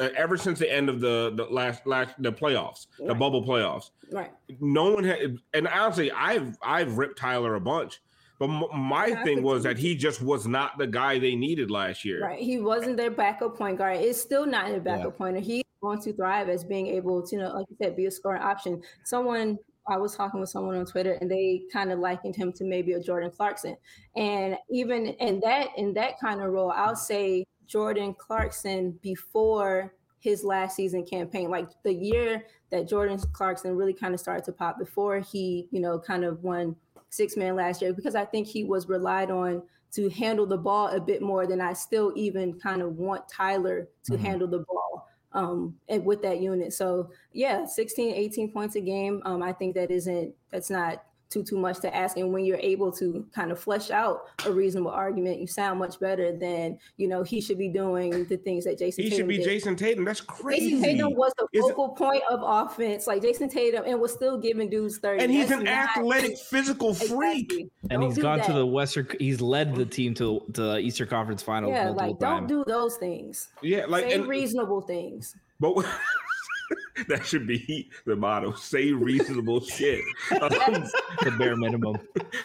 uh, 0.00 0.08
ever 0.16 0.36
since 0.36 0.58
the 0.58 0.72
end 0.72 0.88
of 0.88 1.00
the 1.00 1.32
the 1.36 1.44
last 1.44 1.86
last 1.86 2.14
the 2.18 2.32
playoffs, 2.32 2.86
the 2.98 3.14
bubble 3.14 3.44
playoffs. 3.44 3.90
Right. 4.10 4.30
No 4.58 4.92
one 4.94 5.04
had 5.04 5.36
and 5.54 5.68
honestly 5.68 6.10
I've 6.10 6.56
I've 6.62 6.96
ripped 6.98 7.18
Tyler 7.18 7.54
a 7.54 7.60
bunch. 7.60 8.00
But 8.38 8.48
my 8.74 9.08
Yeah, 9.08 9.22
thing 9.22 9.42
was 9.42 9.62
that 9.64 9.76
he 9.76 9.94
just 9.94 10.22
was 10.22 10.46
not 10.46 10.78
the 10.78 10.86
guy 10.86 11.18
they 11.18 11.36
needed 11.36 11.70
last 11.70 12.06
year. 12.06 12.22
Right. 12.22 12.40
He 12.40 12.58
wasn't 12.58 12.96
their 12.96 13.10
backup 13.10 13.58
point 13.58 13.76
guard. 13.76 13.98
It's 13.98 14.18
still 14.18 14.46
not 14.46 14.68
their 14.68 14.80
backup 14.80 15.18
pointer. 15.18 15.40
He 15.40 15.62
going 15.80 16.00
to 16.02 16.12
thrive 16.12 16.48
as 16.48 16.64
being 16.64 16.86
able 16.86 17.26
to, 17.26 17.36
you 17.36 17.42
know, 17.42 17.52
like 17.52 17.66
you 17.70 17.76
said, 17.80 17.96
be 17.96 18.06
a 18.06 18.10
scoring 18.10 18.42
option. 18.42 18.82
Someone 19.04 19.58
I 19.88 19.96
was 19.96 20.14
talking 20.14 20.40
with 20.40 20.50
someone 20.50 20.76
on 20.76 20.84
Twitter 20.84 21.14
and 21.14 21.30
they 21.30 21.62
kind 21.72 21.90
of 21.90 21.98
likened 21.98 22.36
him 22.36 22.52
to 22.54 22.64
maybe 22.64 22.92
a 22.92 23.00
Jordan 23.00 23.30
Clarkson. 23.30 23.76
And 24.14 24.56
even 24.70 25.06
in 25.06 25.40
that 25.40 25.68
in 25.76 25.94
that 25.94 26.20
kind 26.20 26.40
of 26.42 26.52
role, 26.52 26.70
I'll 26.70 26.94
say 26.96 27.46
Jordan 27.66 28.14
Clarkson 28.14 28.92
before 29.02 29.94
his 30.20 30.44
last 30.44 30.76
season 30.76 31.04
campaign, 31.04 31.50
like 31.50 31.68
the 31.82 31.94
year 31.94 32.44
that 32.70 32.88
Jordan 32.88 33.18
Clarkson 33.32 33.74
really 33.74 33.94
kind 33.94 34.12
of 34.12 34.20
started 34.20 34.44
to 34.44 34.52
pop 34.52 34.78
before 34.78 35.18
he, 35.20 35.66
you 35.70 35.80
know, 35.80 35.98
kind 35.98 36.24
of 36.24 36.42
won 36.44 36.76
six 37.08 37.36
man 37.36 37.56
last 37.56 37.80
year, 37.80 37.92
because 37.94 38.14
I 38.14 38.26
think 38.26 38.46
he 38.46 38.64
was 38.64 38.88
relied 38.88 39.30
on 39.30 39.62
to 39.92 40.08
handle 40.10 40.46
the 40.46 40.58
ball 40.58 40.88
a 40.88 41.00
bit 41.00 41.22
more 41.22 41.46
than 41.46 41.60
I 41.60 41.72
still 41.72 42.12
even 42.14 42.60
kind 42.60 42.82
of 42.82 42.96
want 42.96 43.28
Tyler 43.28 43.88
to 44.04 44.12
Mhm. 44.12 44.18
handle 44.18 44.46
the 44.46 44.60
ball 44.60 45.08
um 45.32 45.76
with 45.88 46.22
that 46.22 46.40
unit. 46.40 46.72
So 46.72 47.10
yeah, 47.32 47.66
16, 47.66 48.14
18 48.14 48.52
points 48.52 48.76
a 48.76 48.80
game. 48.80 49.22
Um, 49.24 49.42
I 49.42 49.52
think 49.52 49.74
that 49.74 49.90
isn't 49.90 50.34
that's 50.50 50.70
not 50.70 51.04
too 51.30 51.42
too 51.44 51.56
much 51.58 51.80
to 51.80 51.94
ask. 51.94 52.16
And 52.16 52.32
when 52.32 52.44
you're 52.44 52.58
able 52.58 52.90
to 52.92 53.24
kind 53.34 53.50
of 53.52 53.58
flesh 53.58 53.90
out 53.90 54.22
a 54.44 54.50
reasonable 54.52 54.90
argument, 54.90 55.38
you 55.40 55.46
sound 55.46 55.78
much 55.78 55.98
better 56.00 56.36
than 56.36 56.78
you 56.96 57.08
know 57.08 57.22
he 57.22 57.40
should 57.40 57.58
be 57.58 57.68
doing 57.68 58.24
the 58.24 58.36
things 58.36 58.64
that 58.64 58.78
Jayson. 58.78 59.04
He 59.04 59.10
Tatum 59.10 59.16
should 59.16 59.28
be 59.28 59.36
did. 59.38 59.46
Jayson 59.46 59.76
Tatum. 59.76 60.04
That's 60.04 60.20
crazy. 60.20 60.72
Jayson 60.72 60.82
Tatum 60.82 61.14
was 61.14 61.32
the 61.38 61.46
Is 61.52 61.64
it- 61.64 61.68
focal 61.68 61.90
point 61.90 62.22
of 62.28 62.40
offense, 62.42 63.06
like 63.06 63.22
Jayson 63.22 63.48
Tatum, 63.50 63.84
and 63.86 64.00
was 64.00 64.12
still 64.12 64.38
giving 64.38 64.68
dudes 64.68 64.98
thirty. 64.98 65.22
and 65.22 65.32
he's 65.32 65.48
That's 65.48 65.60
an 65.60 65.64
not- 65.66 65.96
athletic, 65.96 66.36
physical 66.38 66.94
freak. 66.94 67.44
Exactly. 67.52 67.70
And 67.90 68.02
he's 68.02 68.10
he's 68.10 68.16
do 68.16 68.22
gone 68.22 68.40
to 68.42 68.52
the 68.52 68.66
Western. 68.66 69.06
He's 69.18 69.40
led 69.40 69.74
the 69.74 69.86
team 69.86 70.14
to 70.14 70.40
to 70.52 70.62
the 70.62 70.78
Eastern 70.78 71.08
Conference 71.08 71.42
Finals 71.42 71.72
Yeah, 71.72 71.84
multiple 71.84 72.08
like 72.08 72.18
don't 72.18 72.30
times. 72.40 72.48
do 72.48 72.64
those 72.66 72.96
things. 72.96 73.48
Yeah, 73.62 73.86
like 73.86 74.04
Say 74.04 74.14
and, 74.14 74.26
reasonable 74.26 74.80
things. 74.80 75.36
but 75.60 75.74
that 77.08 77.24
should 77.26 77.46
be 77.46 77.90
the 78.06 78.16
motto: 78.16 78.52
say 78.52 78.92
reasonable 78.92 79.60
shit. 79.64 80.00
Um, 80.32 80.38
the 81.22 81.34
bare 81.38 81.56
minimum. 81.56 81.96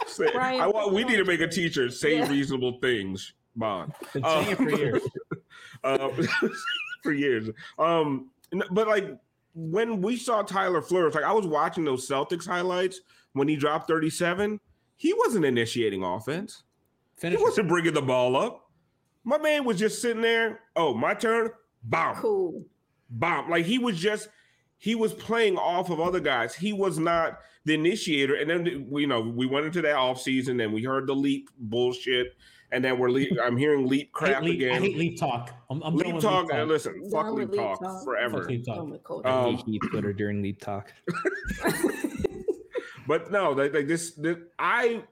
say- 0.07 0.31
Brian, 0.33 0.61
I 0.61 0.67
want. 0.67 0.93
We 0.93 1.03
need 1.03 1.17
to 1.17 1.25
make 1.25 1.41
a 1.41 1.47
T-shirt: 1.47 1.93
say 1.93 2.17
Yeah. 2.17 2.29
reasonable 2.29 2.79
things. 2.81 3.33
Bond. 3.55 3.93
Been 4.13 4.23
saying 4.23 4.49
it 4.51 4.57
for 4.57 4.69
years. 4.69 5.01
um, 5.85 6.11
for 7.03 7.13
years. 7.13 7.49
Um, 7.79 8.29
but 8.71 8.87
like 8.87 9.17
when 9.53 10.01
we 10.01 10.17
saw 10.17 10.41
Tyler 10.41 10.81
flourish, 10.81 11.15
like 11.15 11.23
I 11.23 11.31
was 11.31 11.47
watching 11.47 11.85
those 11.85 12.05
Celtics 12.07 12.45
highlights 12.45 12.99
when 13.33 13.47
he 13.47 13.55
dropped 13.55 13.87
37, 13.87 14.59
he 14.97 15.13
wasn't 15.13 15.45
initiating 15.45 16.03
offense. 16.03 16.63
Finish. 17.15 17.37
He 17.39 17.43
wasn't 17.43 17.69
bringing 17.69 17.93
the 17.93 18.01
ball 18.01 18.35
up. 18.35 18.69
My 19.23 19.37
man 19.37 19.63
was 19.63 19.79
just 19.79 20.01
sitting 20.01 20.21
there. 20.21 20.59
Oh, 20.75 20.93
my 20.93 21.13
turn. 21.13 21.49
Bomb. 21.83 22.17
Cool. 22.17 22.65
Bomb. 23.09 23.49
Like 23.49 23.65
he 23.65 23.77
was 23.79 23.99
just 23.99 24.29
he 24.77 24.95
was 24.95 25.13
playing 25.13 25.57
off 25.57 25.89
of 25.89 25.99
other 25.99 26.19
guys. 26.19 26.53
He 26.55 26.73
was 26.73 26.97
not 26.99 27.39
the 27.65 27.73
initiator. 27.73 28.35
And 28.35 28.49
then 28.49 28.87
you 28.91 29.07
know 29.07 29.21
we 29.21 29.45
went 29.45 29.65
into 29.65 29.81
that 29.83 29.95
offseason 29.95 30.63
and 30.63 30.73
we 30.73 30.83
heard 30.83 31.07
the 31.07 31.15
leap 31.15 31.49
bullshit. 31.57 32.35
And 32.71 32.83
then 32.83 32.97
we're 32.97 33.11
le- 33.11 33.41
I'm 33.41 33.55
hearing 33.57 33.87
leap 33.87 34.09
I 34.15 34.25
hate 34.25 34.31
crap 34.33 34.43
leap, 34.43 34.61
I 34.61 34.65
again. 34.65 34.81
hate 34.81 34.97
leap 34.97 35.19
talk. 35.19 35.51
I'm, 35.69 35.81
I'm 35.83 35.95
Leap 35.95 36.19
talk. 36.19 36.47
Leap 36.47 36.57
talk. 36.57 36.67
listen, 36.67 37.09
fuck 37.11 37.25
Done 37.27 37.35
with 37.35 37.43
leap 37.43 37.51
leap 37.51 37.59
talk, 37.61 37.81
talk. 37.81 38.03
forever. 38.03 38.39
Fuck 38.39 38.49
leap 38.49 38.65
talk. 38.65 38.87
My 38.87 38.97
God. 39.03 39.21
I 39.25 39.29
Um, 39.29 39.55
hate 39.55 39.65
Heat 39.65 39.81
Twitter 39.91 40.11
during 40.13 40.41
leap 40.41 40.59
talk. 40.59 40.91
But 43.07 43.31
no, 43.31 43.51
like, 43.51 43.71
like 43.71 43.87
this, 43.87 44.13
this, 44.15 44.37
I, 44.57 45.03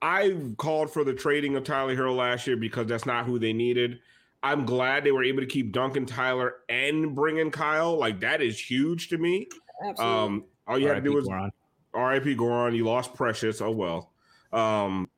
I 0.00 0.36
called 0.56 0.92
for 0.92 1.04
the 1.04 1.14
trading 1.14 1.54
of 1.54 1.62
Tyler 1.62 1.94
Herro 1.94 2.16
last 2.16 2.48
year 2.48 2.56
because 2.56 2.88
that's 2.88 3.06
not 3.06 3.26
who 3.26 3.38
they 3.38 3.52
needed. 3.52 4.00
I'm 4.42 4.64
glad 4.66 5.04
they 5.04 5.12
were 5.12 5.24
able 5.24 5.40
to 5.40 5.46
keep 5.46 5.72
Duncan 5.72 6.04
Tyler 6.04 6.56
and 6.68 7.14
bring 7.14 7.38
in 7.38 7.50
Kyle. 7.50 7.96
Like 7.96 8.20
that 8.20 8.42
is 8.42 8.58
huge 8.58 9.08
to 9.10 9.18
me. 9.18 9.48
Absolutely. 9.86 10.16
Um, 10.16 10.44
all 10.66 10.78
you 10.78 10.88
had 10.88 10.94
to 10.94 11.00
do 11.00 11.12
was 11.12 11.28
Goran. 11.28 11.50
R.I.P. 11.94 12.36
Goran. 12.36 12.74
You 12.74 12.84
lost 12.84 13.14
Precious. 13.14 13.60
Oh 13.60 13.70
well. 13.70 14.12
Um, 14.52 15.08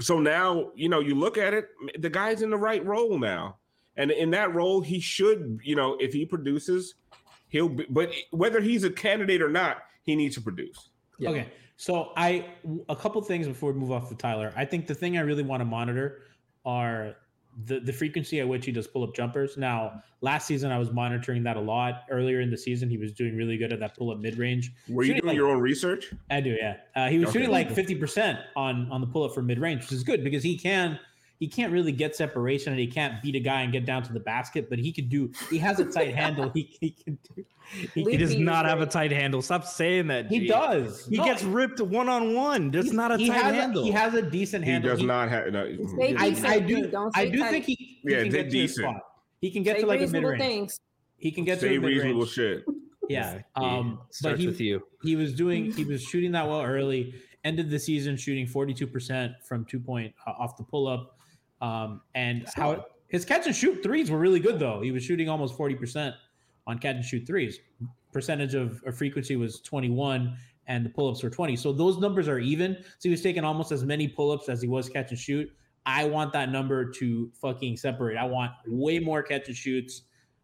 so 0.00 0.20
now 0.20 0.70
you 0.74 0.88
know 0.88 1.00
you 1.00 1.14
look 1.14 1.38
at 1.38 1.54
it. 1.54 1.68
The 1.98 2.10
guy's 2.10 2.42
in 2.42 2.50
the 2.50 2.56
right 2.56 2.84
role 2.84 3.18
now, 3.18 3.56
and 3.96 4.10
in 4.10 4.30
that 4.30 4.54
role, 4.54 4.80
he 4.80 5.00
should. 5.00 5.60
You 5.62 5.76
know, 5.76 5.96
if 6.00 6.12
he 6.12 6.24
produces, 6.24 6.94
he'll. 7.48 7.68
Be, 7.68 7.86
but 7.90 8.12
whether 8.30 8.60
he's 8.60 8.84
a 8.84 8.90
candidate 8.90 9.42
or 9.42 9.50
not, 9.50 9.78
he 10.02 10.16
needs 10.16 10.34
to 10.36 10.40
produce. 10.40 10.90
Yeah. 11.18 11.30
Okay. 11.30 11.48
So 11.76 12.12
I 12.16 12.46
a 12.88 12.96
couple 12.96 13.22
things 13.22 13.46
before 13.46 13.72
we 13.72 13.78
move 13.78 13.92
off 13.92 14.10
of 14.10 14.18
Tyler. 14.18 14.52
I 14.56 14.64
think 14.64 14.86
the 14.86 14.94
thing 14.94 15.16
I 15.16 15.20
really 15.20 15.44
want 15.44 15.60
to 15.60 15.64
monitor 15.64 16.22
are 16.64 17.16
the 17.64 17.80
the 17.80 17.92
frequency 17.92 18.40
at 18.40 18.46
which 18.48 18.64
he 18.66 18.72
does 18.72 18.86
pull 18.86 19.02
up 19.02 19.14
jumpers. 19.14 19.56
Now, 19.56 20.02
last 20.20 20.46
season 20.46 20.70
I 20.70 20.78
was 20.78 20.92
monitoring 20.92 21.42
that 21.42 21.56
a 21.56 21.60
lot. 21.60 22.04
Earlier 22.10 22.40
in 22.40 22.50
the 22.50 22.56
season, 22.56 22.88
he 22.88 22.96
was 22.98 23.12
doing 23.12 23.36
really 23.36 23.56
good 23.56 23.72
at 23.72 23.80
that 23.80 23.96
pull 23.96 24.10
up 24.10 24.18
mid 24.18 24.38
range. 24.38 24.72
Were 24.88 25.02
you 25.02 25.14
doing 25.14 25.26
like- 25.26 25.36
your 25.36 25.48
own 25.48 25.60
research? 25.60 26.12
I 26.30 26.40
do, 26.40 26.50
yeah. 26.50 26.76
Uh, 26.94 27.08
he 27.08 27.18
was 27.18 27.28
Okay. 27.28 27.38
shooting 27.40 27.50
like 27.50 27.70
fifty 27.74 27.94
percent 27.94 28.38
on 28.54 28.88
on 28.92 29.00
the 29.00 29.06
pull 29.06 29.24
up 29.24 29.34
for 29.34 29.42
mid 29.42 29.58
range, 29.58 29.80
which 29.82 29.92
is 29.92 30.04
good 30.04 30.22
because 30.22 30.42
he 30.42 30.56
can 30.56 30.98
he 31.38 31.46
can't 31.48 31.72
really 31.72 31.92
get 31.92 32.16
separation 32.16 32.72
and 32.72 32.80
he 32.80 32.86
can't 32.88 33.22
beat 33.22 33.36
a 33.36 33.40
guy 33.40 33.62
and 33.62 33.72
get 33.72 33.86
down 33.86 34.02
to 34.02 34.12
the 34.12 34.20
basket, 34.20 34.68
but 34.68 34.78
he 34.78 34.92
could 34.92 35.08
do. 35.08 35.30
He 35.50 35.58
has 35.58 35.78
a 35.78 35.84
tight 35.84 36.14
handle. 36.14 36.50
He 36.54 36.76
he 36.80 36.90
can 36.90 37.18
do. 37.36 37.44
He, 37.94 38.02
He 38.02 38.16
does 38.16 38.34
not 38.36 38.64
is 38.64 38.70
have 38.70 38.80
a 38.80 38.86
tight 38.86 39.12
handle. 39.12 39.42
Stop 39.42 39.64
saying 39.66 40.06
that. 40.08 40.26
he 40.28 40.46
does. 40.46 41.06
He 41.06 41.16
No, 41.18 41.24
gets 41.24 41.42
ripped 41.44 41.80
one 41.80 42.08
on 42.08 42.34
one. 42.34 42.70
That's 42.70 42.86
he's- 42.86 42.94
not 42.96 43.12
a 43.12 43.18
he 43.18 43.28
tight 43.28 43.42
has 43.42 43.54
handle. 43.54 43.84
he 43.84 43.90
has 43.90 44.14
a 44.14 44.22
decent 44.22 44.64
handle. 44.64 44.88
He 44.90 44.92
does 44.94 45.00
He- 45.00 45.06
not 45.06 45.28
have. 45.28 45.52
No, 45.52 45.64
I, 45.64 46.30
decent, 46.30 46.46
I 46.46 46.58
do. 46.60 46.86
don't 46.88 47.16
I 47.16 47.28
do 47.28 47.38
tight. 47.38 47.50
think 47.50 47.64
he, 47.66 47.74
he 47.74 48.00
Yeah, 48.04 48.22
can 48.22 48.30
they're 48.32 48.42
get 48.44 48.50
to 48.50 48.58
his 48.58 48.70
decent. 48.72 48.88
spot. 48.88 49.02
He 49.40 49.50
can 49.50 49.62
get 49.62 49.76
Say 49.76 49.82
to 49.82 49.86
like 49.86 49.98
a 50.00 50.06
mid 50.06 50.12
reasonable 50.24 50.30
range. 50.30 50.70
He 51.18 51.30
can 51.30 51.44
get 51.44 51.60
say 51.60 51.68
to 51.68 51.76
a 51.76 51.80
mid 51.80 51.88
reasonable 51.90 52.20
range. 52.22 52.32
shit. 52.32 52.64
Yeah. 53.10 53.38
G. 53.38 53.44
Um, 53.56 54.00
but 54.22 54.38
he 54.38 54.46
with 54.46 54.60
you. 54.60 54.82
he 55.02 55.16
was 55.16 55.32
doing 55.32 55.72
he 55.72 55.84
was 55.84 56.02
shooting 56.02 56.32
that 56.32 56.46
well 56.46 56.60
early. 56.62 57.14
Ended 57.44 57.70
the 57.70 57.78
season 57.78 58.16
shooting 58.18 58.46
forty 58.46 58.74
two 58.74 58.86
percent 58.86 59.32
from 59.46 59.64
two 59.64 59.80
point 59.80 60.12
uh, 60.26 60.30
off 60.32 60.56
the 60.58 60.64
pull 60.64 60.86
up. 60.86 61.17
Um, 61.60 62.02
and 62.14 62.46
how 62.54 62.84
his 63.08 63.24
catch 63.24 63.46
and 63.46 63.54
shoot 63.54 63.82
threes 63.82 64.10
were 64.10 64.18
really 64.18 64.40
good 64.40 64.58
though. 64.58 64.80
He 64.80 64.92
was 64.92 65.02
shooting 65.02 65.28
almost 65.28 65.56
forty 65.56 65.74
percent 65.74 66.14
on 66.66 66.78
catch 66.78 66.96
and 66.96 67.04
shoot 67.04 67.26
threes. 67.26 67.58
Percentage 68.12 68.54
of, 68.54 68.80
of 68.86 68.96
frequency 68.96 69.36
was 69.36 69.60
twenty 69.60 69.90
one, 69.90 70.36
and 70.66 70.84
the 70.84 70.90
pull 70.90 71.08
ups 71.08 71.22
were 71.22 71.30
twenty. 71.30 71.56
So 71.56 71.72
those 71.72 71.98
numbers 71.98 72.28
are 72.28 72.38
even. 72.38 72.76
So 72.98 73.08
he 73.08 73.10
was 73.10 73.22
taking 73.22 73.44
almost 73.44 73.72
as 73.72 73.84
many 73.84 74.08
pull 74.08 74.30
ups 74.30 74.48
as 74.48 74.62
he 74.62 74.68
was 74.68 74.88
catch 74.88 75.10
and 75.10 75.18
shoot. 75.18 75.50
I 75.86 76.04
want 76.04 76.32
that 76.34 76.50
number 76.50 76.90
to 76.92 77.30
fucking 77.40 77.78
separate. 77.78 78.18
I 78.18 78.24
want 78.24 78.52
way 78.66 78.98
more 78.98 79.22
catch 79.22 79.48
and 79.48 79.56
shoots, 79.56 80.02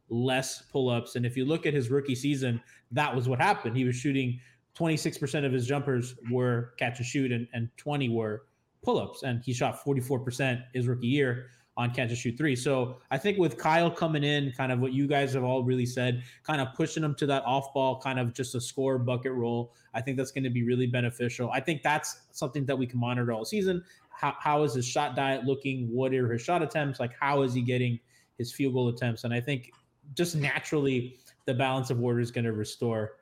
less 0.08 0.62
pull 0.62 0.88
ups. 0.88 1.16
And 1.16 1.26
if 1.26 1.36
you 1.36 1.44
look 1.44 1.66
at 1.66 1.74
his 1.74 1.90
rookie 1.90 2.14
season, 2.14 2.62
that 2.92 3.14
was 3.14 3.28
what 3.28 3.40
happened. 3.40 3.76
He 3.76 3.84
was 3.84 3.94
shooting 3.94 4.40
26% 4.78 5.44
of 5.44 5.52
his 5.52 5.66
jumpers 5.66 6.14
were 6.30 6.72
catch 6.78 6.98
and 6.98 7.06
shoot, 7.06 7.30
and, 7.30 7.46
and 7.52 7.68
20 7.76 8.08
were 8.08 8.46
pull 8.84 8.98
ups. 8.98 9.22
And 9.22 9.42
he 9.42 9.52
shot 9.52 9.82
44% 9.84 10.62
his 10.72 10.86
rookie 10.86 11.06
year 11.06 11.46
on 11.76 11.90
catch 11.90 12.10
and 12.10 12.18
shoot 12.18 12.36
three. 12.38 12.54
So 12.54 12.98
I 13.10 13.18
think 13.18 13.38
with 13.38 13.58
Kyle 13.58 13.90
coming 13.90 14.22
in, 14.22 14.52
kind 14.52 14.70
of 14.70 14.78
what 14.78 14.92
you 14.92 15.08
guys 15.08 15.34
have 15.34 15.42
all 15.42 15.64
really 15.64 15.86
said, 15.86 16.22
kind 16.44 16.60
of 16.60 16.68
pushing 16.74 17.02
him 17.02 17.14
to 17.16 17.26
that 17.26 17.44
off 17.44 17.74
ball, 17.74 18.00
kind 18.00 18.20
of 18.20 18.32
just 18.32 18.54
a 18.54 18.60
score 18.60 18.98
bucket 18.98 19.32
role, 19.32 19.72
I 19.92 20.00
think 20.00 20.16
that's 20.16 20.30
going 20.30 20.44
to 20.44 20.50
be 20.50 20.62
really 20.62 20.86
beneficial. 20.86 21.50
I 21.50 21.60
think 21.60 21.82
that's 21.82 22.22
something 22.30 22.64
that 22.66 22.78
we 22.78 22.86
can 22.86 23.00
monitor 23.00 23.32
all 23.32 23.44
season. 23.44 23.82
How, 24.10 24.34
how 24.38 24.62
is 24.62 24.74
his 24.74 24.86
shot 24.86 25.16
diet 25.16 25.44
looking? 25.44 25.88
What 25.88 26.14
are 26.14 26.32
his 26.32 26.42
shot 26.42 26.62
attempts? 26.62 27.00
Like, 27.00 27.12
how 27.18 27.42
is 27.42 27.54
he 27.54 27.62
getting 27.62 27.98
his 28.38 28.52
field 28.52 28.74
goal 28.74 28.88
attempts? 28.88 29.24
And 29.24 29.34
I 29.34 29.40
think 29.40 29.72
just 30.14 30.36
naturally, 30.36 31.18
the 31.46 31.54
balance 31.54 31.90
of 31.90 32.00
order 32.00 32.20
is 32.20 32.30
going 32.30 32.44
to 32.44 32.52
restore. 32.52 33.16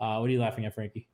Uh, 0.00 0.18
what 0.18 0.30
are 0.30 0.32
you 0.32 0.40
laughing 0.40 0.64
at, 0.64 0.74
Frankie? 0.74 1.08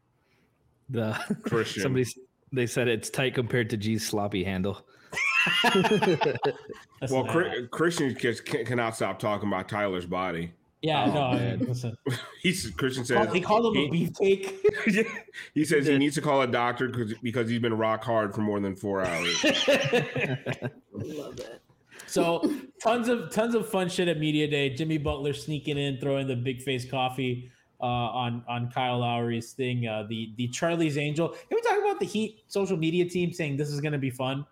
The 0.90 1.18
Christian. 1.42 1.82
somebody 1.82 2.06
they 2.54 2.66
said 2.66 2.88
it's 2.88 3.10
tight 3.10 3.34
compared 3.34 3.70
to 3.70 3.76
G's 3.76 4.06
sloppy 4.06 4.44
handle. 4.44 4.80
Well, 7.10 7.24
not- 7.24 7.70
Christian 7.70 8.16
just 8.18 8.46
can, 8.46 8.64
cannot 8.64 8.96
stop 8.96 9.18
talking 9.18 9.48
about 9.48 9.68
Tyler's 9.68 10.06
body. 10.06 10.52
yeah, 10.80 11.04
Oh, 11.04 11.12
no, 11.12 11.20
I 11.22 11.34
man. 11.36 11.58
listen. 11.60 11.96
He's 12.42 12.70
Christian 12.70 13.04
says 13.04 13.30
He 13.32 13.40
called 13.42 13.76
him 13.76 13.82
a 13.92 13.94
he- 13.94 14.08
beefcake. 14.08 15.06
he 15.54 15.64
says 15.66 15.86
he 15.86 15.98
needs 15.98 16.14
to 16.14 16.22
call 16.22 16.40
a 16.42 16.46
doctor 16.46 16.88
because 16.88 17.14
because 17.22 17.48
he's 17.50 17.60
been 17.60 17.74
rock 17.76 18.02
hard 18.04 18.34
for 18.34 18.40
more 18.40 18.58
than 18.60 18.74
four 18.74 19.04
hours. 19.04 19.44
Love 19.44 21.36
that. 21.36 21.60
So 22.06 22.50
tons 22.82 23.08
of 23.08 23.30
tons 23.30 23.54
of 23.54 23.68
fun 23.68 23.88
shit 23.88 24.08
at 24.08 24.18
media 24.18 24.46
day. 24.48 24.70
Jimmy 24.70 24.98
Butler 24.98 25.32
sneaking 25.34 25.78
in, 25.78 25.98
throwing 26.00 26.26
the 26.26 26.34
Bigface 26.36 26.88
coffee 26.90 27.50
uh, 27.80 27.84
on 27.84 28.44
on 28.48 28.70
Kyle 28.70 28.98
Lowry's 29.00 29.52
thing. 29.52 29.86
Uh, 29.86 30.04
the 30.08 30.32
the 30.36 30.48
Charlie's 30.48 30.96
Angel. 30.98 31.28
Can 31.28 31.38
we 31.50 31.60
talk 31.62 31.63
about 31.84 32.00
the 32.00 32.06
Heat 32.06 32.42
social 32.48 32.76
media 32.76 33.04
team 33.08 33.32
saying 33.32 33.56
this 33.56 33.68
is 33.70 33.80
going 33.80 33.92
to 33.92 33.98
be 33.98 34.10
fun 34.10 34.44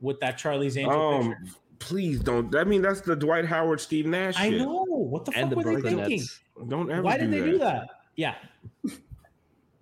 with 0.00 0.18
that 0.20 0.36
Charlie's 0.38 0.76
Angel 0.76 0.92
Um, 1.00 1.28
picture? 1.34 1.54
please 1.78 2.20
don't. 2.20 2.54
I 2.54 2.64
mean, 2.64 2.82
that's 2.82 3.00
the 3.00 3.16
Dwight 3.16 3.44
Howard, 3.46 3.80
Steve 3.80 4.06
Nash. 4.06 4.34
I 4.38 4.50
know 4.50 4.84
what 4.86 5.24
the 5.24 5.32
and 5.36 5.50
fuck 5.50 5.50
the 5.50 5.56
were 5.56 5.62
they 5.62 5.72
Brooklyn 5.80 5.96
thinking? 5.98 6.18
Nets. 6.20 6.40
Don't 6.68 6.90
ever. 6.90 7.02
Why 7.02 7.16
do 7.18 7.24
did 7.26 7.32
they 7.32 7.40
that. 7.40 7.46
do 7.50 7.58
that? 7.58 7.88
Yeah. 8.16 8.34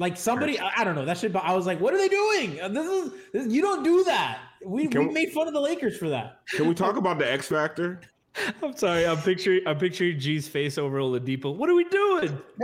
Like 0.00 0.16
somebody, 0.16 0.60
I 0.60 0.70
I 0.76 0.84
don't 0.84 0.94
know. 0.94 1.04
That 1.04 1.18
should. 1.18 1.32
But 1.32 1.42
I 1.44 1.54
was 1.56 1.66
like, 1.66 1.80
"What 1.80 1.92
are 1.92 1.98
they 1.98 2.08
doing? 2.08 2.60
Uh, 2.60 2.68
This 2.68 2.86
is, 2.86 3.12
this, 3.32 3.52
you 3.52 3.60
don't 3.62 3.82
do 3.82 4.04
that." 4.04 4.38
We, 4.64 4.86
we 4.86 5.06
we- 5.06 5.12
made 5.12 5.32
fun 5.32 5.48
of 5.48 5.54
the 5.54 5.60
Lakers 5.60 5.96
for 5.96 6.08
that. 6.08 6.40
Can 6.50 6.68
we 6.68 6.74
talk 6.74 6.96
about 6.96 7.18
the 7.18 7.30
X 7.30 7.48
Factor? 7.48 8.00
I'm 8.62 8.76
sorry. 8.76 9.06
I'm 9.06 9.18
picturing 9.18 9.60
I'm 9.66 9.78
picturing 9.78 10.18
G's 10.18 10.48
face 10.48 10.78
over 10.78 10.98
Oladipo. 10.98 11.54
What 11.54 11.68
are 11.70 11.74
we 11.74 11.84
doing? 11.84 12.38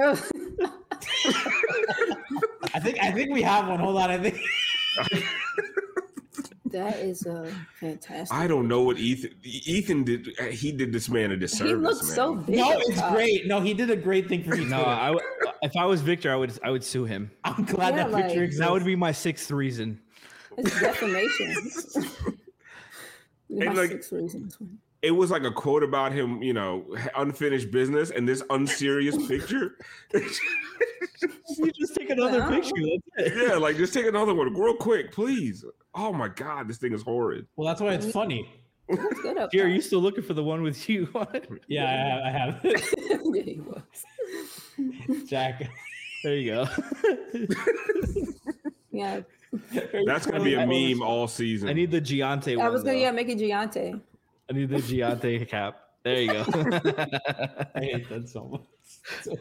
I 2.74 2.80
think 2.80 2.98
I 3.02 3.10
think 3.12 3.30
we 3.32 3.42
have 3.42 3.68
one. 3.68 3.78
Hold 3.80 3.96
on. 3.98 4.10
I 4.10 4.18
think 4.18 4.40
that 6.66 6.96
is 6.98 7.26
a 7.26 7.50
fantastic. 7.80 8.36
I 8.36 8.46
don't 8.46 8.66
know 8.68 8.82
what 8.82 8.98
Ethan 8.98 9.30
Ethan 9.42 10.04
did. 10.04 10.28
He 10.50 10.72
did 10.72 10.92
this 10.92 11.08
man 11.08 11.30
a 11.32 11.36
disservice. 11.36 11.70
He 11.70 11.74
looks 11.76 12.02
man. 12.06 12.14
so 12.14 12.34
big. 12.36 12.56
no, 12.56 12.72
it's 12.78 12.98
top. 12.98 13.12
great. 13.14 13.46
No, 13.46 13.60
he 13.60 13.74
did 13.74 13.90
a 13.90 13.96
great 13.96 14.28
thing 14.28 14.42
for 14.44 14.56
me. 14.56 14.64
No, 14.64 14.82
too. 14.82 14.88
I 14.88 15.06
w- 15.08 15.26
if 15.62 15.76
I 15.76 15.84
was 15.84 16.00
Victor, 16.02 16.32
I 16.32 16.36
would 16.36 16.58
I 16.62 16.70
would 16.70 16.84
sue 16.84 17.04
him. 17.04 17.30
I'm 17.44 17.64
glad 17.64 17.94
Yeah, 17.94 18.04
that 18.04 18.12
like- 18.12 18.26
picture 18.26 18.44
exists. 18.44 18.60
That 18.60 18.72
would 18.72 18.84
be 18.84 18.96
my 18.96 19.12
sixth 19.12 19.50
reason. 19.50 20.00
It's 20.58 20.80
defamation. 20.80 21.54
My 23.50 23.72
like- 23.72 23.90
six 23.90 24.12
reasons. 24.12 24.58
It 25.04 25.10
was 25.10 25.30
like 25.30 25.44
a 25.44 25.50
quote 25.50 25.82
about 25.82 26.12
him, 26.12 26.42
you 26.42 26.54
know, 26.54 26.84
unfinished 27.14 27.70
business, 27.70 28.10
and 28.10 28.26
this 28.26 28.42
unserious 28.50 29.16
picture. 29.26 29.76
You 31.56 31.70
just 31.72 31.94
take 31.94 32.10
another 32.10 32.40
Wow. 32.40 32.50
picture. 32.50 32.72
Yeah, 33.18 33.54
like 33.56 33.76
just 33.76 33.94
take 33.94 34.06
another 34.06 34.34
one 34.34 34.52
real 34.54 34.74
quick, 34.74 35.12
please. 35.12 35.64
Oh 35.94 36.12
my 36.12 36.28
god, 36.28 36.68
this 36.68 36.78
thing 36.78 36.92
is 36.92 37.02
horrid. 37.02 37.46
well, 37.56 37.66
that's 37.68 37.80
why 37.80 37.92
it's 37.94 38.10
funny. 38.10 38.50
Looks 38.88 39.20
good 39.22 39.38
Here, 39.52 39.64
are 39.64 39.68
you 39.68 39.80
still 39.80 40.00
looking 40.00 40.24
for 40.24 40.34
the 40.34 40.42
one 40.42 40.62
with 40.62 40.88
you 40.88 41.08
on 41.14 41.26
it? 41.34 41.48
Yeah, 41.68 42.20
I 42.24 42.30
have. 42.30 42.60
I 42.64 42.68
have. 42.68 42.82
yeah, 43.34 43.42
he 43.42 43.60
was. 43.60 45.28
Jack. 45.28 45.70
There 46.24 46.36
you 46.36 46.52
go. 46.52 46.66
Yeah, 48.90 49.20
That's 50.06 50.26
gonna 50.26 50.42
be 50.44 50.54
a 50.54 50.66
meme 50.66 51.02
all 51.02 51.26
season. 51.28 51.68
I 51.68 51.72
need 51.72 51.90
the 51.90 52.00
Giante 52.00 52.56
one. 52.56 52.66
I 52.66 52.68
was 52.68 52.82
gonna 52.82 52.94
though. 52.94 53.00
yeah 53.00 53.10
make 53.12 53.28
it 53.28 53.38
Giante. 53.38 54.00
I 54.50 54.52
need 54.52 54.68
the 54.68 54.76
Giante 54.76 55.48
cap. 55.48 55.80
There 56.04 56.20
you 56.20 56.32
go. 56.32 56.40
I 57.74 57.80
hate 57.80 58.08
that 58.10 58.28
so 58.28 58.44
much. 58.44 58.60
So, 59.22 59.36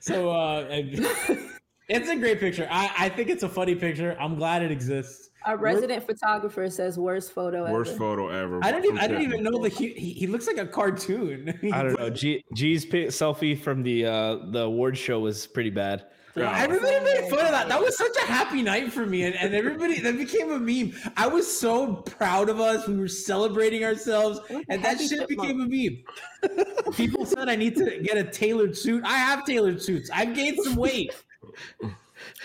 so 0.00 0.30
uh, 0.30 0.66
and- 0.70 0.94
it's 1.88 2.08
a 2.08 2.16
great 2.16 2.40
picture. 2.40 2.68
I, 2.70 2.90
I 2.98 3.08
think 3.08 3.30
it's 3.30 3.42
a 3.42 3.48
funny 3.48 3.74
picture. 3.74 4.16
I'm 4.20 4.36
glad 4.36 4.62
it 4.62 4.70
exists. 4.70 5.30
Our 5.46 5.56
resident 5.56 6.04
photographer 6.04 6.68
says 6.68 6.98
worst 6.98 7.32
photo 7.32 7.64
ever. 7.64 7.72
Worst 7.72 7.92
ever. 7.92 7.98
photo 7.98 8.28
ever. 8.28 8.60
I 8.62 8.70
didn't 8.70 8.86
even 8.86 8.98
I 8.98 9.06
didn't 9.06 9.22
even 9.22 9.42
know 9.44 9.62
that 9.62 9.72
he, 9.72 9.92
he 9.94 10.12
he 10.12 10.26
looks 10.26 10.46
like 10.46 10.58
a 10.58 10.66
cartoon. 10.66 11.58
I 11.72 11.82
don't 11.82 11.98
know. 11.98 12.10
G, 12.10 12.44
G's 12.54 12.84
selfie 12.84 13.58
from 13.58 13.82
the 13.82 14.04
uh, 14.04 14.36
the 14.50 14.62
award 14.62 14.98
show 14.98 15.20
was 15.20 15.46
pretty 15.46 15.70
bad. 15.70 16.06
Everybody 16.40 17.04
made 17.04 17.30
fun 17.30 17.44
of 17.44 17.50
that. 17.50 17.68
That 17.68 17.80
was 17.80 17.96
such 17.96 18.16
a 18.16 18.26
happy 18.26 18.62
night 18.62 18.92
for 18.92 19.06
me, 19.06 19.24
and, 19.24 19.34
and 19.34 19.54
everybody 19.54 20.00
that 20.00 20.16
became 20.16 20.50
a 20.50 20.58
meme. 20.58 20.94
I 21.16 21.26
was 21.26 21.46
so 21.46 21.96
proud 21.96 22.48
of 22.48 22.60
us. 22.60 22.86
We 22.86 22.96
were 22.96 23.08
celebrating 23.08 23.84
ourselves, 23.84 24.40
and 24.50 24.82
that 24.84 24.98
Happy 24.98 25.08
shit 25.08 25.28
became 25.28 25.60
a 25.60 25.66
meme. 25.66 26.92
People 26.94 27.26
said 27.26 27.48
I 27.48 27.56
need 27.56 27.76
to 27.76 28.00
get 28.02 28.16
a 28.16 28.24
tailored 28.24 28.76
suit. 28.76 29.04
I 29.04 29.18
have 29.18 29.44
tailored 29.44 29.82
suits. 29.82 30.10
I've 30.12 30.34
gained 30.34 30.58
some 30.62 30.76
weight. 30.86 31.12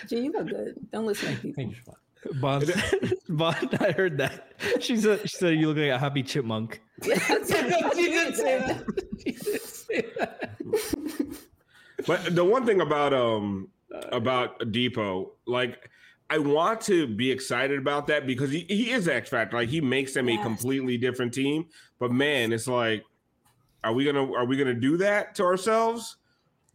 Gee, 0.07 0.21
you 0.21 0.31
look 0.31 0.47
good. 0.49 0.75
Don't 0.91 1.05
listen 1.05 1.35
to 1.35 1.41
people. 1.41 1.63
Thank 1.63 1.75
you. 1.75 1.93
Bond, 2.39 2.73
Bond, 3.29 3.77
I 3.81 3.91
heard 3.91 4.17
that. 4.17 4.53
She 4.79 4.95
said 4.97 5.21
she 5.29 5.35
said 5.37 5.55
you 5.55 5.67
look 5.67 5.77
like 5.77 5.89
a 5.89 5.99
happy 5.99 6.23
chipmunk. 6.23 6.81
she 7.03 7.09
didn't 7.09 7.45
say 7.45 7.67
that. 7.67 7.93
She 7.95 8.09
didn't 8.09 9.61
say 9.61 10.05
that. 10.17 10.57
But 12.07 12.35
the 12.35 12.43
one 12.43 12.65
thing 12.65 12.81
about 12.81 13.13
um 13.13 13.69
about 14.11 14.59
Dipo, 14.59 15.31
like 15.45 15.89
I 16.29 16.37
want 16.39 16.81
to 16.81 17.05
be 17.05 17.31
excited 17.31 17.77
about 17.77 18.07
that 18.07 18.25
because 18.25 18.51
he, 18.51 18.65
he 18.67 18.91
is 18.91 19.07
X 19.07 19.29
Factor. 19.29 19.57
Like 19.57 19.69
he 19.69 19.81
makes 19.81 20.13
them 20.13 20.29
a 20.29 20.41
completely 20.41 20.97
different 20.97 21.33
team. 21.33 21.67
But 21.99 22.11
man, 22.11 22.51
it's 22.51 22.67
like, 22.67 23.03
are 23.83 23.93
we 23.93 24.05
gonna 24.05 24.31
are 24.33 24.45
we 24.45 24.57
gonna 24.57 24.73
do 24.73 24.97
that 24.97 25.35
to 25.35 25.43
ourselves? 25.43 26.17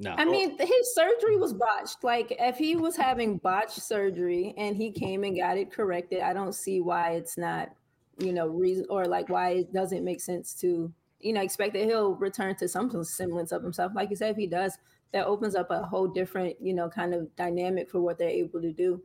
No. 0.01 0.15
I 0.17 0.25
mean, 0.25 0.57
his 0.59 0.95
surgery 0.95 1.37
was 1.39 1.53
botched. 1.53 2.05
Like, 2.05 2.37
if 2.39 2.57
he 2.57 2.77
was 2.77 2.95
having 2.95 3.39
botched 3.39 3.81
surgery 3.81 4.55
and 4.57 4.77
he 4.77 4.93
came 4.93 5.25
and 5.25 5.37
got 5.37 5.59
it 5.59 5.73
corrected, 5.73 6.21
I 6.21 6.33
don't 6.33 6.55
see 6.55 6.81
why 6.81 7.15
it's 7.15 7.37
not, 7.37 7.71
you 8.19 8.33
know, 8.33 8.47
reason 8.47 8.87
or 8.91 9.07
like 9.07 9.29
why 9.29 9.51
it 9.51 9.73
doesn't 9.73 10.05
make 10.05 10.21
sense 10.21 10.55
to, 10.61 10.93
you 11.19 11.33
know, 11.33 11.41
expect 11.41 11.73
that 11.73 11.85
he'll 11.85 12.15
return 12.15 12.55
to 12.57 12.69
some 12.69 13.03
semblance 13.03 13.51
of 13.51 13.65
himself. 13.65 13.91
Like 13.93 14.11
you 14.11 14.17
said, 14.17 14.31
if 14.31 14.37
he 14.37 14.47
does, 14.47 14.79
that 15.13 15.27
opens 15.27 15.55
up 15.55 15.71
a 15.71 15.83
whole 15.83 16.07
different, 16.07 16.57
you 16.61 16.75
know, 16.75 16.89
kind 16.89 17.15
of 17.15 17.35
dynamic 17.37 17.91
for 17.91 18.01
what 18.01 18.19
they're 18.19 18.29
able 18.29 18.61
to 18.61 18.73
do. 18.73 19.03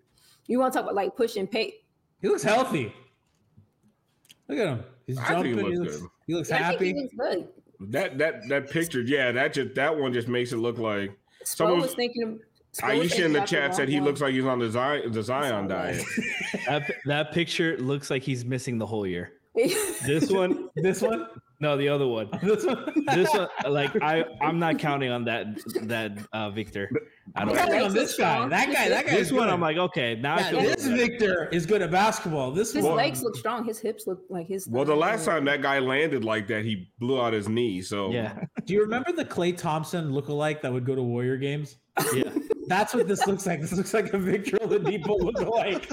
You 0.48 0.60
want 0.60 0.74
to 0.74 0.80
talk 0.80 0.86
about 0.86 0.96
like 0.96 1.16
pushing 1.16 1.48
pay? 1.48 1.76
He 2.22 2.28
looks 2.28 2.44
healthy. 2.44 2.94
Look 4.48 4.60
at 4.60 4.68
him. 4.68 4.84
He's 5.08 5.18
I 5.18 5.42
think 5.42 5.46
he 5.46 5.54
jumping. 5.54 5.72
He 5.72 5.78
looks 5.78 5.92
looks, 5.92 5.98
good. 6.02 6.10
he 6.28 6.34
looks 6.34 6.52
I 6.52 6.58
think 6.58 6.66
happy. 6.66 6.88
he 6.88 6.94
looks 7.02 7.16
good. 7.16 7.48
That 7.92 8.18
that 8.18 8.48
that 8.50 8.70
picture, 8.70 9.02
yeah, 9.02 9.32
that 9.32 9.54
just 9.54 9.76
that 9.76 9.98
one 9.98 10.14
just 10.14 10.28
makes 10.28 10.52
it 10.54 10.58
look 10.58 10.78
like 10.78 11.12
Spo 11.44 11.48
Someone- 11.58 11.82
was 11.82 11.94
thinking. 11.96 12.40
Spo 12.74 12.98
was 12.98 13.08
Aisha 13.08 13.10
thinking 13.10 13.26
in 13.26 13.34
the 13.34 13.38
about 13.40 13.48
chat 13.50 13.76
said 13.76 13.88
he 13.88 13.98
wrong 13.98 14.06
looks 14.06 14.22
like 14.22 14.34
he's 14.34 14.46
on 14.46 14.58
the 14.60 14.70
Zion, 14.70 15.12
the 15.12 15.22
Zion 15.22 15.68
diet. 15.68 16.04
That, 16.68 16.92
that 17.06 17.32
picture 17.34 17.78
looks 17.78 18.10
like 18.10 18.24
he's 18.24 18.44
missing 18.46 18.78
the 18.80 18.86
whole 18.86 19.06
year. 19.06 19.34
This 19.56 20.00
This 20.02 20.32
one, 20.32 20.70
This 20.76 21.02
one. 21.02 21.28
no, 21.60 21.78
the 21.78 21.88
other 21.88 22.08
one. 22.08 22.30
This 22.42 22.66
one. 22.66 23.06
This 23.08 23.32
one, 23.34 23.48
like 23.70 23.96
I, 24.02 24.26
I'm 24.42 24.58
not 24.60 24.80
counting 24.80 25.12
on 25.12 25.26
that. 25.26 25.46
That 25.84 26.18
uh, 26.34 26.50
Victor. 26.50 26.90
I 27.36 27.42
I'm 27.42 27.48
don't. 27.48 27.58
counting 27.58 27.82
on 27.84 27.94
this 27.94 28.18
guy. 28.18 28.34
strong. 28.36 28.50
That 28.50 28.72
guy. 28.74 28.90
That 28.90 29.06
guy. 29.06 29.12
This 29.14 29.32
one, 29.32 29.44
good. 29.46 29.54
I'm 29.54 29.62
like, 29.62 29.78
okay, 29.78 30.16
now 30.16 30.38
Yeah, 30.40 30.52
this 30.62 30.88
good. 30.88 30.98
Victor 30.98 31.50
is 31.52 31.66
good 31.66 31.82
at 31.82 31.92
basketball. 31.92 32.52
This 32.52 32.74
his 32.74 32.84
one, 32.84 32.96
legs 32.96 33.22
look 33.22 33.36
strong. 33.36 33.64
His 33.66 33.80
hips 33.80 34.08
look 34.08 34.22
like 34.30 34.48
his. 34.48 34.68
Well, 34.68 34.86
the 34.86 34.96
last 34.96 35.26
time 35.26 35.46
that 35.46 35.62
guy 35.62 35.80
landed 35.80 36.24
like 36.26 36.48
that, 36.48 36.66
he 36.66 36.92
blew 37.00 37.22
out 37.22 37.34
his 37.34 37.48
knee. 37.48 37.82
So 37.82 38.12
Yeah, 38.12 38.34
Do 38.66 38.74
you 38.74 38.82
remember 38.82 39.12
the 39.12 39.26
Klay 39.26 39.56
Thompson 39.56 40.12
lookalike 40.12 40.62
that 40.62 40.74
would 40.74 40.86
go 40.86 40.96
to 40.96 41.04
Warrior 41.04 41.38
games? 41.38 41.78
yeah. 42.14 42.32
That's 42.68 42.94
what 42.94 43.08
this 43.10 43.28
looks 43.28 43.46
like. 43.46 43.60
This 43.62 43.74
looks 43.74 43.94
like 43.94 44.14
a 44.14 44.18
Victor 44.18 44.58
Oladipo 44.58 45.20
lookalike. 45.20 45.90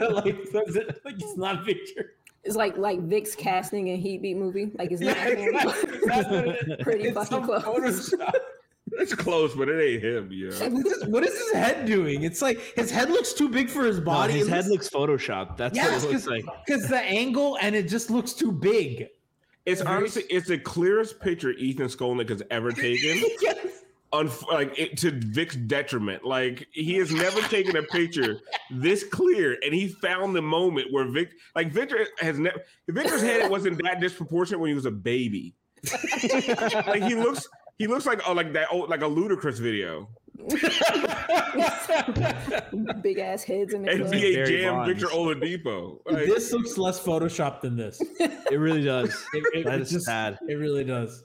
like, 0.24 0.52
does 0.52 0.76
it, 0.76 1.00
like 1.04 1.14
it's 1.14 1.36
not 1.36 1.64
Victor. 1.64 2.12
It's 2.44 2.56
like 2.56 2.76
like 2.78 3.00
Vic's 3.02 3.34
casting 3.34 3.88
in 3.88 4.00
Heat 4.00 4.22
Beat 4.22 4.36
movie. 4.36 4.70
Like 4.78 4.92
it's 4.92 5.00
not 5.02 5.16
Yeah, 5.16 5.34
him. 5.34 5.52
That's 6.06 6.28
what. 6.30 6.80
Pretty 6.80 7.04
It's 7.08 7.16
fucking 7.28 7.44
close. 7.44 7.62
Photoshop. 7.62 8.32
it's 8.92 9.14
close, 9.14 9.54
but 9.54 9.68
it 9.68 9.80
ain't 9.82 10.02
him. 10.02 10.30
Yeah. 10.32 10.50
What 10.70 10.86
is, 10.86 11.06
what 11.06 11.24
is 11.26 11.38
his 11.38 11.52
head 11.52 11.84
doing? 11.86 12.22
It's 12.22 12.40
like 12.40 12.58
his 12.76 12.90
head 12.90 13.10
looks 13.10 13.32
too 13.34 13.48
big 13.48 13.68
for 13.68 13.84
his 13.84 13.98
No, 13.98 14.04
body. 14.04 14.32
his 14.34 14.48
It 14.48 14.50
head 14.50 14.66
looks 14.68 14.88
photoshopped. 14.88 15.56
That's 15.58 15.76
yes, 15.76 16.02
what 16.04 16.10
it 16.10 16.14
looks 16.14 16.26
like. 16.26 16.44
because 16.66 16.88
the 16.88 16.98
angle 17.00 17.58
and 17.60 17.74
it 17.76 17.88
just 17.88 18.10
looks 18.10 18.32
too 18.32 18.50
big. 18.52 19.08
It's 19.66 19.82
honestly 19.82 20.22
it's 20.30 20.48
the 20.48 20.58
clearest 20.58 21.20
picture 21.20 21.50
Ethan 21.50 21.86
Skolnick 21.88 22.30
has 22.30 22.42
ever 22.50 22.72
taken. 22.86 23.22
yes. 23.42 23.66
Unf- 24.12 24.50
like 24.50 24.76
it, 24.76 24.96
to 24.98 25.12
Vic's 25.12 25.54
detriment. 25.54 26.24
Like 26.24 26.66
he 26.72 26.94
has 26.94 27.12
never 27.12 27.40
taken 27.42 27.76
a 27.76 27.82
picture 27.84 28.40
this 28.70 29.04
clear, 29.04 29.56
and 29.64 29.72
he 29.72 29.86
found 29.88 30.34
the 30.34 30.42
moment 30.42 30.88
where 30.92 31.04
Vic, 31.08 31.30
like 31.54 31.72
Victor 31.72 32.06
has 32.18 32.38
never. 32.38 32.60
Victor's 32.88 33.22
head 33.22 33.48
wasn't 33.50 33.80
that 33.84 34.00
disproportionate 34.00 34.58
when 34.60 34.68
he 34.68 34.74
was 34.74 34.86
a 34.86 34.90
baby. 34.90 35.54
like 36.88 37.04
he 37.04 37.14
looks, 37.14 37.46
he 37.78 37.86
looks 37.86 38.04
like 38.04 38.20
oh, 38.28 38.32
like 38.32 38.52
that 38.52 38.66
old, 38.72 38.90
like 38.90 39.02
a 39.02 39.04
Ludacris 39.08 39.60
video. 39.60 40.08
Big 43.02 43.18
ass 43.18 43.44
heads 43.44 43.74
in 43.74 43.82
the 43.82 43.96
club. 43.96 44.12
NBA 44.12 44.46
Jam, 44.46 44.74
Bonds. 44.74 44.88
Victor 44.92 45.06
Oladipo. 45.14 45.98
Like, 46.06 46.26
this 46.26 46.52
looks 46.52 46.76
less 46.78 46.98
photoshopped 47.00 47.60
than 47.60 47.76
this. 47.76 48.02
It 48.50 48.58
really 48.58 48.82
does. 48.82 49.10
It, 49.32 49.44
it- 49.54 49.64
That 49.66 49.74
it 49.74 49.82
is 49.82 49.90
just, 49.90 50.06
sad. 50.06 50.38
It 50.48 50.54
really 50.54 50.82
does. 50.82 51.22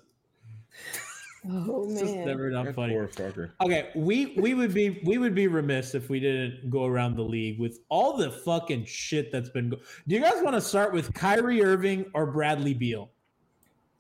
Oh 1.50 1.88
It's 1.90 2.00
just 2.02 2.16
man. 2.16 2.26
never 2.26 2.50
not 2.50 2.66
that 2.66 2.76
funny. 2.76 2.94
poor 2.94 3.08
fucker. 3.08 3.52
Okay, 3.62 3.90
we 3.96 4.36
we 4.38 4.54
would 4.54 4.74
be 4.74 5.02
we 5.06 5.18
would 5.18 5.36
be 5.36 5.48
remiss 5.48 5.94
if 5.96 6.10
we 6.10 6.20
didn't 6.20 6.70
go 6.70 6.86
around 6.86 7.16
the 7.16 7.22
league 7.24 7.60
with 7.60 7.80
all 7.90 8.18
the 8.18 8.32
fucking 8.32 8.86
shit 8.86 9.32
that's 9.32 9.50
been. 9.50 9.70
Go- 9.70 9.78
Do 10.08 10.16
you 10.16 10.22
guys 10.22 10.42
want 10.42 10.56
to 10.56 10.62
start 10.62 10.94
with 10.94 11.14
Kyrie 11.14 11.64
Irving 11.64 12.06
or 12.14 12.26
Bradley 12.26 12.74
Beal? 12.74 13.12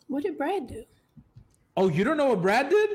What 0.08 0.24
did 0.24 0.38
Brad 0.38 0.68
do? 0.68 0.84
Oh, 1.78 1.90
you 1.90 2.04
don't 2.04 2.18
know 2.18 2.28
what 2.28 2.42
Brad 2.42 2.70
did? 2.70 2.90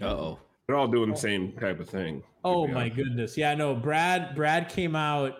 Uh 0.00 0.06
oh. 0.06 0.38
They're 0.66 0.76
all 0.76 0.88
doing 0.88 1.10
the 1.10 1.16
same 1.16 1.52
type 1.52 1.80
of 1.80 1.88
thing. 1.88 2.22
Oh 2.44 2.66
my 2.66 2.82
honest. 2.82 2.96
goodness. 2.96 3.36
Yeah, 3.38 3.54
no, 3.54 3.74
Brad 3.74 4.34
Brad 4.34 4.68
came 4.68 4.94
out 4.96 5.36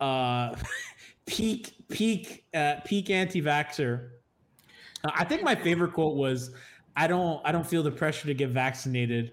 uh 0.00 0.54
peak 1.26 1.74
peak 1.88 2.44
uh 2.54 2.76
peak 2.84 3.10
anti-vaxxer. 3.10 4.10
Uh, 5.04 5.10
I 5.14 5.24
think 5.24 5.42
my 5.42 5.54
favorite 5.54 5.92
quote 5.92 6.16
was 6.16 6.50
I 6.96 7.06
don't 7.06 7.40
I 7.44 7.52
don't 7.52 7.66
feel 7.66 7.82
the 7.82 7.90
pressure 7.90 8.26
to 8.26 8.34
get 8.34 8.50
vaccinated. 8.50 9.32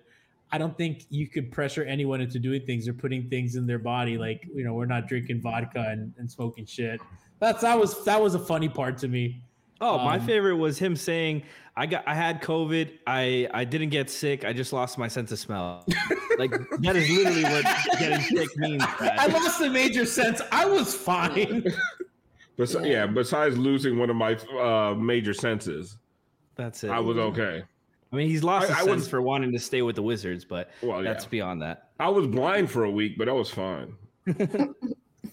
I 0.51 0.57
don't 0.57 0.78
think 0.78 1.05
you 1.09 1.28
could 1.28 1.51
pressure 1.51 1.84
anyone 1.84 2.20
into 2.20 2.38
doing 2.38 2.66
things 2.66 2.88
or 2.88 2.93
putting 2.93 3.30
things 3.30 3.55
in 3.55 3.66
their 3.66 3.80
body 3.80 4.18
like, 4.18 4.45
you 4.53 4.66
know, 4.66 4.74
we're 4.74 4.86
not 4.86 5.07
drinking 5.07 5.41
vodka 5.41 5.86
and, 5.89 6.14
and 6.18 6.30
smoking 6.30 6.66
shit. 6.66 6.99
That's 7.39 7.62
that 7.62 7.80
was 7.80 8.03
that 8.05 8.22
was 8.22 8.36
a 8.36 8.39
funny 8.39 8.68
part 8.70 8.97
to 8.99 9.07
me. 9.07 9.41
Oh, 9.80 9.97
my 9.97 10.18
Um, 10.18 10.22
favorite 10.28 10.57
was 10.57 10.78
him 10.78 10.95
saying, 10.95 11.41
"I 11.76 11.88
got, 11.88 12.07
I 12.07 12.14
had 12.14 12.39
COVID. 12.43 12.99
I, 13.07 13.47
I 13.51 13.64
didn't 13.64 13.89
get 13.89 14.12
sick. 14.12 14.45
I 14.45 14.53
just 14.53 14.72
lost 14.74 14.99
my 14.99 15.07
sense 15.07 15.32
of 15.32 15.39
smell." 15.39 15.84
like 16.38 16.51
that 16.82 16.95
is 16.95 17.09
literally 17.09 17.43
what 17.45 17.66
getting 17.97 18.22
sick 18.22 18.55
means. 18.57 18.84
Brad. 18.99 19.18
I 19.18 19.26
lost 19.26 19.57
the 19.59 19.72
major 19.72 20.05
sense. 20.05 20.39
I 20.51 20.66
was 20.66 20.93
fine. 20.93 21.66
Bes- 22.57 22.76
yeah. 22.84 23.07
besides 23.07 23.57
losing 23.57 23.97
one 23.97 24.12
of 24.12 24.16
my 24.16 24.36
uh, 24.62 24.93
major 24.93 25.34
senses. 25.34 25.97
That's 26.62 26.84
it. 26.84 26.91
I 26.91 26.99
was 26.99 27.18
okay. 27.18 27.64
I 28.14 28.16
mean, 28.16 28.30
he's 28.30 28.43
lost 28.43 28.66
I- 28.66 28.68
his 28.74 28.76
I 28.78 28.80
sense 28.86 28.89
was- 29.01 29.07
for 29.07 29.22
wanting 29.22 29.51
to 29.51 29.57
stay 29.59 29.82
with 29.82 29.95
the 29.95 30.03
Wizards, 30.03 30.45
but 30.45 30.70
Well, 30.84 31.01
that's 31.01 31.24
yeah. 31.26 31.30
beyond 31.30 31.62
that. 31.64 31.89
I 31.99 32.09
was 32.09 32.28
blind 32.28 32.70
for 32.70 32.84
a 32.84 32.91
week, 32.91 33.18
but 33.18 33.28
I 33.28 33.32
was 33.32 33.49
fine. 33.49 33.95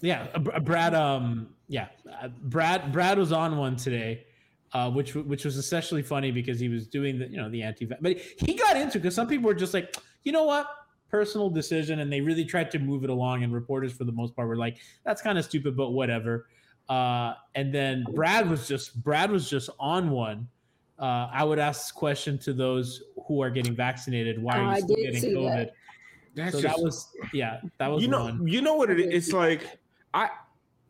Yeah, 0.01 0.27
uh, 0.33 0.59
Brad. 0.61 0.93
Um, 0.95 1.49
yeah, 1.67 1.87
uh, 2.21 2.29
Brad. 2.43 2.93
Brad 2.93 3.17
was 3.17 3.33
on 3.33 3.57
one 3.57 3.75
today, 3.75 4.25
uh, 4.71 4.89
which 4.89 5.13
which 5.13 5.43
was 5.43 5.57
especially 5.57 6.03
funny 6.03 6.31
because 6.31 6.57
he 6.57 6.69
was 6.69 6.87
doing 6.87 7.19
the 7.19 7.27
you 7.27 7.35
know 7.35 7.49
the 7.49 7.61
anti, 7.63 7.85
but 7.85 8.17
he 8.17 8.53
got 8.53 8.77
into 8.77 8.97
because 8.97 9.13
some 9.13 9.27
people 9.27 9.47
were 9.47 9.53
just 9.53 9.73
like, 9.73 9.93
you 10.23 10.31
know 10.31 10.45
what, 10.45 10.67
personal 11.09 11.49
decision, 11.49 11.99
and 11.99 12.13
they 12.13 12.21
really 12.21 12.45
tried 12.45 12.71
to 12.71 12.79
move 12.79 13.03
it 13.03 13.09
along. 13.09 13.43
And 13.43 13.51
reporters, 13.53 13.91
for 13.91 14.05
the 14.05 14.11
most 14.13 14.35
part, 14.37 14.47
were 14.47 14.55
like, 14.55 14.77
that's 15.03 15.21
kind 15.21 15.37
of 15.37 15.43
stupid, 15.43 15.75
but 15.75 15.89
whatever. 15.91 16.47
Uh, 16.87 17.33
and 17.55 17.73
then 17.73 18.05
Brad 18.13 18.49
was 18.49 18.69
just 18.69 19.03
Brad 19.03 19.29
was 19.29 19.49
just 19.49 19.69
on 19.81 20.11
one. 20.11 20.47
Uh, 20.99 21.29
I 21.31 21.43
would 21.43 21.59
ask 21.59 21.81
this 21.81 21.91
question 21.91 22.37
to 22.39 22.53
those 22.53 23.01
who 23.27 23.41
are 23.41 23.49
getting 23.49 23.75
vaccinated: 23.75 24.41
Why 24.41 24.57
are 24.59 24.75
you 24.75 24.81
still 24.81 24.95
getting 24.97 25.23
COVID? 25.35 25.53
that. 25.55 25.71
That's 26.35 26.51
So 26.55 26.61
just, 26.61 26.75
that 26.77 26.83
was 26.83 27.11
yeah, 27.33 27.61
that 27.79 27.87
was 27.87 28.01
you 28.03 28.09
know, 28.09 28.25
one. 28.25 28.47
you 28.47 28.61
know 28.61 28.75
what 28.75 28.89
it 28.89 28.99
is. 28.99 29.25
It's 29.27 29.33
like 29.33 29.79
I, 30.13 30.29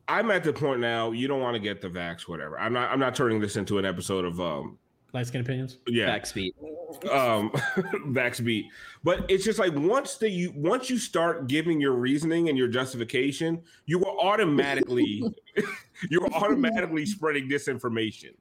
I'm 0.07 0.31
at 0.31 0.43
the 0.43 0.51
point 0.53 0.79
now. 0.79 1.11
You 1.11 1.27
don't 1.27 1.41
want 1.41 1.55
to 1.55 1.59
get 1.59 1.81
the 1.81 1.89
vax, 1.89 2.21
whatever. 2.27 2.59
I'm 2.59 2.73
not. 2.73 2.91
I'm 2.91 2.99
not 2.99 3.15
turning 3.15 3.39
this 3.39 3.55
into 3.55 3.77
an 3.77 3.85
episode 3.85 4.25
of 4.25 4.39
um, 4.41 4.77
Light 5.13 5.27
skin 5.27 5.41
opinions. 5.41 5.77
yeah, 5.87 6.05
Back 6.07 6.25
speed. 6.25 6.53
um 7.11 7.49
vax 8.09 8.43
beat 8.43 8.65
but 9.03 9.23
it's 9.29 9.45
just 9.45 9.59
like 9.59 9.71
once 9.75 10.17
the 10.17 10.27
you 10.27 10.51
once 10.55 10.89
you 10.89 10.97
start 10.97 11.47
giving 11.47 11.79
your 11.79 11.93
reasoning 11.93 12.49
and 12.49 12.57
your 12.57 12.67
justification 12.67 13.61
you 13.85 13.99
will 13.99 14.19
automatically 14.19 15.23
you're 16.09 16.25
automatically 16.33 17.05
spreading 17.05 17.47
disinformation 17.47 18.31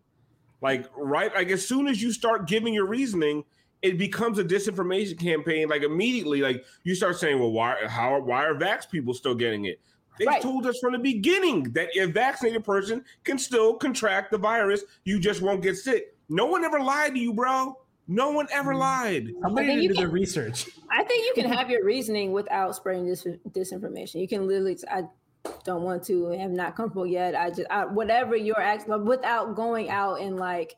like 0.60 0.86
right 0.96 1.34
like 1.34 1.48
as 1.50 1.66
soon 1.66 1.86
as 1.88 2.02
you 2.02 2.12
start 2.12 2.46
giving 2.46 2.74
your 2.74 2.86
reasoning 2.86 3.44
it 3.82 3.96
becomes 3.96 4.38
a 4.38 4.44
disinformation 4.44 5.18
campaign 5.18 5.68
like 5.68 5.82
immediately 5.82 6.40
like 6.40 6.64
you 6.84 6.94
start 6.94 7.16
saying 7.18 7.38
well 7.38 7.52
why 7.52 7.76
how 7.86 8.18
why 8.20 8.44
are 8.44 8.54
vax 8.54 8.88
people 8.90 9.14
still 9.14 9.34
getting 9.34 9.66
it 9.66 9.80
they 10.18 10.26
Right. 10.26 10.42
told 10.42 10.66
us 10.66 10.78
from 10.80 10.94
the 10.94 10.98
beginning 10.98 11.62
that 11.74 11.90
a 11.96 12.06
vaccinated 12.06 12.64
person 12.64 13.04
can 13.22 13.38
still 13.38 13.74
contract 13.74 14.32
the 14.32 14.38
virus 14.38 14.82
you 15.04 15.20
just 15.20 15.42
won't 15.42 15.62
get 15.62 15.76
sick 15.76 16.16
no 16.28 16.46
one 16.46 16.64
ever 16.64 16.80
lied 16.80 17.14
to 17.14 17.20
you 17.20 17.32
bro 17.32 17.76
no 18.08 18.30
one 18.30 18.48
ever 18.50 18.72
mm. 18.74 18.78
lied 18.80 19.28
Somebody 19.42 19.66
think 19.68 19.80
didn't 19.80 19.82
you 19.82 19.88
do 19.90 19.94
their 19.94 20.06
can- 20.06 20.14
research. 20.14 20.70
I 20.90 21.04
think 21.04 21.26
you 21.26 21.42
can 21.42 21.52
have 21.56 21.68
your 21.70 21.84
reasoning 21.84 22.32
without 22.32 22.74
spreading 22.74 23.06
this 23.06 23.26
disinformation. 23.50 24.14
You 24.18 24.26
can 24.26 24.48
literally, 24.48 24.78
I 24.90 25.02
don't 25.64 25.82
want 25.82 26.04
to, 26.04 26.32
I'm 26.34 26.54
not 26.54 26.76
comfortable 26.76 27.06
yet. 27.06 27.34
I 27.34 27.50
just, 27.50 27.66
I, 27.70 27.84
whatever 27.84 28.36
your 28.36 28.60
act, 28.60 28.88
without 28.88 29.54
going 29.54 29.90
out 29.90 30.20
and 30.20 30.36
like 30.36 30.76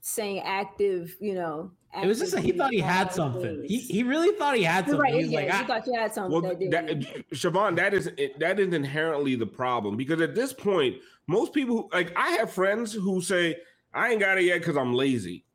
saying 0.00 0.40
active, 0.40 1.16
you 1.20 1.34
know. 1.34 1.72
It 2.02 2.06
was 2.06 2.18
just 2.18 2.32
that 2.32 2.42
he 2.44 2.52
thought 2.52 2.70
he 2.70 2.80
had 2.80 3.12
something. 3.12 3.64
He 3.66 3.78
he 3.78 4.02
really 4.02 4.36
thought 4.36 4.56
he 4.56 4.62
had 4.62 4.84
something. 4.84 5.00
right. 5.00 5.14
He's 5.14 5.30
yeah, 5.30 5.38
like, 5.40 5.48
you 5.48 5.54
I, 5.54 5.64
thought 5.64 5.86
you 5.86 5.94
had 5.94 6.12
something. 6.12 6.42
Well, 6.42 6.54
that 6.56 6.70
that. 6.70 7.24
Siobhan, 7.32 7.76
that 7.76 7.94
is 7.94 8.10
that 8.38 8.60
is 8.60 8.74
inherently 8.74 9.36
the 9.36 9.46
problem 9.46 9.96
because 9.96 10.20
at 10.20 10.34
this 10.34 10.52
point, 10.52 10.96
most 11.26 11.54
people 11.54 11.76
who- 11.76 11.88
like 11.96 12.12
I 12.14 12.32
have 12.32 12.52
friends 12.52 12.92
who 12.92 13.22
say 13.22 13.56
I 13.94 14.10
ain't 14.10 14.20
got 14.20 14.36
it 14.36 14.44
yet 14.44 14.58
because 14.58 14.76
I'm 14.76 14.92
lazy. 14.92 15.46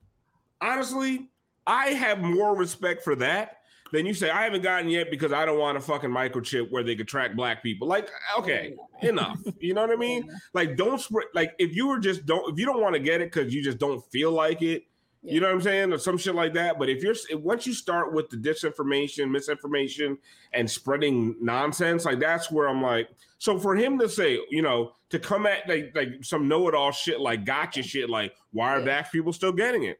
Honestly, 0.59 1.29
I 1.67 1.89
have 1.89 2.19
more 2.19 2.55
respect 2.55 3.03
for 3.03 3.15
that 3.17 3.57
than 3.93 4.07
you 4.07 4.13
say 4.15 4.31
I 4.31 4.43
haven't 4.43 4.63
gotten 4.63 4.89
yet 4.89 5.11
because 5.11 5.31
I 5.31 5.45
don't 5.45 5.59
want 5.59 5.77
a 5.77 5.79
fucking 5.79 6.09
microchip 6.09 6.71
where 6.71 6.81
they 6.83 6.95
could 6.95 7.07
track 7.07 7.35
black 7.35 7.61
people. 7.61 7.87
Like, 7.87 8.09
okay, 8.39 8.73
enough. 9.03 9.39
You 9.59 9.75
know 9.75 9.81
what 9.81 9.91
I 9.91 9.95
mean? 9.95 10.29
Like, 10.53 10.75
don't 10.75 10.99
spread. 10.99 11.27
Like, 11.35 11.53
if 11.59 11.75
you 11.75 11.87
were 11.87 11.99
just 11.99 12.25
don't 12.25 12.51
if 12.51 12.59
you 12.59 12.65
don't 12.65 12.81
want 12.81 12.95
to 12.95 12.99
get 12.99 13.21
it 13.21 13.31
because 13.31 13.53
you 13.53 13.63
just 13.63 13.77
don't 13.77 14.03
feel 14.11 14.31
like 14.31 14.61
it. 14.63 14.83
You 15.25 15.39
know 15.39 15.47
what 15.47 15.55
I'm 15.55 15.61
saying, 15.61 15.93
or 15.93 15.99
some 15.99 16.17
shit 16.17 16.35
like 16.35 16.53
that. 16.55 16.77
But 16.77 16.89
if 16.89 17.01
you're 17.01 17.15
once 17.39 17.65
you 17.65 17.73
start 17.73 18.11
with 18.13 18.29
the 18.29 18.35
disinformation, 18.35 19.29
misinformation, 19.29 20.17
and 20.51 20.69
spreading 20.69 21.35
nonsense, 21.39 22.03
like 22.03 22.19
that's 22.19 22.51
where 22.51 22.67
I'm 22.67 22.81
like. 22.81 23.07
So 23.37 23.59
for 23.59 23.75
him 23.75 23.99
to 23.99 24.09
say, 24.09 24.39
you 24.49 24.61
know, 24.61 24.93
to 25.11 25.19
come 25.19 25.45
at 25.45 25.69
like 25.69 25.91
like 25.95 26.23
some 26.23 26.47
know-it-all 26.47 26.91
shit, 26.91 27.21
like 27.21 27.45
gotcha 27.45 27.83
shit, 27.83 28.09
like 28.09 28.33
why 28.51 28.75
are 28.75 28.79
Yeah. 28.79 29.03
vax 29.03 29.11
people 29.11 29.31
still 29.31 29.53
getting 29.53 29.83
it? 29.83 29.99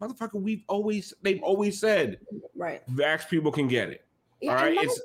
Motherfucker, 0.00 0.40
we've 0.40 0.62
always 0.68 1.14
they've 1.22 1.42
always 1.42 1.80
said 1.80 2.18
right. 2.54 2.86
vax 2.88 3.28
people 3.28 3.50
can 3.50 3.68
get 3.68 3.88
it. 3.88 4.04
Yeah, 4.40 4.50
All 4.50 4.56
right, 4.56 4.76
it's- 4.76 5.00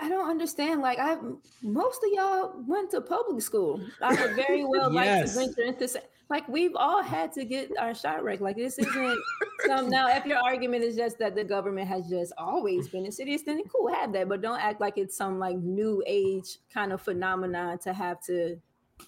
I, 0.00 0.08
don't 0.08 0.28
understand. 0.28 0.82
Like, 0.82 0.98
I 0.98 1.16
most 1.62 2.02
of 2.04 2.12
y'all 2.12 2.62
went 2.66 2.90
to 2.90 3.00
public 3.00 3.40
school. 3.42 3.80
I 4.02 4.10
would 4.10 4.34
very 4.34 4.64
well 4.68 4.90
like 4.90 5.26
to 5.26 5.30
venture 5.30 5.62
into 5.62 5.88
like 6.28 6.48
we've 6.48 6.74
all 6.74 7.02
had 7.02 7.32
to 7.32 7.44
get 7.44 7.70
our 7.78 7.94
shot 7.94 8.24
rec. 8.24 8.40
Like, 8.40 8.56
this 8.56 8.78
isn't 8.78 9.18
some 9.66 9.90
now. 9.90 10.08
If 10.08 10.24
your 10.24 10.38
argument 10.38 10.82
is 10.82 10.96
just 10.96 11.18
that 11.18 11.34
the 11.34 11.44
government 11.44 11.88
has 11.88 12.08
just 12.08 12.32
always 12.38 12.88
been 12.88 13.04
insidious, 13.04 13.42
then 13.42 13.62
cool, 13.70 13.92
have 13.92 14.12
that. 14.14 14.28
But 14.28 14.40
don't 14.40 14.60
act 14.60 14.80
like 14.80 14.98
it's 14.98 15.16
some 15.16 15.38
like 15.38 15.56
new 15.56 16.02
age 16.06 16.58
kind 16.72 16.92
of 16.92 17.02
phenomenon 17.02 17.78
to 17.80 17.92
have 17.92 18.20
to, 18.24 18.56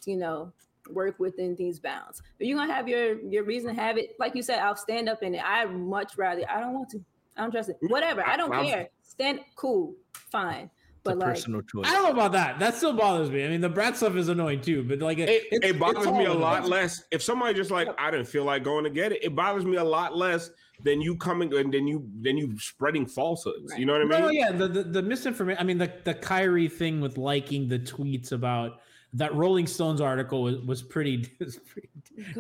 you 0.05 0.17
know, 0.17 0.53
work 0.91 1.19
within 1.19 1.55
these 1.57 1.79
bounds. 1.79 2.23
But 2.39 2.47
you're 2.47 2.59
gonna 2.59 2.73
have 2.73 2.89
your 2.89 3.21
your 3.21 3.45
reason 3.45 3.75
to 3.75 3.81
have 3.81 3.97
it. 3.99 4.17
Like 4.19 4.35
you 4.35 4.43
said, 4.43 4.59
I'll 4.61 4.77
stand 4.77 5.09
up 5.09 5.23
in 5.23 5.35
it. 5.35 5.43
I 5.45 5.65
much 5.67 6.17
rather. 6.17 6.43
I 6.51 6.61
don't 6.61 6.75
want 6.75 6.91
to. 6.91 7.01
I 7.37 7.43
don't 7.43 7.51
trust 7.51 7.69
it. 7.71 7.77
Mm-hmm. 7.77 7.93
Whatever. 7.93 8.27
I 8.27 8.37
don't 8.37 8.53
I'm- 8.53 8.65
care. 8.67 8.89
Stand 9.03 9.41
cool, 9.57 9.95
fine. 10.13 10.71
But 11.05 11.19
like, 11.19 11.35
personal 11.35 11.61
choice. 11.61 11.87
I 11.87 11.93
don't 11.93 12.05
know 12.05 12.11
about 12.13 12.33
that. 12.33 12.59
That 12.59 12.75
still 12.77 12.95
bothers 12.95 13.31
me. 13.31 13.45
I 13.45 13.49
mean, 13.49 13.61
the 13.61 13.69
Brad 13.69 13.95
stuff 13.95 14.17
is 14.17 14.29
annoying 14.31 14.63
too, 14.63 14.83
but 14.85 15.01
like 15.01 15.19
It, 15.19 15.29
it's- 15.53 15.61
it 15.71 15.79
bothers 15.79 16.07
me 16.07 16.25
a 16.25 16.31
all- 16.33 16.39
lot 16.39 16.67
less 16.67 17.05
if 17.11 17.23
somebody 17.23 17.53
just 17.55 17.71
like 17.71 17.89
I 17.99 18.11
didn't 18.11 18.27
feel 18.27 18.45
like 18.45 18.65
going 18.65 18.85
to 18.85 18.91
get 18.91 19.13
it. 19.13 19.23
It 19.23 19.37
bothers 19.37 19.67
me 19.67 19.77
a 19.77 19.85
lot 19.85 20.17
less 20.17 20.51
than 20.83 21.01
you 21.03 21.15
coming 21.17 21.53
and 21.55 21.73
then 21.73 21.87
you 21.87 22.09
then 22.23 22.39
you 22.39 22.59
spreading 22.59 23.05
falsehoods. 23.07 23.75
You 23.77 23.85
know 23.85 23.93
what 23.93 24.01
I 24.03 24.05
mean? 24.05 24.21
No, 24.23 24.31
yeah, 24.31 24.51
the, 24.51 24.67
the 24.67 24.83
the 24.83 25.03
misinformation. 25.03 25.61
I 25.61 25.65
mean, 25.65 25.77
the 25.79 25.93
the 26.05 26.15
Kyrie 26.15 26.69
thing 26.69 27.03
with 27.03 27.19
liking 27.19 27.69
the 27.69 27.79
tweets 27.79 28.33
about 28.33 28.81
that 29.15 29.35
Rolling 29.35 29.67
Stones 29.67 30.01
article 30.01 30.43
was, 30.43 30.59
was 30.61 30.83
pretty. 30.83 31.31
Was 31.41 31.59
pretty 31.59 31.89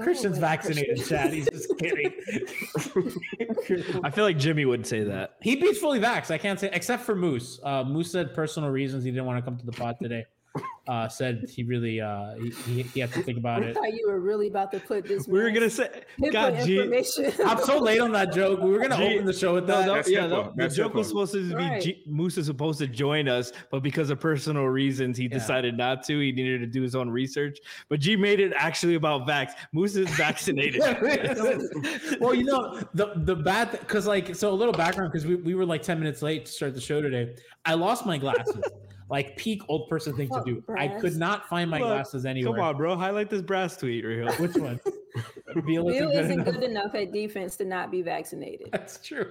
Christian's 0.00 0.38
away, 0.38 0.40
vaccinated, 0.40 0.96
Christian. 0.96 1.18
Chad. 1.18 1.32
He's 1.32 1.48
just 1.50 1.76
kidding. 1.78 2.12
I 4.04 4.10
feel 4.10 4.22
like 4.22 4.38
Jimmy 4.38 4.64
would 4.66 4.86
say 4.86 5.02
that. 5.02 5.34
he 5.40 5.56
beats 5.56 5.78
fully 5.80 5.98
vax. 5.98 6.30
I 6.30 6.38
can't 6.38 6.60
say 6.60 6.70
except 6.72 7.02
for 7.02 7.16
Moose. 7.16 7.58
Uh, 7.62 7.82
Moose 7.82 8.12
said 8.12 8.34
personal 8.34 8.70
reasons 8.70 9.02
he 9.02 9.10
didn't 9.10 9.26
want 9.26 9.38
to 9.38 9.42
come 9.42 9.58
to 9.58 9.66
the 9.66 9.72
pod 9.72 9.96
today. 10.00 10.26
Uh, 10.86 11.08
said 11.08 11.46
he 11.48 11.64
really 11.64 11.98
uh, 11.98 12.34
he, 12.34 12.50
he, 12.50 12.82
he 12.82 13.00
had 13.00 13.10
to 13.10 13.22
think 13.22 13.38
about 13.38 13.62
I 13.62 13.68
it. 13.68 13.74
thought 13.74 13.94
you 13.94 14.06
were 14.06 14.20
really 14.20 14.48
about 14.48 14.70
to 14.72 14.78
put 14.80 15.06
this. 15.06 15.26
We 15.26 15.40
were 15.42 15.50
gonna 15.50 15.70
say, 15.70 16.02
God, 16.30 16.58
G. 16.62 16.76
information. 16.78 17.32
I'm 17.46 17.58
so 17.64 17.78
late 17.78 18.00
on 18.00 18.12
that 18.12 18.34
joke. 18.34 18.60
We 18.60 18.70
were 18.70 18.78
gonna 18.78 18.98
Gee, 18.98 19.14
open 19.14 19.24
the 19.24 19.32
show 19.32 19.54
with 19.54 19.66
No, 19.66 19.78
that. 19.78 19.86
that- 19.86 19.94
That's 19.94 20.10
yeah, 20.10 20.20
HIPAA. 20.24 20.28
that- 20.30 20.56
the 20.56 20.62
That's 20.62 20.76
joke 20.76 20.92
was 20.92 21.08
supposed 21.08 21.32
to 21.32 21.48
be 21.48 21.54
Right. 21.54 21.80
G- 21.82 22.02
Moose 22.06 22.36
is 22.36 22.44
supposed 22.46 22.78
to 22.80 22.86
join 22.86 23.28
us, 23.28 23.50
but 23.70 23.82
because 23.82 24.10
of 24.10 24.20
personal 24.20 24.66
reasons, 24.66 25.16
he 25.16 25.26
decided 25.26 25.74
not 25.78 26.04
to. 26.04 26.20
He 26.20 26.32
needed 26.32 26.60
to 26.60 26.66
do 26.66 26.82
his 26.82 26.94
own 26.94 27.08
research. 27.08 27.58
But 27.88 28.00
G 28.00 28.14
made 28.14 28.38
it 28.38 28.52
actually 28.54 28.96
about 28.96 29.26
vax. 29.26 29.52
Moose 29.72 29.96
is 29.96 30.10
vaccinated. 30.10 30.82
well, 32.20 32.34
you 32.34 32.44
know 32.44 32.78
the 32.92 33.12
the 33.16 33.34
bad 33.34 33.70
because 33.72 34.06
like 34.06 34.34
so 34.34 34.50
a 34.50 34.54
little 34.54 34.74
background 34.74 35.12
because 35.12 35.26
we, 35.26 35.36
we 35.36 35.54
were 35.54 35.64
like 35.64 35.80
ten 35.82 35.98
minutes 35.98 36.20
late 36.20 36.44
to 36.44 36.52
start 36.52 36.74
the 36.74 36.80
show 36.80 37.00
today. 37.00 37.34
I 37.64 37.72
lost 37.72 38.04
my 38.04 38.18
glasses, 38.18 38.62
like 39.10 39.36
peak 39.36 39.62
old 39.68 39.88
person 39.88 40.16
thing 40.16 40.28
to 40.28 40.34
Fuck, 40.34 40.46
do. 40.46 40.64
I 40.76 40.88
could 40.88 41.16
not 41.16 41.48
find 41.48 41.70
my 41.70 41.78
Look, 41.78 41.88
glasses 41.88 42.24
anywhere. 42.26 42.54
Come 42.54 42.62
on, 42.64 42.76
bro. 42.76 42.96
Highlight 42.96 43.30
this 43.30 43.42
brass 43.42 43.76
tweet, 43.76 44.04
real. 44.04 44.32
Which 44.38 44.54
one? 44.56 44.80
Beal 45.66 45.84
Bill 45.84 45.88
isn't 45.88 46.08
good 46.10 46.24
isn't 46.24 46.32
enough. 46.40 46.54
good 46.54 46.62
enough 46.62 46.94
at 46.94 47.12
defense 47.12 47.56
to 47.56 47.64
not 47.64 47.90
be 47.90 48.02
vaccinated. 48.02 48.70
That's 48.72 48.98
true. 48.98 49.30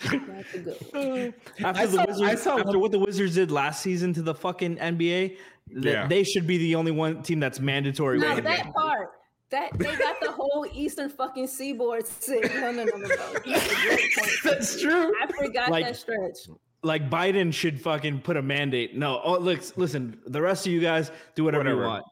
That's 0.00 0.54
a 0.54 0.58
good 0.58 0.76
one. 0.92 1.34
After 1.66 1.80
I 1.82 1.86
the 1.86 1.92
saw- 1.92 2.00
I 2.02 2.06
Wizards, 2.06 2.42
saw 2.42 2.58
after 2.58 2.78
what 2.78 2.90
the 2.92 2.98
Wizards 2.98 3.34
did 3.34 3.50
last 3.50 3.82
season 3.82 4.12
to 4.14 4.22
the 4.22 4.34
fucking 4.34 4.76
NBA, 4.76 5.36
that 5.72 5.84
Yeah. 5.84 6.06
they 6.06 6.24
should 6.24 6.46
be 6.46 6.58
the 6.58 6.74
only 6.74 6.92
one 6.92 7.22
team 7.22 7.40
that's 7.40 7.60
mandatory. 7.60 8.18
Now 8.18 8.38
that 8.40 8.66
it. 8.66 8.72
part, 8.72 9.10
that 9.50 9.70
they 9.78 9.96
got 9.96 10.20
the 10.20 10.32
whole 10.32 10.66
eastern 10.72 11.08
fucking 11.08 11.46
seaboard 11.46 12.06
sick. 12.06 12.52
No, 12.56 12.70
no, 12.72 12.84
no, 12.84 12.96
no, 12.96 13.06
no. 13.06 13.16
That's 13.46 13.46
a 13.72 13.74
great 13.86 14.00
point. 14.16 14.30
That's 14.44 14.80
true. 14.80 15.12
I 15.22 15.26
forgot 15.32 15.70
Like- 15.70 15.86
that 15.86 15.96
stretch. 15.96 16.48
Like 16.84 17.08
Biden 17.10 17.52
should 17.52 17.80
fucking 17.80 18.20
put 18.20 18.36
a 18.36 18.42
mandate. 18.42 18.96
No, 18.96 19.20
oh 19.24 19.38
look, 19.38 19.60
listen, 19.76 20.18
the 20.26 20.40
rest 20.40 20.66
of 20.66 20.72
you 20.72 20.80
guys 20.80 21.10
do 21.34 21.44
whatever, 21.44 21.68
you 21.70 21.78
want, 21.78 22.04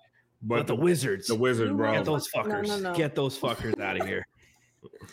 But, 0.43 0.57
but 0.59 0.67
the 0.67 0.75
Wizards, 0.75 1.29
the 1.29 1.35
wizard, 1.37 1.77
bro. 1.77 1.93
get 1.93 2.05
those 2.05 2.29
fuckers, 2.29 2.69
no, 2.69 2.79
no. 2.79 2.95
get 2.95 3.15
those 3.15 3.39
fuckers 3.39 3.79
out 3.81 4.01
of 4.01 4.07
here. 4.07 4.27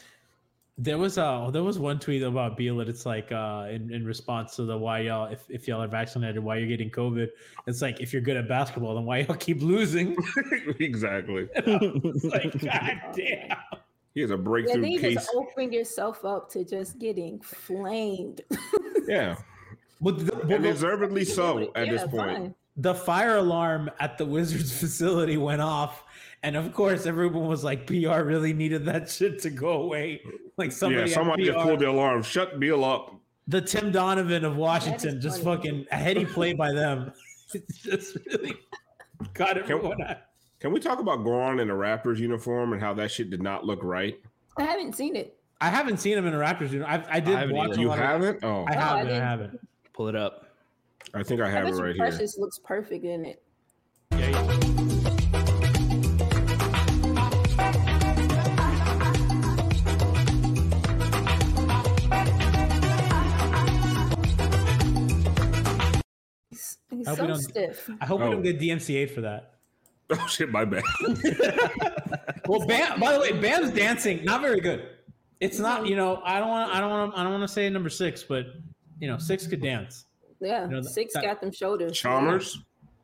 There 0.82 0.98
was 0.98 1.18
uh 1.18 1.50
there 1.52 1.62
was 1.62 1.78
one 1.78 2.00
tweet 2.00 2.24
about 2.24 2.56
Beal 2.56 2.78
that 2.78 2.88
it's 2.88 3.06
like 3.06 3.34
uh 3.34 3.68
in, 3.70 3.92
in 3.94 4.06
response 4.06 4.56
to 4.56 4.64
the 4.64 4.78
why 4.78 5.00
y'all 5.02 5.26
if, 5.30 5.44
if 5.50 5.68
y'all 5.68 5.82
are 5.84 5.90
vaccinated 5.90 6.42
why 6.42 6.56
you're 6.56 6.70
getting 6.70 6.90
COVID 6.90 7.28
it's 7.68 7.82
like 7.82 8.00
if 8.00 8.14
you're 8.14 8.22
good 8.22 8.38
at 8.38 8.48
basketball 8.48 8.96
then 8.96 9.04
why 9.04 9.18
y'all 9.18 9.36
keep 9.36 9.62
losing 9.62 10.16
exactly. 10.80 11.50
Like 12.24 12.58
god 12.62 13.02
damn 13.14 13.58
He 14.16 14.22
has 14.22 14.32
a 14.32 14.36
Yeah, 14.36 14.38
breakthrough 14.38 14.82
then 14.82 14.92
you 14.92 15.02
case. 15.02 15.16
just 15.16 15.32
open 15.36 15.74
yourself 15.74 16.24
up 16.24 16.50
to 16.52 16.64
just 16.64 16.98
getting 16.98 17.42
flamed. 17.42 18.40
Yeah, 19.06 19.36
but 20.02 20.18
the, 20.26 20.32
but 20.32 20.52
and 20.52 20.64
deservedly 20.64 21.26
so 21.26 21.72
at 21.76 21.86
Yeah, 21.88 21.92
this 21.94 22.02
point. 22.04 22.14
fine. 22.38 22.56
the 22.78 22.94
fire 22.96 23.38
alarm 23.38 23.90
at 24.00 24.18
the 24.18 24.26
Wizards 24.26 24.78
facility 24.80 25.38
went 25.38 25.62
off 25.62 26.04
And 26.42 26.56
of 26.56 26.72
course, 26.74 27.06
everyone 27.06 27.48
was 27.48 27.64
like, 27.66 27.86
PR 27.86 28.22
really 28.24 28.54
needed 28.54 28.86
that 28.86 29.10
shit 29.18 29.40
to 29.42 29.50
go 29.50 29.82
away. 29.84 30.22
Like 30.58 30.72
somebody, 30.72 31.02
yeah, 31.02 31.08
at 31.08 31.14
somebody 31.14 31.46
just 31.46 31.58
PR 31.58 31.64
pulled 31.66 31.80
the 31.82 31.90
alarm. 31.90 32.24
Shut 32.24 32.60
Beal 32.62 32.84
up. 32.86 33.14
the 33.48 33.60
Tim 33.62 33.92
Donovan 33.92 34.46
of 34.46 34.56
Washington, 34.56 35.20
just 35.20 35.44
funny. 35.44 35.58
fucking 35.58 35.86
a 35.92 35.98
heady 35.98 36.26
play 36.26 36.54
by 36.54 36.72
them. 36.72 37.12
It's 37.54 37.80
just 37.80 38.16
really 38.28 38.54
got 39.34 39.58
everyone. 39.58 40.00
at- 40.04 40.30
Can 40.60 40.72
we 40.72 40.80
talk 40.80 41.00
about 41.00 41.20
Goran 41.26 41.60
in 41.60 41.70
a 41.72 41.74
Raptors 41.74 42.20
uniform 42.20 42.74
and 42.74 42.82
how 42.82 42.94
that 42.94 43.10
shit 43.12 43.30
did 43.32 43.42
not 43.42 43.66
look 43.66 43.84
right? 43.84 44.18
I 44.58 44.64
haven't 44.64 44.94
seen 44.94 45.16
it. 45.16 45.36
I 45.60 45.70
haven't 45.70 45.98
seen 45.98 46.16
him 46.18 46.28
in 46.28 46.34
a 46.36 46.38
Raptors. 46.38 46.72
uniform. 46.72 46.82
know, 46.82 46.86
I, 47.10 47.16
I 47.18 47.20
did 47.20 47.36
I 47.36 47.40
haven't 47.40 47.56
watch. 47.56 47.70
either. 47.72 47.82
You 47.82 47.90
haven't? 47.90 48.44
Oh, 48.44 48.66
I 48.70 48.74
haven't. 48.76 48.98
I, 49.00 49.04
didn't. 49.04 49.22
haven't. 49.24 49.60
Pull 50.00 50.08
it 50.08 50.16
up. 50.16 50.46
I 51.14 51.24
think 51.24 51.42
I 51.42 51.48
I 51.48 51.50
have 51.50 51.68
it 51.68 51.72
bet 51.72 51.76
you 51.78 51.84
right 51.84 51.94
here. 51.94 52.08
Precious 52.08 52.38
looks 52.38 52.58
perfect 52.60 53.04
in 53.04 53.26
it. 53.26 53.44
He's, 66.50 66.78
he's 66.90 67.08
I 67.08 67.12
hope 67.12 67.20
we 67.20 67.24
so 67.24 67.28
don't- 67.28 67.42
stiff. 67.42 67.90
I 68.02 68.06
hope 68.06 68.20
we 68.22 68.26
Oh. 68.28 68.32
don't 68.32 68.42
get 68.42 68.60
DMCA'd 68.60 69.12
for 69.12 69.22
that. 69.22 69.54
Oh 70.12 70.26
shit, 70.28 70.50
my 70.50 70.66
bad. 70.66 70.82
Well, 72.48 72.66
Bam. 72.66 73.00
By 73.00 73.14
the 73.14 73.20
way, 73.20 73.32
Bam's 73.32 73.70
dancing 73.72 74.26
not 74.26 74.42
very 74.42 74.60
good. 74.60 74.82
It's 75.40 75.60
not. 75.60 75.86
You 75.88 75.96
know, 75.96 76.20
I 76.26 76.40
don't 76.40 76.50
want. 76.50 76.74
I 76.74 76.80
don't 76.82 76.90
want. 76.90 77.14
I 77.16 77.22
don't 77.22 77.32
want 77.32 77.44
to 77.44 77.48
say 77.54 77.70
number 77.70 77.90
six, 77.90 78.24
but 78.24 78.46
you 79.00 79.08
know, 79.08 79.18
six 79.18 79.48
could 79.48 79.62
dance. 79.62 80.06
Yeah, 80.42 80.66
You 80.66 80.72
know, 80.72 80.82
six 80.82 81.14
that- 81.14 81.24
got 81.24 81.42
them 81.42 81.52
shoulders. 81.52 81.98
Chalmers. 81.98 82.60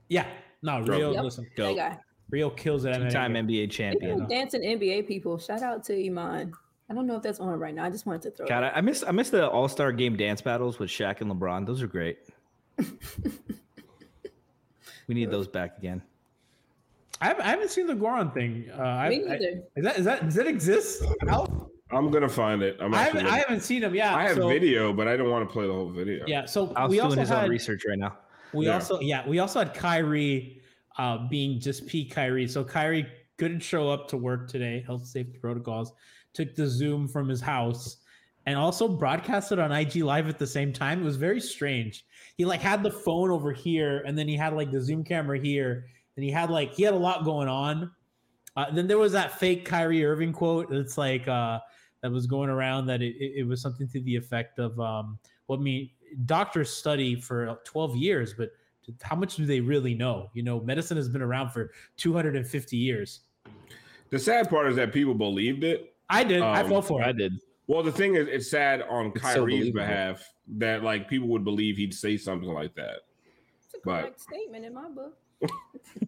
Yeah. 0.09 0.25
No, 0.61 0.81
real. 0.81 1.13
Yep, 1.13 1.23
Listen, 1.23 1.47
Go. 1.55 1.75
guy. 1.75 1.97
Rio 2.29 2.49
kills 2.49 2.85
it. 2.85 2.91
at 2.91 3.01
Two-time 3.01 3.33
NBA 3.33 3.65
Speaking 3.65 3.69
champion. 3.69 4.21
of 4.23 4.29
dancing 4.29 4.61
NBA 4.63 5.07
people, 5.07 5.37
shout 5.37 5.61
out 5.61 5.83
to 5.85 6.05
Iman. 6.05 6.53
I 6.89 6.93
don't 6.93 7.05
know 7.07 7.15
if 7.17 7.21
that's 7.23 7.39
on 7.39 7.59
right 7.59 7.73
now. 7.73 7.83
I 7.83 7.89
just 7.89 8.05
wanted 8.05 8.21
to 8.23 8.31
throw. 8.31 8.45
God, 8.47 8.63
it. 8.63 8.73
I, 8.73 8.77
I 8.77 8.81
miss 8.81 9.03
I 9.07 9.11
miss 9.11 9.29
the 9.29 9.47
All 9.49 9.67
Star 9.67 9.91
Game 9.91 10.15
dance 10.15 10.41
battles 10.41 10.79
with 10.79 10.89
Shaq 10.89 11.21
and 11.21 11.31
LeBron. 11.31 11.65
Those 11.65 11.81
are 11.81 11.87
great. 11.87 12.19
we 15.07 15.13
need 15.15 15.29
those 15.31 15.47
back 15.47 15.77
again. 15.77 16.01
I 17.21 17.27
haven't, 17.27 17.45
I 17.45 17.49
haven't 17.49 17.71
seen 17.71 17.87
the 17.87 17.93
Goran 17.93 18.33
thing. 18.33 18.69
Uh, 18.71 19.07
Me 19.09 19.23
I- 19.23 19.27
neither. 19.37 19.63
is 19.75 19.83
that 19.83 19.97
is 19.99 20.05
that 20.05 20.23
does 20.25 20.35
that 20.35 20.47
exist? 20.47 21.03
Alf? 21.27 21.49
I'm 21.95 22.11
gonna 22.11 22.29
find 22.29 22.61
it. 22.61 22.77
I'm 22.79 22.93
I 22.93 23.03
haven't, 23.03 23.25
I 23.27 23.37
haven't 23.39 23.61
seen 23.61 23.81
him. 23.83 23.95
Yeah, 23.95 24.15
I 24.15 24.23
have 24.23 24.35
so- 24.37 24.47
video, 24.49 24.91
but 24.91 25.07
I 25.07 25.15
don't 25.15 25.29
want 25.29 25.47
to 25.47 25.51
play 25.51 25.65
the 25.65 25.73
whole 25.73 25.89
video. 25.89 26.25
Yeah, 26.27 26.45
so 26.45 26.73
I 26.75 26.83
was 26.83 26.89
we 26.91 26.97
doing 26.97 27.05
also 27.05 27.19
his 27.21 27.29
had 27.29 27.43
own 27.45 27.49
research 27.49 27.83
right 27.87 27.97
now. 27.97 28.17
we 28.53 28.65
Yeah. 28.65 28.73
also 28.75 28.99
yeah 28.99 29.27
we 29.27 29.39
also 29.39 29.59
had 29.59 29.73
Kyrie 29.73 30.61
uh, 30.97 31.27
being 31.29 31.59
just 31.59 31.87
peak 31.87 32.11
Kyrie. 32.13 32.47
So 32.47 32.63
Kyrie 32.63 33.07
couldn't 33.37 33.61
show 33.61 33.89
up 33.89 34.07
to 34.09 34.17
work 34.17 34.49
today, 34.49 34.83
health 34.85 35.05
safety 35.05 35.37
protocols. 35.39 35.93
Took 36.33 36.53
the 36.55 36.67
Zoom 36.67 37.07
from 37.07 37.29
his 37.29 37.39
house 37.41 37.97
and 38.45 38.57
also 38.57 38.87
broadcasted 38.87 39.57
on 39.59 39.71
IG 39.71 39.95
Live 40.03 40.27
at 40.27 40.37
the 40.37 40.47
same 40.47 40.71
time. 40.73 41.01
It 41.01 41.05
was 41.05 41.15
very 41.15 41.39
strange. 41.41 42.05
He 42.37 42.43
like 42.45 42.61
had 42.61 42.83
the 42.83 42.91
phone 42.91 43.31
over 43.31 43.51
here, 43.53 44.03
and 44.05 44.17
then 44.17 44.27
he 44.27 44.35
had 44.35 44.53
like 44.53 44.69
the 44.71 44.81
Zoom 44.81 45.03
camera 45.03 45.39
here, 45.39 45.85
and 46.17 46.23
he 46.25 46.29
had 46.31 46.49
like 46.49 46.73
he 46.73 46.83
had 46.83 46.93
a 46.93 46.97
lot 46.97 47.23
going 47.23 47.47
on. 47.47 47.89
Uh, 48.57 48.71
then 48.71 48.87
there 48.87 48.97
was 48.97 49.11
that 49.13 49.37
fake 49.39 49.65
Kyrie 49.65 50.05
Irving 50.05 50.31
quote. 50.33 50.71
It's 50.71 50.97
like 50.97 51.27
uh, 51.27 51.59
that 52.05 52.11
was 52.11 52.27
going 52.27 52.51
around 52.51 52.85
that 52.85 53.01
it, 53.01 53.15
it, 53.15 53.33
it 53.37 53.43
was 53.47 53.59
something 53.59 53.87
to 53.87 53.99
the 54.01 54.15
effect 54.15 54.59
of, 54.59 54.79
um, 54.79 55.17
"Well, 55.47 55.57
I 55.57 55.61
mean, 55.63 55.89
doctors 56.27 56.69
study 56.69 57.19
for 57.19 57.59
12 57.63 57.95
years, 57.95 58.31
but 58.35 58.51
how 59.01 59.15
much 59.15 59.37
do 59.37 59.45
they 59.47 59.59
really 59.59 59.95
know? 59.95 60.29
You 60.35 60.43
know, 60.43 60.59
medicine 60.59 60.97
has 60.97 61.09
been 61.09 61.23
around 61.23 61.49
for 61.49 61.71
250 61.97 62.77
years." 62.77 63.21
The 64.11 64.19
sad 64.19 64.51
part 64.51 64.67
is 64.67 64.75
that 64.75 64.93
people 64.93 65.15
believed 65.15 65.63
it. 65.63 65.95
I 66.07 66.23
did. 66.23 66.43
I 66.43 66.61
Um, 66.61 66.69
fell 66.69 66.83
for 66.83 67.01
it. 67.01 67.07
I 67.07 67.11
did. 67.11 67.33
Well, 67.65 67.81
the 67.81 67.91
thing 67.91 68.13
is, 68.13 68.27
it's 68.27 68.51
sad 68.51 68.83
on 68.83 69.07
It's 69.07 69.19
Kyrie's 69.21 69.39
believable. 69.71 69.79
behalf 69.79 70.23
that 70.59 70.83
like 70.83 71.09
people 71.09 71.27
would 71.29 71.43
believe 71.43 71.75
he'd 71.75 71.95
say 71.95 72.17
something 72.17 72.49
like 72.49 72.75
that. 72.75 72.97
It's 73.63 73.73
a 73.73 73.77
but- 73.83 74.21
statement 74.21 74.63
in 74.63 74.75
my 74.75 74.89
book. 74.89 75.17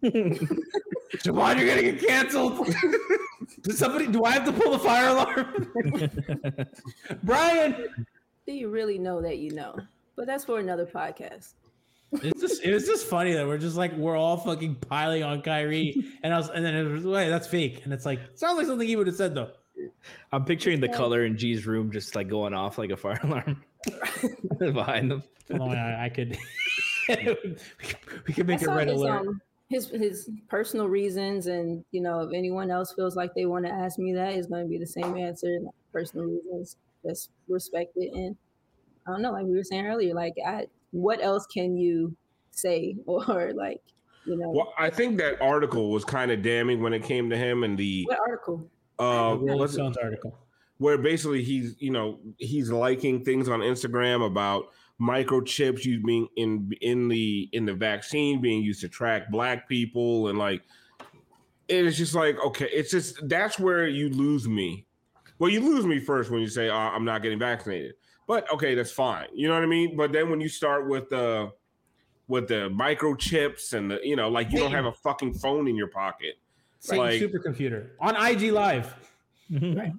Javon, 0.02 1.58
you're 1.58 1.68
gonna 1.68 1.82
get 1.82 2.00
canceled. 2.06 2.74
Does 3.62 3.78
somebody? 3.78 4.06
Do 4.06 4.24
I 4.24 4.30
have 4.32 4.44
to 4.44 4.52
pull 4.52 4.72
the 4.72 4.78
fire 4.78 5.08
alarm? 5.08 6.66
Brian, 7.22 7.88
Do 8.46 8.52
you 8.52 8.68
really 8.68 8.98
know 8.98 9.20
that 9.22 9.38
you 9.38 9.50
know? 9.52 9.74
But 10.16 10.26
that's 10.26 10.44
for 10.44 10.58
another 10.58 10.86
podcast. 10.86 11.54
it's 12.12 12.40
just 12.40 12.62
it 12.64 12.72
was 12.72 12.86
just 12.86 13.06
funny 13.06 13.32
that 13.32 13.46
we're 13.46 13.58
just 13.58 13.76
like 13.76 13.92
we're 13.94 14.16
all 14.16 14.36
fucking 14.36 14.74
piling 14.76 15.22
on 15.22 15.42
Kyrie, 15.42 15.94
and 16.22 16.32
I 16.34 16.38
was 16.38 16.48
and 16.50 16.64
then 16.64 16.74
it 16.74 16.84
was 16.84 17.04
wait 17.04 17.28
that's 17.28 17.46
fake, 17.46 17.82
and 17.84 17.92
it's 17.92 18.04
like 18.06 18.20
sounds 18.34 18.58
like 18.58 18.66
something 18.66 18.86
he 18.88 18.96
would 18.96 19.06
have 19.06 19.16
said 19.16 19.34
though. 19.34 19.50
I'm 20.32 20.44
picturing 20.44 20.80
the 20.80 20.88
color 20.88 21.24
in 21.24 21.36
G's 21.38 21.66
room 21.66 21.92
just 21.92 22.16
like 22.16 22.28
going 22.28 22.52
off 22.52 22.78
like 22.78 22.90
a 22.90 22.96
fire 22.96 23.20
alarm 23.22 23.62
behind 24.58 25.10
them. 25.10 25.22
Hold 25.56 25.72
I, 25.74 26.06
I 26.06 26.08
could 26.08 26.36
we 27.08 27.14
could- 27.24 27.58
we 28.26 28.34
could 28.34 28.44
I 28.44 28.52
make 28.52 28.62
a 28.62 28.64
saw 28.64 28.74
red 28.74 28.88
his, 28.88 29.00
alert. 29.00 29.26
um, 29.26 29.40
his 29.68 29.88
his 29.90 30.30
personal 30.48 30.88
reasons, 30.88 31.46
and 31.46 31.84
you 31.90 32.00
know, 32.00 32.20
if 32.20 32.32
anyone 32.34 32.70
else 32.70 32.92
feels 32.94 33.16
like 33.16 33.34
they 33.34 33.46
want 33.46 33.64
to 33.66 33.70
ask 33.72 33.98
me 33.98 34.12
that, 34.14 34.34
it's 34.34 34.46
going 34.46 34.64
to 34.64 34.68
be 34.68 34.78
the 34.78 34.86
same 34.86 35.16
answer. 35.16 35.58
Personal 35.92 36.26
reasons, 36.26 36.76
just 37.06 37.30
respect 37.48 37.92
it, 37.96 38.12
and 38.14 38.36
I 39.06 39.12
don't 39.12 39.22
know, 39.22 39.32
like 39.32 39.44
we 39.46 39.56
were 39.56 39.64
saying 39.64 39.86
earlier, 39.86 40.14
like 40.14 40.34
I, 40.46 40.66
what 40.90 41.22
else 41.22 41.46
can 41.46 41.76
you 41.76 42.14
say 42.50 42.96
or 43.06 43.52
like, 43.54 43.80
you 44.26 44.36
know, 44.36 44.50
Well, 44.50 44.74
I 44.78 44.90
think 44.90 45.18
that 45.18 45.40
article 45.40 45.90
was 45.90 46.04
kind 46.04 46.30
of 46.30 46.42
damning 46.42 46.82
when 46.82 46.92
it 46.92 47.02
came 47.02 47.30
to 47.30 47.36
him 47.36 47.62
and 47.64 47.78
the 47.78 48.04
what 48.06 48.18
article? 48.20 48.70
uh, 48.98 49.30
The 49.30 49.36
Rolling 49.38 49.58
what's 49.58 49.72
Stones 49.74 49.96
article. 49.96 50.38
where 50.78 50.98
basically 50.98 51.42
he's 51.42 51.74
you 51.78 51.90
know 51.90 52.18
he's 52.38 52.70
liking 52.70 53.24
things 53.24 53.48
on 53.48 53.60
Instagram 53.60 54.24
about 54.26 54.66
microchips 55.00 55.84
you 55.84 56.02
being 56.02 56.26
in 56.36 56.70
in 56.80 57.08
the 57.08 57.48
in 57.52 57.64
the 57.64 57.72
vaccine 57.74 58.40
being 58.40 58.62
used 58.62 58.80
to 58.80 58.88
track 58.88 59.30
black 59.30 59.68
people 59.68 60.28
and 60.28 60.38
like 60.38 60.62
it 61.68 61.84
is 61.84 61.96
just 61.96 62.14
like 62.14 62.36
okay 62.44 62.68
it's 62.72 62.90
just 62.90 63.28
that's 63.28 63.58
where 63.58 63.86
you 63.86 64.08
lose 64.08 64.48
me. 64.48 64.84
Well 65.38 65.50
you 65.50 65.60
lose 65.60 65.86
me 65.86 66.00
first 66.00 66.30
when 66.30 66.40
you 66.40 66.48
say 66.48 66.68
oh, 66.68 66.74
i'm 66.76 67.04
not 67.04 67.22
getting 67.22 67.38
vaccinated. 67.38 67.94
But 68.26 68.50
okay 68.52 68.74
that's 68.74 68.90
fine. 68.90 69.26
You 69.32 69.48
know 69.48 69.54
what 69.54 69.62
i 69.62 69.66
mean? 69.66 69.96
But 69.96 70.12
then 70.12 70.30
when 70.30 70.40
you 70.40 70.48
start 70.48 70.88
with 70.88 71.08
the 71.10 71.52
with 72.26 72.48
the 72.48 72.68
microchips 72.70 73.72
and 73.74 73.90
the 73.90 74.00
you 74.02 74.16
know 74.16 74.28
like 74.28 74.50
you 74.50 74.58
don't 74.58 74.72
have 74.72 74.86
a 74.86 74.92
fucking 74.92 75.34
phone 75.34 75.68
in 75.68 75.76
your 75.76 75.88
pocket. 75.88 76.34
Satan 76.80 77.04
Like- 77.04 77.22
supercomputer. 77.22 77.90
On 78.00 78.16
IG 78.16 78.52
Live. 78.52 78.94
Mm-hmm. 79.50 79.96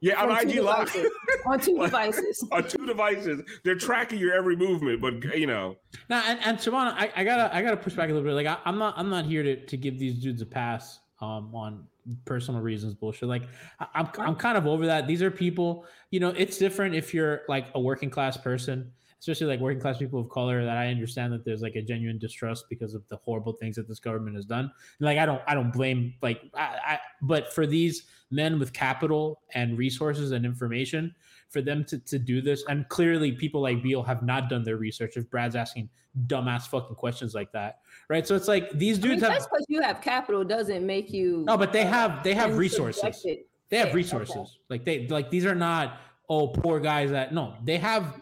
Yeah 0.00 0.22
on 0.22 0.30
On 0.30 0.42
two 0.42 0.48
ig 0.50 0.62
live 0.62 0.92
devices. 0.92 1.10
on 1.46 1.60
two 1.60 1.78
devices. 1.82 2.48
on 2.52 2.68
two 2.68 2.86
devices. 2.86 3.42
They're 3.64 3.74
tracking 3.74 4.18
your 4.18 4.34
every 4.34 4.56
movement, 4.56 5.00
but 5.00 5.36
you 5.36 5.46
know, 5.46 5.76
Now, 6.08 6.22
and, 6.26 6.38
and 6.44 6.60
Shimon, 6.60 6.88
I, 6.88 7.10
I 7.16 7.24
gotta 7.24 7.54
I 7.54 7.62
gotta 7.62 7.76
push 7.76 7.94
back 7.94 8.10
a 8.10 8.12
little 8.12 8.28
bit. 8.28 8.34
Like 8.34 8.46
I, 8.46 8.58
I'm 8.64 8.78
not 8.78 8.94
I'm 8.96 9.10
not 9.10 9.24
here 9.24 9.42
to, 9.42 9.64
to 9.66 9.76
give 9.76 9.98
these 9.98 10.18
dudes 10.20 10.42
a 10.42 10.46
pass 10.46 11.00
um 11.20 11.52
on 11.54 11.84
personal 12.24 12.60
reasons 12.60 12.94
bullshit. 12.94 13.28
Like 13.28 13.44
I, 13.80 13.86
I'm 13.94 14.08
I'm 14.18 14.34
kind 14.36 14.56
of 14.56 14.66
over 14.66 14.86
that. 14.86 15.06
These 15.06 15.22
are 15.22 15.30
people. 15.30 15.84
You 16.10 16.20
know, 16.20 16.30
it's 16.30 16.58
different 16.58 16.94
if 16.94 17.12
you're 17.12 17.42
like 17.48 17.66
a 17.74 17.80
working 17.80 18.08
class 18.08 18.36
person, 18.36 18.90
especially 19.20 19.46
like 19.48 19.60
working 19.60 19.80
class 19.80 19.98
people 19.98 20.20
of 20.20 20.28
color. 20.30 20.64
That 20.64 20.76
I 20.78 20.88
understand 20.88 21.32
that 21.32 21.44
there's 21.44 21.60
like 21.60 21.74
a 21.74 21.82
genuine 21.82 22.18
distrust 22.18 22.66
because 22.70 22.94
of 22.94 23.02
the 23.08 23.16
horrible 23.16 23.52
things 23.54 23.76
that 23.76 23.88
this 23.88 23.98
government 24.00 24.36
has 24.36 24.44
done. 24.46 24.70
And, 25.00 25.06
like 25.06 25.18
I 25.18 25.26
don't 25.26 25.42
I 25.46 25.54
don't 25.54 25.72
blame 25.72 26.14
like 26.22 26.40
I, 26.54 26.78
I 26.86 26.98
but 27.20 27.52
for 27.52 27.66
these 27.66 28.04
men 28.30 28.58
with 28.58 28.72
capital 28.72 29.40
and 29.54 29.78
resources 29.78 30.32
and 30.32 30.44
information 30.44 31.14
for 31.48 31.62
them 31.62 31.84
to, 31.84 31.98
to 31.98 32.18
do 32.18 32.40
this. 32.40 32.64
And 32.68 32.88
clearly, 32.88 33.32
people 33.32 33.60
like 33.62 33.82
Beal 33.82 34.02
have 34.02 34.22
not 34.22 34.48
done 34.50 34.64
their 34.64 34.76
research. 34.76 35.16
If 35.16 35.30
Brad's 35.30 35.56
asking 35.56 35.88
dumbass 36.26 36.68
fucking 36.68 36.96
questions 36.96 37.34
like 37.34 37.52
that, 37.52 37.78
right? 38.08 38.26
So 38.26 38.34
it's 38.34 38.48
like 38.48 38.70
these 38.72 38.98
I 38.98 39.02
mean, 39.02 39.10
dudes 39.10 39.22
just 39.22 39.32
have 39.32 39.50
because 39.50 39.66
you 39.68 39.80
have 39.82 40.00
capital 40.00 40.44
doesn't 40.44 40.84
make 40.84 41.12
you. 41.12 41.44
no, 41.46 41.56
but 41.56 41.72
they 41.72 41.84
have 41.84 42.22
they 42.22 42.34
have 42.34 42.56
resources. 42.56 43.24
They 43.70 43.76
have 43.78 43.88
Okay, 43.88 43.96
resources. 43.96 44.58
Like 44.68 44.84
they 44.84 45.06
like 45.08 45.30
these 45.30 45.46
are 45.46 45.54
not 45.54 46.00
oh 46.28 46.48
poor 46.48 46.80
guys 46.80 47.10
that 47.10 47.32
no. 47.32 47.54
They 47.64 47.78
have 47.78 48.20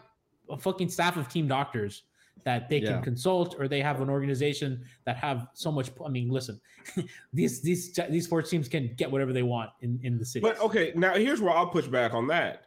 a 0.49 0.57
fucking 0.57 0.89
staff 0.89 1.17
of 1.17 1.27
team 1.29 1.47
doctors 1.47 2.03
that 2.43 2.69
they 2.69 2.79
Yeah. 2.79 2.93
can 2.93 3.01
consult, 3.03 3.55
or 3.59 3.67
they 3.67 3.81
have 3.81 4.01
an 4.01 4.09
organization 4.09 4.83
that 5.05 5.17
have 5.17 5.47
so 5.53 5.71
much. 5.71 5.91
I 6.05 6.09
mean, 6.09 6.29
listen, 6.29 6.59
these 7.33 7.61
these 7.61 7.93
these 8.09 8.25
sports 8.25 8.49
teams 8.49 8.67
can 8.67 8.93
get 8.95 9.11
whatever 9.11 9.33
they 9.33 9.43
want 9.43 9.69
in 9.81 9.99
in 10.03 10.17
the 10.17 10.25
city. 10.25 10.41
but 10.41 10.59
okay. 10.61 10.93
Now 10.95 11.15
here's 11.15 11.41
where 11.41 11.53
I'll 11.55 11.67
push 11.69 11.87
back 11.87 12.13
on 12.13 12.27
that. 12.27 12.63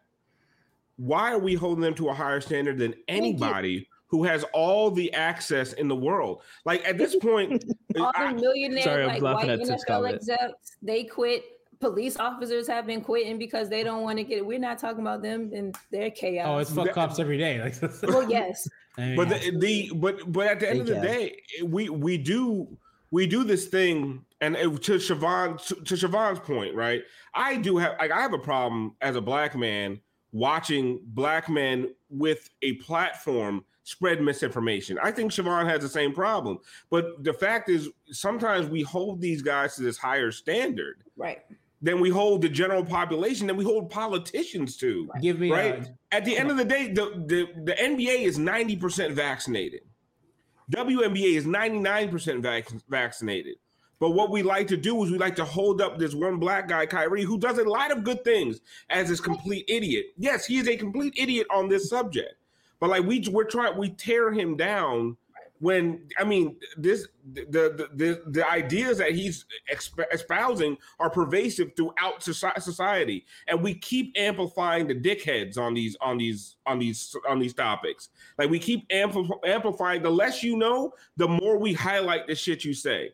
Why 0.97 1.33
are 1.33 1.39
we 1.39 1.55
holding 1.55 1.83
them 1.83 1.95
to 1.95 2.09
a 2.11 2.14
higher 2.14 2.41
standard 2.41 2.79
than 2.79 2.95
anybody 3.09 3.89
who 4.09 4.25
has 4.25 4.45
all 4.53 4.91
the 4.91 5.12
access 5.14 5.73
in 5.75 5.89
the 5.89 5.97
world? 5.97 6.43
Like 6.66 6.87
at 6.87 6.99
this 6.99 7.16
point, 7.16 7.64
All 7.97 8.12
I- 8.14 8.33
the 8.35 8.41
millionaires, 8.41 8.85
Sorry, 8.85 9.05
I'm 9.05 9.09
like 9.09 9.23
white 9.23 9.49
at 9.49 9.59
Tip's 9.64 9.85
NFL 9.87 10.12
execs, 10.12 10.77
they 10.83 11.05
quit. 11.05 11.43
Police 11.81 12.18
officers 12.18 12.66
have 12.68 12.87
been 12.87 13.01
quitting 13.01 13.39
because 13.39 13.70
they 13.70 13.83
don't 13.83 14.03
want 14.03 14.18
to 14.18 14.24
get. 14.24 14.45
We're 14.45 14.59
not 14.59 14.78
talking 14.78 15.01
about 15.01 15.22
them 15.22 15.51
and 15.55 15.74
their 15.91 16.11
chaos. 16.11 16.47
oh, 16.49 16.59
it's 16.59 16.70
fuck 16.70 16.87
that- 16.87 16.95
cops 16.95 17.18
every 17.18 17.39
day. 17.39 17.59
Like, 17.59 17.74
well, 18.03 18.28
yes. 18.31 18.68
But 18.97 19.31
the, 19.31 19.57
the 19.59 19.91
but 19.95 20.31
but 20.31 20.47
at 20.47 20.61
the 20.61 20.68
end 20.68 20.81
of 20.81 20.87
the 20.89 21.01
Fake 21.01 21.43
day, 21.57 21.62
we 21.62 21.89
we 21.89 22.18
do 22.18 22.68
we 23.11 23.26
do 23.26 23.45
this 23.45 23.66
thing 23.68 24.22
And 24.43 24.57
it, 24.57 24.83
to 24.83 24.93
Siobhan, 24.97 25.64
to, 25.68 25.74
to 25.76 25.95
Siobhan's 25.95 26.41
point, 26.41 26.74
right? 26.74 27.03
I 27.33 27.57
do 27.57 27.78
have 27.78 27.95
like 27.99 28.11
I 28.11 28.20
have 28.20 28.35
a 28.35 28.39
problem 28.39 28.95
as 29.01 29.16
a 29.16 29.20
black 29.22 29.57
man 29.57 30.01
watching 30.33 31.01
black 31.07 31.49
men 31.49 31.95
with 32.11 32.51
a 32.61 32.74
platform 32.74 33.64
spread 33.85 34.20
misinformation. 34.20 34.99
I 35.03 35.11
think 35.12 35.33
Siobhan 35.33 35.66
has 35.66 35.81
the 35.81 35.89
same 35.89 36.12
problem. 36.12 36.59
But 36.91 37.24
the 37.24 37.33
fact 37.33 37.70
is, 37.70 37.89
sometimes 38.11 38.68
we 38.68 38.83
hold 38.83 39.20
these 39.20 39.41
guys 39.41 39.76
to 39.76 39.83
this 39.83 39.97
higher 39.97 40.31
standard 40.31 41.03
Right. 41.16 41.41
Than 41.83 42.01
we 42.01 42.11
hold 42.11 42.43
the 42.43 42.49
general 42.49 42.85
population, 42.85 43.47
than 43.47 43.57
we 43.57 43.64
hold 43.64 43.89
politicians 43.91 44.76
to. 44.78 45.09
Give 45.22 45.39
me 45.41 45.51
Right. 45.51 45.81
uh, 45.81 45.85
At 46.12 46.24
the 46.24 46.37
end 46.37 46.51
of 46.51 46.57
the 46.57 46.64
day, 46.64 46.89
the, 46.93 47.07
the, 47.26 47.49
the 47.64 47.72
NBA 47.72 48.22
is 48.24 48.39
90% 48.39 49.12
vaccinated. 49.12 49.81
WNBA 50.70 51.37
is 51.37 51.47
99% 51.47 52.43
vac- 52.43 52.68
vaccinated. 52.89 53.57
But 53.99 54.11
what 54.11 54.31
we 54.31 54.43
like 54.43 54.66
to 54.68 54.76
do 54.76 55.03
is 55.05 55.11
we 55.11 55.18
like 55.18 55.37
to 55.37 55.45
hold 55.45 55.81
up 55.83 55.99
this 55.99 56.14
one 56.14 56.39
black 56.39 56.68
guy, 56.68 56.87
Kyrie, 56.87 57.22
who 57.24 57.39
does 57.39 57.59
a 57.59 57.64
lot 57.64 57.91
of 57.91 58.03
good 58.05 58.24
things 58.24 58.61
as 58.89 59.09
this 59.09 59.20
complete 59.20 59.64
idiot. 59.68 60.07
Yes, 60.16 60.47
he 60.47 60.57
is 60.59 60.68
a 60.68 60.76
complete 60.76 61.14
idiot 61.18 61.47
on 61.51 61.68
this 61.68 61.91
subject. 61.91 62.35
But 62.78 62.89
like 62.89 63.05
we 63.05 63.22
we're 63.31 63.45
trying 63.45 63.76
we 63.76 63.91
tear 63.91 64.33
him 64.33 64.57
down 64.57 65.18
when 65.61 66.09
I 66.19 66.25
mean 66.25 66.57
this 66.77 67.07
the 67.33 67.45
the 67.51 67.89
the, 67.95 68.23
the 68.27 68.51
ideas 68.51 68.99
that 68.99 69.13
he's 69.13 69.45
exp- 69.73 70.07
espousing 70.11 70.77
are 70.99 71.11
pervasive 71.11 71.73
throughout 71.77 72.21
soci- 72.21 72.61
society. 72.61 73.27
And 73.47 73.63
we 73.63 73.75
keep 73.75 74.15
amplifying 74.17 74.89
the 74.89 74.95
dickheads 74.95 75.59
on 75.59 75.75
these 75.75 75.97
on 76.01 76.17
these 76.17 76.57
on 76.67 76.79
these 76.79 77.15
on 77.29 77.39
these 77.39 77.55
topics. 77.55 78.09
Like 78.39 78.49
we 78.51 78.59
keep 78.59 78.89
ampli- 78.89 79.29
amplifying 79.45 80.03
the 80.03 80.11
less 80.11 80.43
you 80.43 80.57
know 80.57 80.95
the 81.19 81.29
more 81.29 81.59
we 81.59 81.75
highlight 81.75 82.27
the 82.27 82.35
shit 82.35 82.65
you 82.65 82.73
say. 82.73 83.11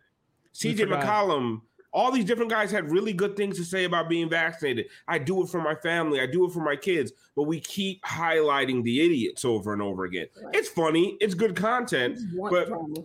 CJ. 0.55 0.86
McCollum 0.86 1.61
all 1.97 2.12
these 2.12 2.26
different 2.26 2.51
guys 2.51 2.70
had 2.70 2.92
really 2.92 3.14
good 3.14 3.36
things 3.36 3.57
to 3.57 3.64
say 3.64 3.84
about 3.84 4.07
being 4.07 4.28
vaccinated. 4.28 4.86
I 5.09 5.16
do 5.18 5.42
it 5.42 5.49
for 5.49 5.62
my 5.62 5.74
family. 5.74 6.20
I 6.20 6.26
do 6.26 6.44
it 6.44 6.53
for 6.53 6.61
my 6.61 6.76
kids. 6.76 7.11
But 7.34 7.44
we 7.44 7.59
keep 7.59 8.03
highlighting 8.03 8.82
the 8.84 9.01
idiots 9.01 9.47
over 9.47 9.72
and 9.72 9.80
over 9.80 10.05
again. 10.05 10.26
Right. 10.40 10.55
It's 10.55 10.68
funny. 10.68 11.16
It's 11.22 11.32
good 11.32 11.57
content 11.57 12.18
but 12.38 12.68
drama. 12.68 12.97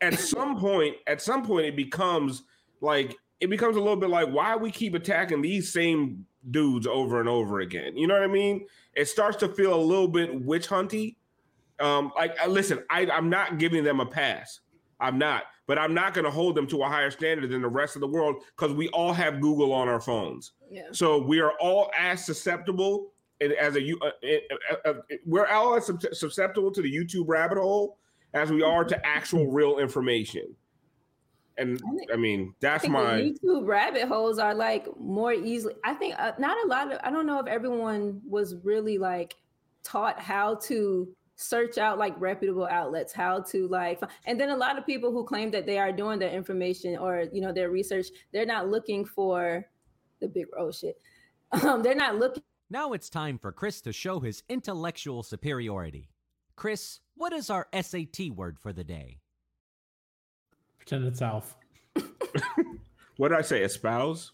at 0.00 0.20
some 0.20 0.56
point, 0.60 0.94
at 1.08 1.20
some 1.20 1.44
point, 1.44 1.66
it 1.66 1.74
becomes 1.74 2.44
like 2.80 3.16
it 3.40 3.50
becomes 3.50 3.76
a 3.76 3.80
little 3.80 3.96
bit 3.96 4.10
like 4.10 4.28
why 4.28 4.54
we 4.54 4.70
keep 4.70 4.94
attacking 4.94 5.42
these 5.42 5.72
same 5.72 6.24
dudes 6.52 6.86
over 6.86 7.18
and 7.18 7.28
over 7.28 7.60
again. 7.60 7.96
You 7.96 8.06
know 8.06 8.14
what 8.14 8.22
I 8.22 8.28
mean? 8.28 8.64
It 8.94 9.08
starts 9.08 9.36
to 9.38 9.48
feel 9.48 9.74
a 9.74 9.82
little 9.84 10.08
bit 10.08 10.42
witch 10.44 10.68
hunty. 10.68 11.16
Um, 11.80 12.12
like 12.14 12.36
uh, 12.40 12.46
listen, 12.46 12.84
I, 12.90 13.10
I'm 13.10 13.28
not 13.28 13.58
giving 13.58 13.82
them 13.82 13.98
a 13.98 14.06
pass. 14.06 14.60
I'm 15.00 15.18
not, 15.18 15.42
but 15.66 15.78
I'm 15.78 15.94
not 15.94 16.14
going 16.14 16.24
to 16.24 16.30
hold 16.30 16.54
them 16.54 16.66
to 16.68 16.82
a 16.82 16.88
higher 16.88 17.10
standard 17.10 17.50
than 17.50 17.62
the 17.62 17.68
rest 17.68 17.96
of 17.96 18.00
the 18.00 18.08
world 18.08 18.42
because 18.56 18.74
we 18.74 18.88
all 18.88 19.12
have 19.12 19.40
Google 19.40 19.72
on 19.72 19.88
our 19.88 20.00
phones. 20.00 20.52
Yeah. 20.70 20.88
So 20.92 21.22
we 21.22 21.40
are 21.40 21.52
all 21.60 21.90
as 21.98 22.24
susceptible 22.24 23.12
and 23.40 23.52
as 23.52 23.76
a 23.76 23.82
you, 23.82 23.98
uh, 24.00 24.10
uh, 24.84 24.90
uh, 24.90 24.94
we're 25.24 25.46
all 25.46 25.76
as 25.76 25.90
susceptible 26.12 26.70
to 26.72 26.82
the 26.82 26.90
YouTube 26.90 27.24
rabbit 27.26 27.58
hole 27.58 27.98
as 28.34 28.50
we 28.50 28.62
are 28.62 28.84
to 28.84 29.06
actual 29.06 29.46
real 29.52 29.78
information. 29.78 30.54
And 31.58 31.80
I 32.12 32.16
mean, 32.16 32.50
I 32.50 32.54
that's 32.60 32.82
think 32.82 32.92
my 32.92 33.16
the 33.16 33.38
YouTube 33.42 33.66
rabbit 33.66 34.08
holes 34.08 34.38
are 34.38 34.54
like 34.54 34.86
more 35.00 35.32
easily. 35.32 35.74
I 35.84 35.94
think 35.94 36.14
uh, 36.18 36.32
not 36.38 36.56
a 36.64 36.68
lot 36.68 36.92
of. 36.92 37.00
I 37.02 37.10
don't 37.10 37.26
know 37.26 37.38
if 37.38 37.46
everyone 37.46 38.20
was 38.28 38.56
really 38.62 38.98
like 38.98 39.36
taught 39.82 40.20
how 40.20 40.56
to 40.56 41.08
search 41.36 41.78
out 41.78 41.98
like 41.98 42.14
reputable 42.20 42.66
outlets, 42.66 43.12
how 43.12 43.40
to 43.40 43.68
like, 43.68 44.00
and 44.26 44.40
then 44.40 44.50
a 44.50 44.56
lot 44.56 44.78
of 44.78 44.86
people 44.86 45.12
who 45.12 45.24
claim 45.24 45.50
that 45.52 45.66
they 45.66 45.78
are 45.78 45.92
doing 45.92 46.18
their 46.18 46.30
information 46.30 46.96
or 46.96 47.24
you 47.32 47.40
know 47.40 47.52
their 47.52 47.70
research, 47.70 48.06
they're 48.32 48.46
not 48.46 48.68
looking 48.68 49.04
for 49.04 49.64
the 50.20 50.28
big 50.28 50.46
oh 50.58 50.70
shit. 50.70 50.98
Um, 51.52 51.82
they're 51.82 51.94
not 51.94 52.16
looking 52.16 52.42
Now 52.70 52.92
it's 52.92 53.08
time 53.08 53.38
for 53.38 53.52
Chris 53.52 53.80
to 53.82 53.92
show 53.92 54.18
his 54.18 54.42
intellectual 54.48 55.22
superiority. 55.22 56.10
Chris, 56.56 57.00
what 57.14 57.32
is 57.32 57.50
our 57.50 57.68
SAT 57.72 58.30
word 58.34 58.58
for 58.58 58.72
the 58.72 58.82
day? 58.82 59.18
pretend 60.86 61.04
it's 61.04 61.20
Alf. 61.20 61.56
what 63.16 63.28
did 63.28 63.38
I 63.38 63.42
say? 63.42 63.62
Espouse? 63.62 64.30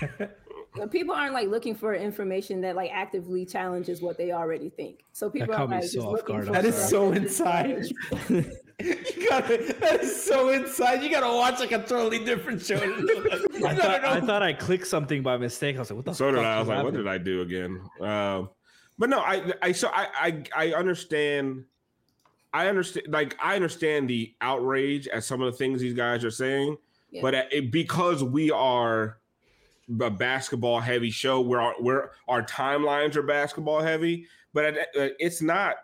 uh, 0.80 0.86
people 0.86 1.14
aren't 1.14 1.34
like 1.34 1.48
looking 1.48 1.74
for 1.74 1.94
information 1.94 2.60
that 2.62 2.76
like 2.76 2.90
actively 2.92 3.44
challenges 3.44 4.00
what 4.00 4.16
they 4.16 4.32
already 4.32 4.70
think. 4.70 5.04
So 5.12 5.28
people 5.28 5.54
are 5.54 5.66
like 5.66 5.82
so 5.82 5.88
just 5.92 6.06
off 6.06 6.12
looking 6.12 6.34
guard, 6.36 6.46
for 6.46 6.52
That 6.52 6.64
is 6.64 6.74
so 6.76 7.12
inside. 7.12 7.84
you 8.30 9.28
gotta, 9.28 9.74
that 9.80 10.00
is 10.02 10.24
so 10.24 10.48
inside. 10.50 11.02
You 11.02 11.10
gotta 11.10 11.34
watch 11.34 11.60
like 11.60 11.72
a 11.72 11.82
totally 11.82 12.24
different 12.24 12.62
show. 12.62 12.76
I 13.64 13.74
thought, 13.74 14.04
I 14.04 14.20
thought 14.20 14.42
I 14.42 14.52
clicked 14.52 14.86
something 14.86 15.22
by 15.22 15.36
mistake. 15.36 15.76
I 15.76 15.80
was 15.80 15.90
like, 15.90 15.96
what 15.96 16.04
the 16.06 16.14
So 16.14 16.26
fuck? 16.26 16.36
did 16.36 16.44
I. 16.44 16.54
I 16.54 16.58
was 16.60 16.68
just 16.68 16.76
like, 16.76 16.84
what 16.84 16.94
did 16.94 17.06
I 17.08 17.18
do 17.18 17.42
again? 17.42 17.80
Um, 18.00 18.50
but 18.98 19.08
no, 19.08 19.20
I, 19.20 19.52
I, 19.60 19.72
so 19.72 19.88
I, 19.92 20.06
I, 20.14 20.68
I 20.70 20.72
understand. 20.74 21.64
I 22.54 22.68
understand, 22.68 23.06
like 23.08 23.34
I 23.42 23.56
understand 23.56 24.10
the 24.10 24.34
outrage 24.42 25.08
at 25.08 25.24
some 25.24 25.40
of 25.40 25.50
the 25.50 25.56
things 25.56 25.80
these 25.80 25.94
guys 25.94 26.22
are 26.22 26.30
saying, 26.30 26.76
Yeah. 27.10 27.22
but 27.22 27.34
it, 27.34 27.72
because 27.72 28.22
we 28.22 28.50
are 28.50 29.18
a 30.00 30.10
basketball 30.10 30.80
heavy 30.80 31.10
show, 31.10 31.40
where 31.40 31.60
our, 31.60 31.74
where 31.80 32.12
our 32.28 32.42
timelines 32.42 33.16
are 33.16 33.22
basketball 33.22 33.80
heavy, 33.80 34.26
but 34.52 34.76
uh, 34.76 35.08
it's 35.18 35.42
not. 35.42 35.76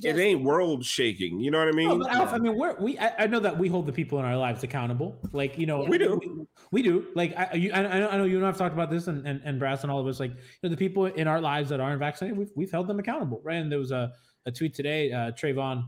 Just- 0.00 0.16
it 0.16 0.20
ain't 0.20 0.42
world 0.42 0.84
shaking. 0.84 1.38
You 1.38 1.50
know 1.50 1.58
what 1.58 1.68
I 1.68 1.72
mean? 1.72 1.88
No, 1.88 1.98
but 1.98 2.10
Alf, 2.10 2.32
I 2.32 2.38
mean, 2.38 2.56
we're, 2.56 2.80
we 2.80 2.98
I, 2.98 3.24
I 3.24 3.26
know 3.26 3.40
that 3.40 3.58
we 3.58 3.68
hold 3.68 3.86
the 3.86 3.92
people 3.92 4.18
in 4.18 4.24
our 4.24 4.36
lives 4.36 4.64
accountable. 4.64 5.16
Like 5.32 5.58
you 5.58 5.66
know, 5.66 5.84
We 5.84 5.98
do. 5.98 6.18
We, 6.18 6.46
we 6.70 6.82
do. 6.82 7.06
Like 7.14 7.36
I, 7.36 7.54
you, 7.54 7.72
I, 7.72 7.80
I 7.80 7.98
know, 8.00 8.08
I 8.08 8.16
know 8.16 8.24
you 8.24 8.38
and 8.38 8.46
I've 8.46 8.56
talked 8.56 8.72
about 8.72 8.90
this, 8.90 9.06
and, 9.06 9.26
and 9.26 9.40
and 9.44 9.58
Brass 9.58 9.82
and 9.82 9.92
all 9.92 10.00
of 10.00 10.06
us. 10.06 10.18
Like 10.18 10.30
you 10.30 10.36
know, 10.62 10.68
the 10.70 10.76
people 10.78 11.04
in 11.04 11.28
our 11.28 11.40
lives 11.40 11.68
that 11.68 11.80
aren't 11.80 11.98
vaccinated, 11.98 12.38
we've 12.38 12.50
we've 12.56 12.70
held 12.70 12.86
them 12.88 12.98
accountable, 12.98 13.40
right? 13.44 13.56
And 13.56 13.70
there 13.70 13.78
was 13.78 13.92
a, 13.92 14.12
a 14.46 14.50
tweet 14.50 14.74
today, 14.74 15.12
uh, 15.12 15.32
Trayvon. 15.32 15.84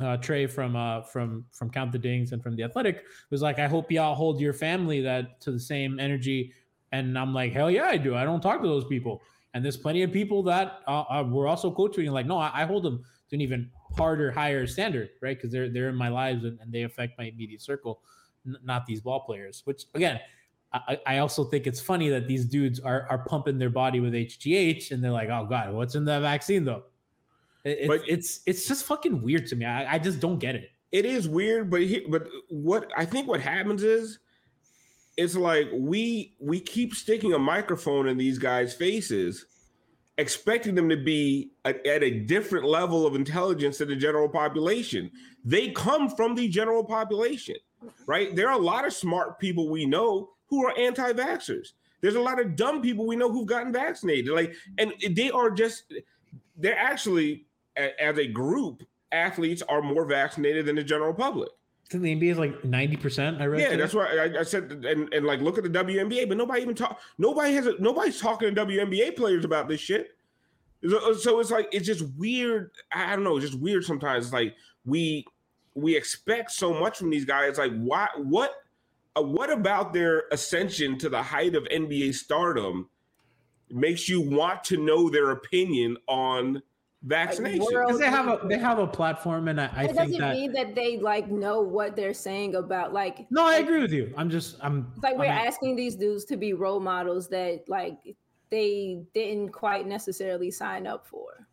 Uh, 0.00 0.16
Trey 0.16 0.46
from 0.46 0.76
uh, 0.76 1.02
from 1.02 1.44
from 1.50 1.70
Count 1.70 1.90
the 1.90 1.98
Dings 1.98 2.30
and 2.32 2.40
from 2.40 2.54
the 2.54 2.62
Athletic 2.62 3.04
was 3.30 3.42
like, 3.42 3.58
I 3.58 3.66
hope 3.66 3.90
y'all 3.90 4.14
hold 4.14 4.40
your 4.40 4.52
family 4.52 5.00
that 5.00 5.40
to 5.40 5.50
the 5.50 5.58
same 5.58 5.98
energy, 5.98 6.52
and 6.92 7.18
I'm 7.18 7.34
like, 7.34 7.52
hell 7.52 7.70
yeah, 7.70 7.86
I 7.86 7.96
do. 7.96 8.14
I 8.14 8.22
don't 8.22 8.40
talk 8.40 8.62
to 8.62 8.68
those 8.68 8.84
people, 8.84 9.22
and 9.54 9.64
there's 9.64 9.76
plenty 9.76 10.04
of 10.04 10.12
people 10.12 10.42
that 10.44 10.82
uh, 10.86 11.02
uh, 11.10 11.24
were 11.28 11.48
also 11.48 11.70
co-tweeting 11.70 12.12
like, 12.12 12.26
no, 12.26 12.38
I, 12.38 12.62
I 12.62 12.64
hold 12.64 12.84
them 12.84 13.02
to 13.30 13.36
an 13.36 13.40
even 13.40 13.70
harder, 13.96 14.30
higher 14.30 14.66
standard, 14.66 15.10
right? 15.20 15.36
Because 15.36 15.50
they're 15.50 15.68
they're 15.68 15.88
in 15.88 15.96
my 15.96 16.08
lives 16.08 16.44
and, 16.44 16.58
and 16.60 16.72
they 16.72 16.82
affect 16.82 17.18
my 17.18 17.24
immediate 17.24 17.62
circle, 17.62 18.02
n- 18.46 18.56
not 18.62 18.86
these 18.86 19.00
ball 19.00 19.20
players. 19.20 19.62
Which 19.64 19.84
again, 19.94 20.20
I, 20.72 20.98
I 21.06 21.18
also 21.18 21.44
think 21.44 21.66
it's 21.66 21.80
funny 21.80 22.08
that 22.10 22.28
these 22.28 22.44
dudes 22.44 22.78
are 22.80 23.06
are 23.10 23.18
pumping 23.18 23.58
their 23.58 23.70
body 23.70 24.00
with 24.00 24.12
HGH 24.12 24.90
and 24.90 25.02
they're 25.02 25.10
like, 25.10 25.28
oh 25.28 25.46
god, 25.48 25.72
what's 25.72 25.94
in 25.94 26.04
that 26.06 26.20
vaccine 26.20 26.64
though? 26.64 26.84
It- 27.64 27.88
But- 27.88 28.02
it's 28.08 28.40
it's 28.46 28.66
just 28.68 28.84
fucking 28.84 29.22
weird 29.22 29.46
to 29.48 29.56
me. 29.56 29.64
I, 29.66 29.94
I 29.94 29.98
just 29.98 30.20
don't 30.20 30.38
get 30.38 30.54
it. 30.54 30.70
it 30.92 31.04
is 31.04 31.28
weird 31.28 31.68
but 31.70 31.82
he, 31.82 32.00
but 32.08 32.26
what 32.48 32.90
i 32.96 33.04
think 33.04 33.28
what 33.28 33.40
happens 33.40 33.82
is 33.82 34.20
it's 35.18 35.36
like 35.36 35.68
we 35.74 36.34
we 36.40 36.58
keep 36.60 36.94
sticking 36.94 37.34
a 37.34 37.38
microphone 37.38 38.08
in 38.08 38.16
these 38.16 38.38
guys 38.38 38.72
faces 38.74 39.44
expecting 40.16 40.74
them 40.74 40.88
to 40.88 40.96
be 40.96 41.50
at, 41.64 41.84
at 41.86 42.02
a 42.02 42.10
different 42.20 42.64
level 42.64 43.06
of 43.06 43.14
intelligence 43.14 43.78
than 43.78 43.88
the 43.88 43.96
general 43.96 44.28
population 44.30 45.10
they 45.44 45.70
come 45.72 46.08
from 46.08 46.34
the 46.34 46.48
general 46.48 46.82
population 46.84 47.56
right 48.06 48.34
there 48.34 48.48
are 48.48 48.58
a 48.58 48.64
lot 48.72 48.86
of 48.86 48.92
smart 48.94 49.38
people 49.38 49.68
we 49.68 49.84
know 49.84 50.30
who 50.46 50.64
are 50.64 50.72
anti-vaxxers 50.78 51.72
there's 52.00 52.14
a 52.14 52.20
lot 52.20 52.40
of 52.40 52.56
dumb 52.56 52.80
people 52.80 53.06
we 53.06 53.14
know 53.16 53.30
who've 53.30 53.46
gotten 53.46 53.72
vaccinated 53.72 54.32
like 54.32 54.54
and 54.78 54.92
they 55.10 55.30
are 55.30 55.50
just 55.50 55.84
they're 56.56 56.78
actually 56.78 57.30
a- 57.34 57.44
as 58.00 58.18
a 58.18 58.26
group 58.26 58.82
athletes 59.12 59.62
are 59.68 59.80
more 59.80 60.04
vaccinated 60.04 60.66
than 60.66 60.76
the 60.76 60.84
general 60.84 61.14
public 61.14 61.48
think 61.88 62.02
the 62.02 62.14
NBA 62.14 62.32
is 62.32 62.38
like 62.38 62.64
ninety 62.64 62.96
percent. 62.96 63.40
I 63.40 63.46
read. 63.46 63.60
yeah 63.60 63.68
today. 63.70 63.80
that's 63.80 63.94
why 63.94 64.04
I, 64.04 64.40
I 64.40 64.42
said 64.42 64.84
and, 64.84 65.12
and 65.12 65.26
like 65.26 65.40
look 65.40 65.56
at 65.58 65.64
the 65.64 65.70
WNBA 65.70 66.28
but 66.28 66.36
nobody 66.36 66.62
even 66.62 66.74
talk 66.74 67.00
nobody 67.16 67.54
has 67.54 67.66
a, 67.66 67.74
nobody's 67.78 68.20
talking 68.20 68.54
to 68.54 68.66
WNBA 68.66 69.16
players 69.16 69.44
about 69.44 69.68
this 69.68 69.80
shit 69.80 70.16
so, 70.88 71.14
so 71.14 71.40
it's 71.40 71.50
like 71.50 71.68
it's 71.72 71.86
just 71.86 72.04
weird 72.16 72.70
I 72.92 73.14
don't 73.14 73.24
know 73.24 73.36
it's 73.36 73.46
just 73.46 73.58
weird 73.58 73.84
sometimes 73.84 74.26
it's 74.26 74.34
like 74.34 74.54
we 74.84 75.24
we 75.74 75.96
expect 75.96 76.50
so 76.50 76.78
much 76.78 76.98
from 76.98 77.10
these 77.10 77.24
guys 77.24 77.56
like 77.56 77.72
why 77.78 78.08
what 78.16 78.52
uh, 79.16 79.22
what 79.22 79.50
about 79.50 79.94
their 79.94 80.24
ascension 80.30 80.98
to 80.98 81.08
the 81.08 81.22
height 81.22 81.54
of 81.54 81.64
NBA 81.64 82.14
stardom 82.14 82.90
makes 83.70 84.08
you 84.08 84.20
want 84.20 84.62
to 84.64 84.76
know 84.76 85.08
their 85.08 85.30
opinion 85.30 85.96
on 86.06 86.62
vaccination 87.02 87.58
because 87.68 87.98
they 87.98 88.06
have 88.06 88.26
a 88.28 88.46
they 88.48 88.58
have 88.58 88.78
a 88.78 88.86
platform, 88.86 89.48
and 89.48 89.60
I, 89.60 89.70
I 89.74 89.84
it 89.84 89.86
think 89.88 89.96
doesn't 89.98 90.18
that. 90.18 90.34
mean 90.36 90.52
that 90.52 90.74
they 90.74 90.98
like 90.98 91.30
know 91.30 91.60
what 91.62 91.94
they're 91.96 92.14
saying 92.14 92.54
about 92.56 92.92
like 92.92 93.26
no, 93.30 93.42
I 93.42 93.54
like- 93.56 93.64
agree 93.64 93.80
with 93.82 93.92
you. 93.92 94.12
I'm 94.16 94.28
just 94.30 94.56
I'm 94.60 94.90
It's 94.94 95.02
like 95.04 95.16
we're 95.16 95.26
I'm- 95.26 95.46
asking 95.46 95.76
these 95.76 95.94
dudes 95.96 96.24
to 96.26 96.36
be 96.36 96.52
role 96.54 96.80
models 96.80 97.28
that 97.28 97.64
like 97.68 97.98
they 98.50 99.02
didn't 99.14 99.50
quite 99.50 99.86
necessarily 99.86 100.50
sign 100.50 100.86
up 100.86 101.06
for. 101.06 101.46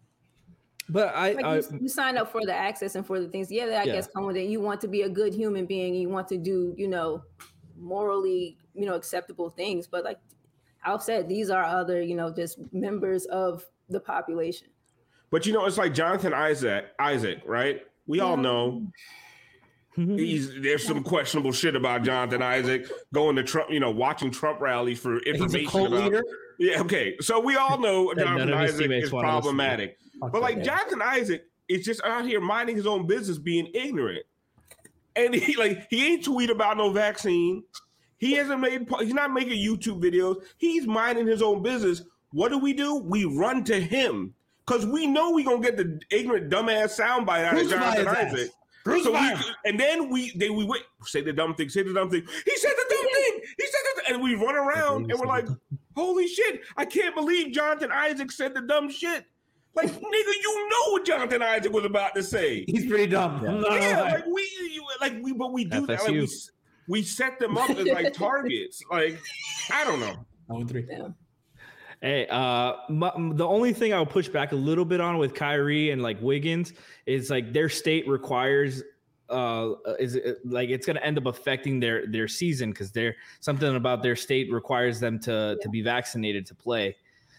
But 0.87 1.15
I, 1.15 1.31
Like 1.33 1.45
I 1.45 1.55
you, 1.57 1.79
you 1.81 1.87
sign 1.89 2.15
up 2.17 2.31
for 2.31 2.45
the 2.45 2.53
access 2.53 2.93
and 2.95 3.05
for 3.05 3.19
the 3.19 3.27
things. 3.27 3.51
Yeah, 3.51 3.65
that 3.65 3.81
I 3.81 3.83
Yeah. 3.85 3.93
guess 3.95 4.07
come 4.07 4.25
with 4.27 4.37
it. 4.37 4.47
You 4.47 4.61
want 4.61 4.79
to 4.81 4.87
be 4.87 5.01
a 5.01 5.09
good 5.09 5.33
human 5.33 5.65
being. 5.65 5.95
You 5.95 6.09
want 6.09 6.27
to 6.27 6.37
do, 6.37 6.73
you 6.77 6.87
know, 6.87 7.23
morally, 7.77 8.57
you 8.75 8.85
know, 8.85 8.93
acceptable 8.93 9.49
things. 9.49 9.87
But 9.87 10.03
like 10.03 10.19
Alf 10.85 11.01
said, 11.03 11.27
these 11.27 11.49
are 11.49 11.63
other, 11.63 12.01
you 12.03 12.15
know, 12.15 12.31
just 12.31 12.59
members 12.71 13.25
of 13.25 13.65
the 13.89 13.99
population. 13.99 14.67
But 15.36 15.45
you 15.45 15.51
know, 15.51 15.65
it's 15.65 15.77
like 15.77 15.93
Jonathan 15.93 16.33
Isaac, 16.33 16.86
Isaac, 16.97 17.41
right? 17.45 17.81
We 18.07 18.21
all 18.21 18.38
know 18.38 18.88
he's 19.93 20.49
there's 20.61 20.88
some 20.88 21.03
questionable 21.03 21.51
shit 21.51 21.75
about 21.75 22.03
Jonathan 22.03 22.41
Isaac 22.41 22.89
going 23.13 23.36
to 23.36 23.43
Trump, 23.43 23.69
you 23.69 23.81
know, 23.81 23.91
watching 23.91 24.31
Trump 24.31 24.61
rallies 24.61 24.97
for 24.97 25.19
information 25.23 25.88
about. 25.88 25.91
leader. 25.91 26.23
Yeah, 26.57 26.79
okay. 26.83 27.17
So 27.19 27.41
we 27.41 27.57
all 27.57 27.77
know 27.77 28.13
Jonathan 28.17 28.53
Isaac 28.53 28.89
is 28.89 29.11
wanna 29.11 29.27
listen 29.27 29.41
to. 29.41 29.43
problematic. 29.43 29.97
But 30.21 30.41
like. 30.41 30.63
Jonathan 30.63 31.01
Isaac 31.01 31.43
is 31.67 31.83
just 31.83 32.01
out 32.05 32.25
here 32.25 32.39
minding 32.39 32.77
his 32.77 32.88
own 32.88 33.05
business, 33.05 33.38
being 33.38 33.69
ignorant. 33.73 34.25
And 35.17 35.36
he 35.36 35.55
like 35.57 35.88
he 35.89 36.13
ain't 36.13 36.23
tweet 36.23 36.49
about 36.49 36.77
no 36.77 36.91
vaccine. 36.91 37.61
He 38.19 38.36
hasn't 38.36 38.61
made 38.61 38.88
he's 39.01 39.13
not 39.13 39.33
making 39.33 39.57
YouTube 39.57 40.01
videos. 40.01 40.41
He's 40.59 40.88
minding 40.88 41.27
his 41.27 41.41
own 41.41 41.61
business. 41.61 42.03
What 42.31 42.53
do 42.53 42.57
we 42.57 42.71
do? 42.71 42.95
We 42.95 43.25
run 43.25 43.65
to 43.65 43.77
him. 43.77 44.33
Because 44.66 44.86
we 44.86 45.05
know 45.07 45.32
we 45.32 45.43
gonna 45.43 45.59
get 45.61 45.78
the 45.78 45.99
ignorant 46.09 46.49
dumbass 46.49 46.99
soundbite 46.99 47.45
out 47.45 47.57
of 47.59 47.70
Jonathan 47.70 47.97
his 47.97 48.07
ass. 48.07 48.34
Isaac. 48.34 48.51
Crucify 48.84 49.18
So 49.18 49.22
we, 49.22 49.28
him. 49.30 49.55
and 49.66 49.80
then 49.80 50.09
we 50.09 50.32
they 50.36 50.49
we 50.49 50.63
wait, 50.63 50.84
say 51.03 51.22
the 51.22 51.34
dumb 51.34 51.55
thing, 51.55 51.70
say 51.70 51.84
the 51.84 51.93
dumb 51.93 52.09
thing. 52.09 52.22
He 52.22 52.57
said 52.57 52.72
the 52.76 52.86
dumb 52.95 53.05
thing. 53.13 53.39
He 53.57 53.66
said 53.66 53.80
the 54.07 54.13
and 54.13 54.24
we 54.24 54.36
run 54.36 54.55
around 54.55 55.09
and 55.11 55.20
we're 55.20 55.26
like, 55.26 55.47
holy 55.95 56.28
shit, 56.28 56.61
I 56.78 56.86
can't 56.86 57.16
believe 57.16 57.51
Jonathan 57.53 57.91
Isaac 57.91 58.32
said 58.32 58.53
the 58.53 58.61
dumb 58.61 58.89
shit. 58.89 59.26
Like, 59.76 59.88
nigga, 59.91 60.01
you 60.01 60.70
know 60.70 60.91
what 60.93 61.05
Jonathan 61.05 61.41
Isaac 61.41 61.72
was 61.74 61.84
about 61.84 62.16
to 62.16 62.24
say. 62.24 62.63
He's 62.68 62.86
pretty 62.86 63.07
dumb. 63.07 63.41
Yeah. 63.43 63.49
I'm 63.49 63.61
not 63.61 63.70
gonna 63.72 63.82
Yeah, 63.82 64.01
like 64.01 64.26
we 64.28 64.49
you, 64.72 64.86
like 65.01 65.13
we 65.22 65.34
but 65.34 65.51
we 65.51 65.66
do 65.66 65.86
that. 65.88 66.01
Like 66.03 66.11
we, 66.11 66.30
we 66.88 67.01
set 67.03 67.39
them 67.39 67.57
up 67.57 67.70
as 67.72 67.86
like 67.88 68.13
targets. 68.18 68.82
Like, 68.91 69.20
I 69.72 69.84
don't 69.84 69.99
know. 69.99 70.16
And 70.49 70.70
three. 70.70 70.86
Yeah. 70.89 71.07
Hey, 72.01 72.27
uh, 72.27 72.73
my, 72.89 73.11
the 73.15 73.45
only 73.45 73.73
thing 73.73 73.93
I'll 73.93 74.05
push 74.05 74.27
back 74.27 74.51
a 74.51 74.55
little 74.55 74.85
bit 74.85 75.01
on 75.01 75.17
with 75.17 75.33
Kyrie 75.33 75.91
and 75.91 76.01
like 76.01 76.21
Wiggins 76.21 76.73
is 77.05 77.29
like 77.29 77.53
their 77.53 77.69
state 77.69 78.07
requires 78.07 78.83
uh 79.29 79.73
is 79.99 80.13
it, 80.13 80.37
like 80.45 80.69
it's 80.69 80.85
going 80.85 80.95
to 80.95 81.03
end 81.03 81.17
up 81.17 81.25
affecting 81.25 81.79
their 81.79 82.05
their 82.05 82.27
season 82.27 82.69
because 82.69 82.91
they're 82.91 83.15
something 83.39 83.75
about 83.75 84.03
their 84.03 84.15
state 84.15 84.51
requires 84.51 84.99
them 84.99 85.19
to 85.19 85.57
to 85.63 85.69
be 85.69 85.81
vaccinated 85.81 86.45
to 86.45 86.53
play 86.53 86.95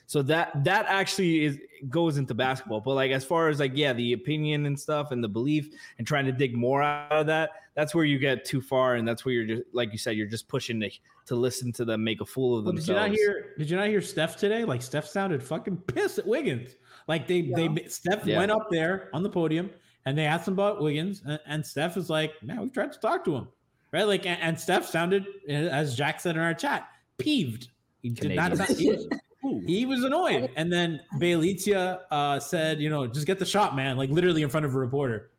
so 0.07 0.22
that 0.22 0.64
that 0.64 0.86
actually 0.88 1.44
is 1.44 1.59
goes 1.88 2.16
into 2.16 2.32
basketball 2.32 2.80
but 2.80 2.94
like 2.94 3.11
as 3.11 3.24
far 3.24 3.48
as 3.48 3.59
like 3.61 3.72
yeah 3.74 3.92
the 3.92 4.12
opinion 4.12 4.66
and 4.66 4.78
stuff 4.78 5.11
and 5.11 5.22
the 5.22 5.28
belief 5.28 5.68
and 5.98 6.07
trying 6.07 6.24
to 6.24 6.32
dig 6.32 6.57
more 6.57 6.82
out 6.82 7.11
of 7.12 7.26
that 7.26 7.50
that's 7.74 7.94
where 7.94 8.04
you 8.04 8.18
get 8.18 8.44
too 8.44 8.61
far 8.62 8.94
and 8.94 9.07
that's 9.07 9.24
where 9.24 9.34
you're 9.34 9.44
just 9.46 9.62
like 9.72 9.92
you 9.92 9.98
said 9.98 10.16
you're 10.16 10.26
just 10.26 10.48
pushing 10.48 10.80
to, 10.80 10.90
to 11.26 11.34
listen 11.34 11.72
to 11.72 11.84
them 11.84 12.02
make 12.02 12.20
a 12.20 12.24
fool 12.24 12.59
of 12.59 12.64
Well, 12.64 12.74
did 12.74 12.88
you 12.88 12.94
not 12.94 13.11
hear? 13.11 13.54
Did 13.59 13.68
you 13.68 13.76
not 13.76 13.88
hear 13.88 14.00
Steph 14.00 14.36
today? 14.36 14.64
Like 14.64 14.80
Steph 14.80 15.07
sounded 15.07 15.42
fucking 15.42 15.76
pissed 15.88 16.18
at 16.18 16.26
Wiggins. 16.26 16.76
Like 17.09 17.26
they 17.26 17.42
they 17.42 17.86
Steph 17.88 18.24
Yeah. 18.24 18.38
went 18.38 18.50
up 18.52 18.68
there 18.70 19.11
on 19.12 19.22
the 19.22 19.28
podium 19.28 19.70
and 20.07 20.16
they 20.16 20.24
asked 20.24 20.46
him 20.48 20.54
about 20.54 20.80
Wiggins, 20.80 21.20
and, 21.26 21.40
and 21.46 21.66
Steph 21.66 21.96
was 21.96 22.09
like, 22.09 22.32
"Man, 22.42 22.62
we 22.62 22.68
tried 22.70 22.92
to 22.92 23.00
talk 23.00 23.24
to 23.24 23.34
him, 23.34 23.48
right?" 23.92 24.04
Like, 24.04 24.24
and, 24.24 24.40
and 24.40 24.59
Steph 24.59 24.86
sounded, 24.86 25.26
as 25.48 25.96
Jack 25.96 26.20
said 26.20 26.36
in 26.36 26.42
our 26.42 26.54
chat, 26.54 26.88
peeved. 27.18 27.68
He 28.02 28.11
did 28.11 28.36
not. 28.36 28.52
Canadian. 28.52 28.78
He 28.78 28.90
was, 28.92 29.09
he 29.66 29.86
was 29.86 30.05
annoyed. 30.05 30.51
And 30.57 30.72
then 30.72 31.01
Bjelica 31.14 32.01
uh, 32.11 32.38
said, 32.40 32.80
"You 32.80 32.90
know, 32.90 33.07
just 33.07 33.26
get 33.26 33.38
the 33.38 33.44
shot, 33.47 33.74
man." 33.76 33.97
Like 33.97 34.11
literally 34.11 34.42
in 34.42 34.49
front 34.49 34.66
of 34.66 34.74
a 34.74 34.78
reporter. 34.78 35.30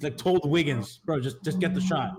Like 0.00 0.16
told 0.16 0.50
Wiggins, 0.50 0.98
bro, 1.04 1.20
just 1.20 1.44
just 1.44 1.60
get 1.60 1.74
the 1.74 1.80
shot. 1.80 2.16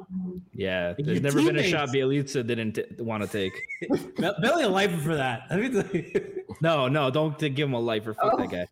Yeah, 0.53 0.93
Like, 0.97 1.05
there's 1.05 1.15
your 1.19 1.23
never 1.23 1.43
been 1.43 1.57
a 1.57 1.63
shot 1.63 1.89
Bjelica 1.89 2.47
didn't 2.47 2.73
t- 2.73 2.85
want 2.99 3.23
to 3.23 3.29
take. 3.29 3.51
Be- 4.17 4.31
Belly 4.41 4.63
a 4.63 4.69
lifer 4.69 4.95
for 4.97 5.15
that. 5.15 5.41
I 5.49 5.57
mean, 5.57 6.43
No, 6.61 6.87
no, 6.87 7.09
don't 7.11 7.37
give 7.37 7.67
him 7.67 7.73
a 7.73 7.79
lifer. 7.81 8.13
Fuck 8.13 8.37
that 8.37 8.49
guy. 8.49 8.67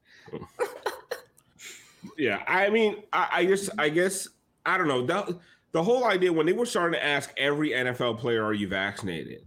Yeah, 2.17 2.41
I 2.47 2.69
mean, 2.69 3.03
I, 3.11 3.27
I 3.33 3.45
guess, 3.45 3.69
I 3.77 3.89
guess, 3.89 4.27
I 4.65 4.77
don't 4.77 4.87
know. 4.87 5.05
The, 5.05 5.39
the 5.71 5.83
whole 5.83 6.05
idea 6.05 6.31
when 6.31 6.45
they 6.45 6.53
were 6.53 6.65
starting 6.65 6.99
to 6.99 7.03
ask 7.03 7.31
every 7.37 7.71
NFL 7.71 8.17
player, 8.19 8.43
"Are 8.43 8.53
you 8.53 8.67
vaccinated?" 8.67 9.45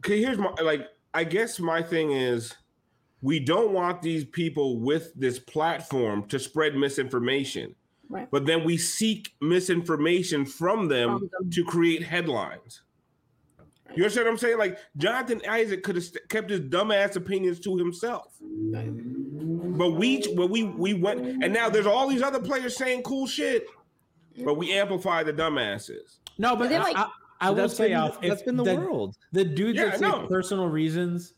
Okay, 0.00 0.20
here's 0.22 0.38
my 0.38 0.52
like. 0.62 0.86
I 1.16 1.24
guess 1.24 1.58
my 1.58 1.82
thing 1.82 2.12
is, 2.12 2.52
we 3.22 3.40
don't 3.40 3.72
want 3.72 4.02
these 4.02 4.24
people 4.26 4.80
with 4.80 5.14
this 5.14 5.38
platform 5.38 6.28
to 6.28 6.38
spread 6.38 6.76
misinformation, 6.76 7.74
Right. 8.10 8.30
but 8.30 8.44
then 8.44 8.64
we 8.64 8.76
seek 8.76 9.30
misinformation 9.40 10.44
from 10.44 10.88
them 10.88 11.18
From 11.20 11.30
them. 11.40 11.50
to 11.52 11.64
create 11.64 12.02
headlines. 12.02 12.82
You 13.94 14.02
understand 14.02 14.26
what 14.26 14.32
I'm 14.32 14.38
saying? 14.38 14.58
Like 14.58 14.78
Jonathan 14.98 15.40
Isaac 15.48 15.82
could 15.82 15.94
have 15.94 16.04
st- 16.04 16.28
kept 16.28 16.50
his 16.50 16.60
dumbass 16.60 17.16
opinions 17.16 17.60
to 17.60 17.78
himself. 17.78 18.36
But 18.42 19.92
we, 19.92 20.34
but 20.34 20.50
we, 20.50 20.64
we 20.64 20.92
went, 20.92 21.42
and 21.42 21.50
now 21.52 21.70
there's 21.70 21.86
all 21.86 22.06
these 22.08 22.20
other 22.22 22.40
players 22.40 22.76
saying 22.76 23.04
cool 23.04 23.26
shit, 23.26 23.66
but 24.44 24.54
we 24.58 24.72
amplify 24.74 25.22
the 25.22 25.32
dumbasses. 25.32 26.18
No, 26.36 26.56
but 26.56 26.68
then, 26.68 26.82
I, 26.82 26.84
like- 26.84 26.96
I, 26.98 27.06
I 27.40 27.50
will 27.50 27.68
say, 27.68 27.88
been, 27.88 27.96
Alf, 27.98 28.20
that's 28.20 28.42
been 28.42 28.56
the, 28.56 28.64
world. 28.64 29.16
The 29.32 29.44
dudes 29.44 29.78
Yeah, 29.78 29.86
that 29.86 29.94
I 29.94 29.96
say 29.98 30.08
know. 30.08 30.26
personal 30.26 30.68
reasons, 30.68 31.34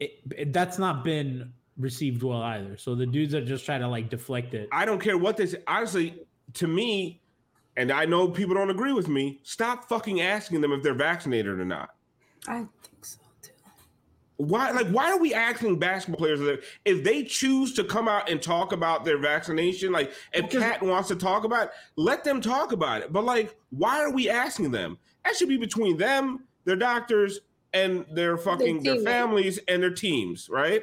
it, 0.00 0.12
it- 0.36 0.52
that's 0.52 0.78
not 0.78 1.04
been 1.04 1.52
received 1.76 2.22
well 2.22 2.42
either. 2.42 2.76
So 2.76 2.94
the 2.94 3.06
dudes 3.06 3.32
that 3.32 3.46
just 3.46 3.64
try 3.64 3.78
to 3.78 3.88
like 3.88 4.08
deflect 4.10 4.54
it. 4.54 4.68
I 4.72 4.84
don't 4.84 5.00
care 5.00 5.18
what 5.18 5.36
they 5.36 5.46
say. 5.46 5.58
Honestly, 5.66 6.22
to 6.54 6.66
me, 6.66 7.20
and 7.76 7.90
I 7.90 8.04
know 8.04 8.28
people 8.28 8.54
don't 8.54 8.70
agree 8.70 8.92
with 8.92 9.08
me. 9.08 9.40
Stop 9.42 9.88
fucking 9.88 10.20
asking 10.20 10.60
them 10.60 10.72
if 10.72 10.82
they're 10.82 10.94
vaccinated 10.94 11.58
or 11.58 11.64
not. 11.64 11.90
I 12.46 12.58
think 12.82 13.04
so 13.04 13.18
too. 13.18 13.23
Why, 14.36 14.70
like, 14.72 14.88
why 14.88 15.12
are 15.12 15.18
we 15.18 15.32
asking 15.32 15.78
basketball 15.78 16.18
players 16.18 16.40
that 16.40 16.64
if 16.84 17.04
they 17.04 17.22
choose 17.22 17.72
to 17.74 17.84
come 17.84 18.08
out 18.08 18.28
and 18.28 18.42
talk 18.42 18.72
about 18.72 19.04
their 19.04 19.18
vaccination? 19.18 19.92
Like, 19.92 20.12
if 20.32 20.50
Kat 20.50 20.82
wants 20.82 21.08
to 21.08 21.16
talk 21.16 21.44
about, 21.44 21.66
it, 21.68 21.70
let 21.96 22.24
them 22.24 22.40
talk 22.40 22.72
about 22.72 23.02
it. 23.02 23.12
But 23.12 23.24
like, 23.24 23.54
why 23.70 24.00
are 24.00 24.10
we 24.10 24.28
asking 24.28 24.72
them? 24.72 24.98
That 25.24 25.36
should 25.36 25.48
be 25.48 25.56
between 25.56 25.96
them, 25.96 26.44
their 26.64 26.76
doctors, 26.76 27.40
and 27.72 28.04
their 28.12 28.36
fucking 28.36 28.82
their 28.82 28.94
teammates. 28.94 29.04
families 29.04 29.58
and 29.68 29.82
their 29.82 29.90
teams, 29.90 30.48
right? 30.48 30.82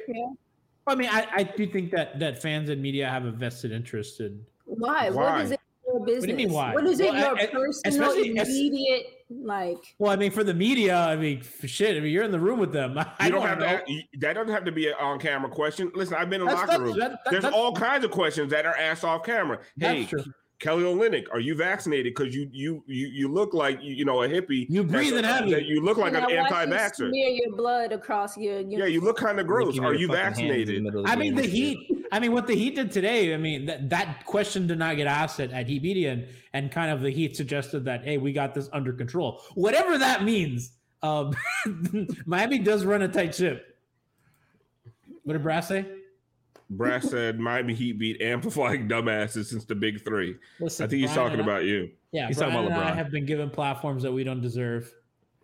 I 0.86 0.94
mean, 0.94 1.08
I, 1.12 1.26
I 1.32 1.42
do 1.42 1.66
think 1.66 1.90
that 1.92 2.18
that 2.20 2.40
fans 2.40 2.70
and 2.70 2.80
media 2.82 3.08
have 3.08 3.24
a 3.24 3.30
vested 3.30 3.70
interest 3.70 4.20
in. 4.20 4.44
Why? 4.64 5.10
Why? 5.10 5.32
What 5.32 5.40
is 5.42 5.50
it 5.52 5.60
your 5.86 6.04
business? 6.04 6.24
do 6.24 6.30
you 6.30 6.36
mean 6.36 6.52
why? 6.52 6.72
What 6.74 6.86
is 6.86 7.00
it 7.00 7.10
Well, 7.12 7.20
your 7.20 7.38
I- 7.38 7.42
I- 7.42 7.46
personal 7.46 7.72
especially 8.10 8.30
immediate 8.36 9.21
like 9.42 9.78
Well, 9.98 10.10
I 10.12 10.16
mean, 10.16 10.30
for 10.30 10.44
the 10.44 10.54
media, 10.54 10.96
I 10.96 11.16
mean, 11.16 11.42
shit. 11.64 11.96
I 11.96 12.00
mean, 12.00 12.12
you're 12.12 12.24
in 12.24 12.30
the 12.32 12.40
room 12.40 12.58
with 12.58 12.72
them. 12.72 12.98
I 13.18 13.26
You 13.26 13.30
don't 13.32 13.40
don't 13.40 13.48
have 13.48 13.58
know. 13.58 13.80
to. 13.86 14.02
That 14.20 14.34
doesn't 14.34 14.52
have 14.52 14.64
to 14.64 14.72
be 14.72 14.88
an 14.88 14.94
on-camera 15.00 15.50
question. 15.50 15.90
Listen, 15.94 16.16
I've 16.16 16.30
been 16.30 16.40
in 16.42 16.46
That's- 16.46 16.68
locker 16.68 16.78
that's- 16.84 16.88
room. 16.90 16.98
that- 16.98 17.10
that- 17.24 17.30
There's 17.30 17.44
all 17.44 17.72
kinds 17.72 18.04
of 18.04 18.10
questions 18.10 18.50
that 18.50 18.66
are 18.66 18.76
asked 18.76 19.04
off 19.04 19.24
camera. 19.24 19.58
That's 19.76 19.92
Hey, 19.94 20.04
true. 20.06 20.24
Kelly 20.60 20.84
Olynyk, 20.84 21.24
are 21.32 21.40
you 21.40 21.56
vaccinated? 21.56 22.14
Because 22.14 22.32
you 22.36 22.48
you 22.52 22.84
you 22.86 23.08
you 23.08 23.28
look 23.28 23.52
like 23.52 23.82
you, 23.82 23.94
you 23.94 24.04
know 24.04 24.22
a 24.22 24.28
hippie. 24.28 24.66
You 24.68 24.84
That's- 24.84 24.90
breathing 25.10 25.24
heavy. 25.24 25.50
that 25.54 25.64
You 25.64 25.80
look 25.80 25.96
like 25.98 26.14
and 26.14 26.18
an 26.18 26.22
I 26.38 26.40
watch 26.42 26.50
you 26.52 26.56
anti-vaxxer. 26.56 27.08
Smear 27.08 27.28
your 27.30 27.56
blood 27.56 27.90
across 27.90 28.36
your. 28.36 28.60
your 28.60 28.80
Yeah, 28.80 28.84
you 28.86 29.00
look 29.00 29.16
kind 29.16 29.40
of 29.40 29.48
gross. 29.48 29.76
Are 29.80 29.92
you 29.92 30.06
fucking 30.06 30.22
hands 30.22 30.38
in 30.38 30.84
the 30.84 30.90
vaccinated? 30.92 31.06
I 31.06 31.16
mean, 31.16 31.34
the. 31.34 31.42
Heat. 31.42 31.78
I 32.12 32.20
mean, 32.20 32.32
what 32.32 32.46
the 32.46 32.54
Heat 32.54 32.74
did 32.74 32.92
today. 32.92 33.32
I 33.32 33.38
mean, 33.38 33.64
that 33.64 33.88
that 33.88 34.26
question 34.26 34.66
did 34.66 34.78
not 34.78 34.96
get 34.96 35.06
asked 35.06 35.40
at, 35.40 35.50
at 35.50 35.66
Heat 35.66 35.82
Media, 35.82 36.12
and, 36.12 36.28
and 36.52 36.70
kind 36.70 36.90
of 36.92 37.00
the 37.00 37.08
Heat 37.08 37.34
suggested 37.34 37.86
that, 37.86 38.04
hey, 38.04 38.18
we 38.18 38.34
got 38.34 38.54
this 38.54 38.68
under 38.74 38.92
control. 38.92 39.40
Whatever 39.54 39.96
that 39.98 40.22
means. 40.22 40.72
Um, 41.02 41.34
Miami 42.26 42.58
does 42.58 42.84
run 42.84 43.02
a 43.02 43.08
tight 43.08 43.34
ship. 43.34 43.76
What 45.24 45.32
did 45.32 45.42
Brass 45.42 45.68
say? 45.68 45.86
Brass 46.68 47.10
said 47.10 47.40
Miami 47.40 47.74
Heat 47.74 47.98
beat 47.98 48.20
amplifying 48.20 48.88
dumbasses 48.90 49.46
since 49.46 49.64
the 49.64 49.74
Big 49.74 50.04
Three. 50.04 50.36
Listen, 50.60 50.84
I 50.84 50.88
think 50.88 51.00
he's 51.00 51.12
Brian 51.14 51.30
talking 51.30 51.40
I- 51.40 51.44
about 51.44 51.64
you. 51.64 51.90
Yeah, 52.12 52.28
He's 52.28 52.36
Brian 52.36 52.52
talking 52.52 52.66
about 52.66 52.82
and 52.82 52.90
I 52.90 52.94
have 52.94 53.10
been 53.10 53.24
given 53.24 53.48
platforms 53.48 54.02
that 54.02 54.12
we 54.12 54.22
don't 54.22 54.42
deserve. 54.42 54.92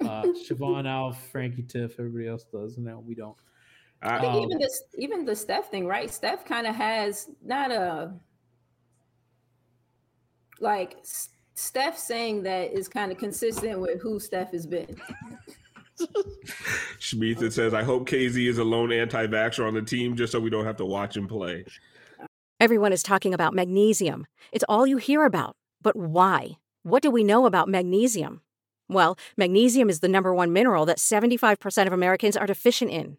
Uh, 0.03 0.23
Siobhan, 0.47 0.87
Alf, 0.87 1.19
Frankie, 1.33 1.63
Tiff, 1.63 1.99
everybody 1.99 2.29
else 2.29 2.45
does, 2.45 2.77
and 2.77 2.85
now 2.85 3.03
we 3.05 3.15
don't. 3.15 3.37
I 4.03 4.21
think 4.21 4.35
Um, 4.35 4.43
even 4.45 4.59
this, 4.59 4.83
even 4.97 5.25
the 5.25 5.35
Steph 5.35 5.71
thing, 5.71 5.87
right? 5.87 6.11
Steph 6.11 6.45
kind 6.45 6.67
of 6.67 6.75
has 6.75 7.31
not 7.45 7.73
a 7.73 8.15
like 10.61 10.97
S- 11.01 11.31
Steph 11.55 11.99
saying 11.99 12.43
that 12.45 12.73
is 12.73 12.89
kind 12.89 13.11
of 13.11 13.19
consistent 13.19 13.81
with 13.81 14.01
who 14.01 14.21
Steph 14.21 14.53
has 14.53 14.67
been. 14.67 14.97
Schmeeth 17.01 17.43
it 17.43 17.53
says, 17.53 17.75
"I 17.75 17.83
hope 17.83 18.09
KZ 18.09 18.49
is 18.49 18.59
a 18.59 18.65
lone 18.65 18.93
anti-vaxxer 18.93 19.67
on 19.67 19.75
the 19.75 19.83
team, 19.83 20.15
just 20.17 20.31
so 20.31 20.39
we 20.39 20.51
don't 20.51 20.65
have 20.65 20.77
to 20.77 20.85
watch 20.87 21.17
him 21.17 21.27
play." 21.27 21.65
Everyone 22.61 22.93
is 22.93 23.03
talking 23.03 23.35
about 23.35 23.55
magnesium. 23.55 24.27
It's 24.53 24.65
all 24.69 24.87
you 24.87 24.97
hear 24.97 25.25
about. 25.25 25.57
But 25.81 25.97
why? 25.97 26.59
What 26.83 27.03
do 27.03 27.11
we 27.11 27.23
know 27.23 27.47
about 27.47 27.69
magnesium? 27.69 28.43
Well, 28.89 29.17
magnesium 29.37 29.89
is 29.89 30.01
the 30.01 30.09
number 30.09 30.35
one 30.35 30.53
mineral 30.53 30.87
that 30.87 30.99
75% 30.99 31.87
of 31.87 31.93
Americans 31.93 32.37
are 32.37 32.47
deficient 32.47 32.91
in. 32.91 33.19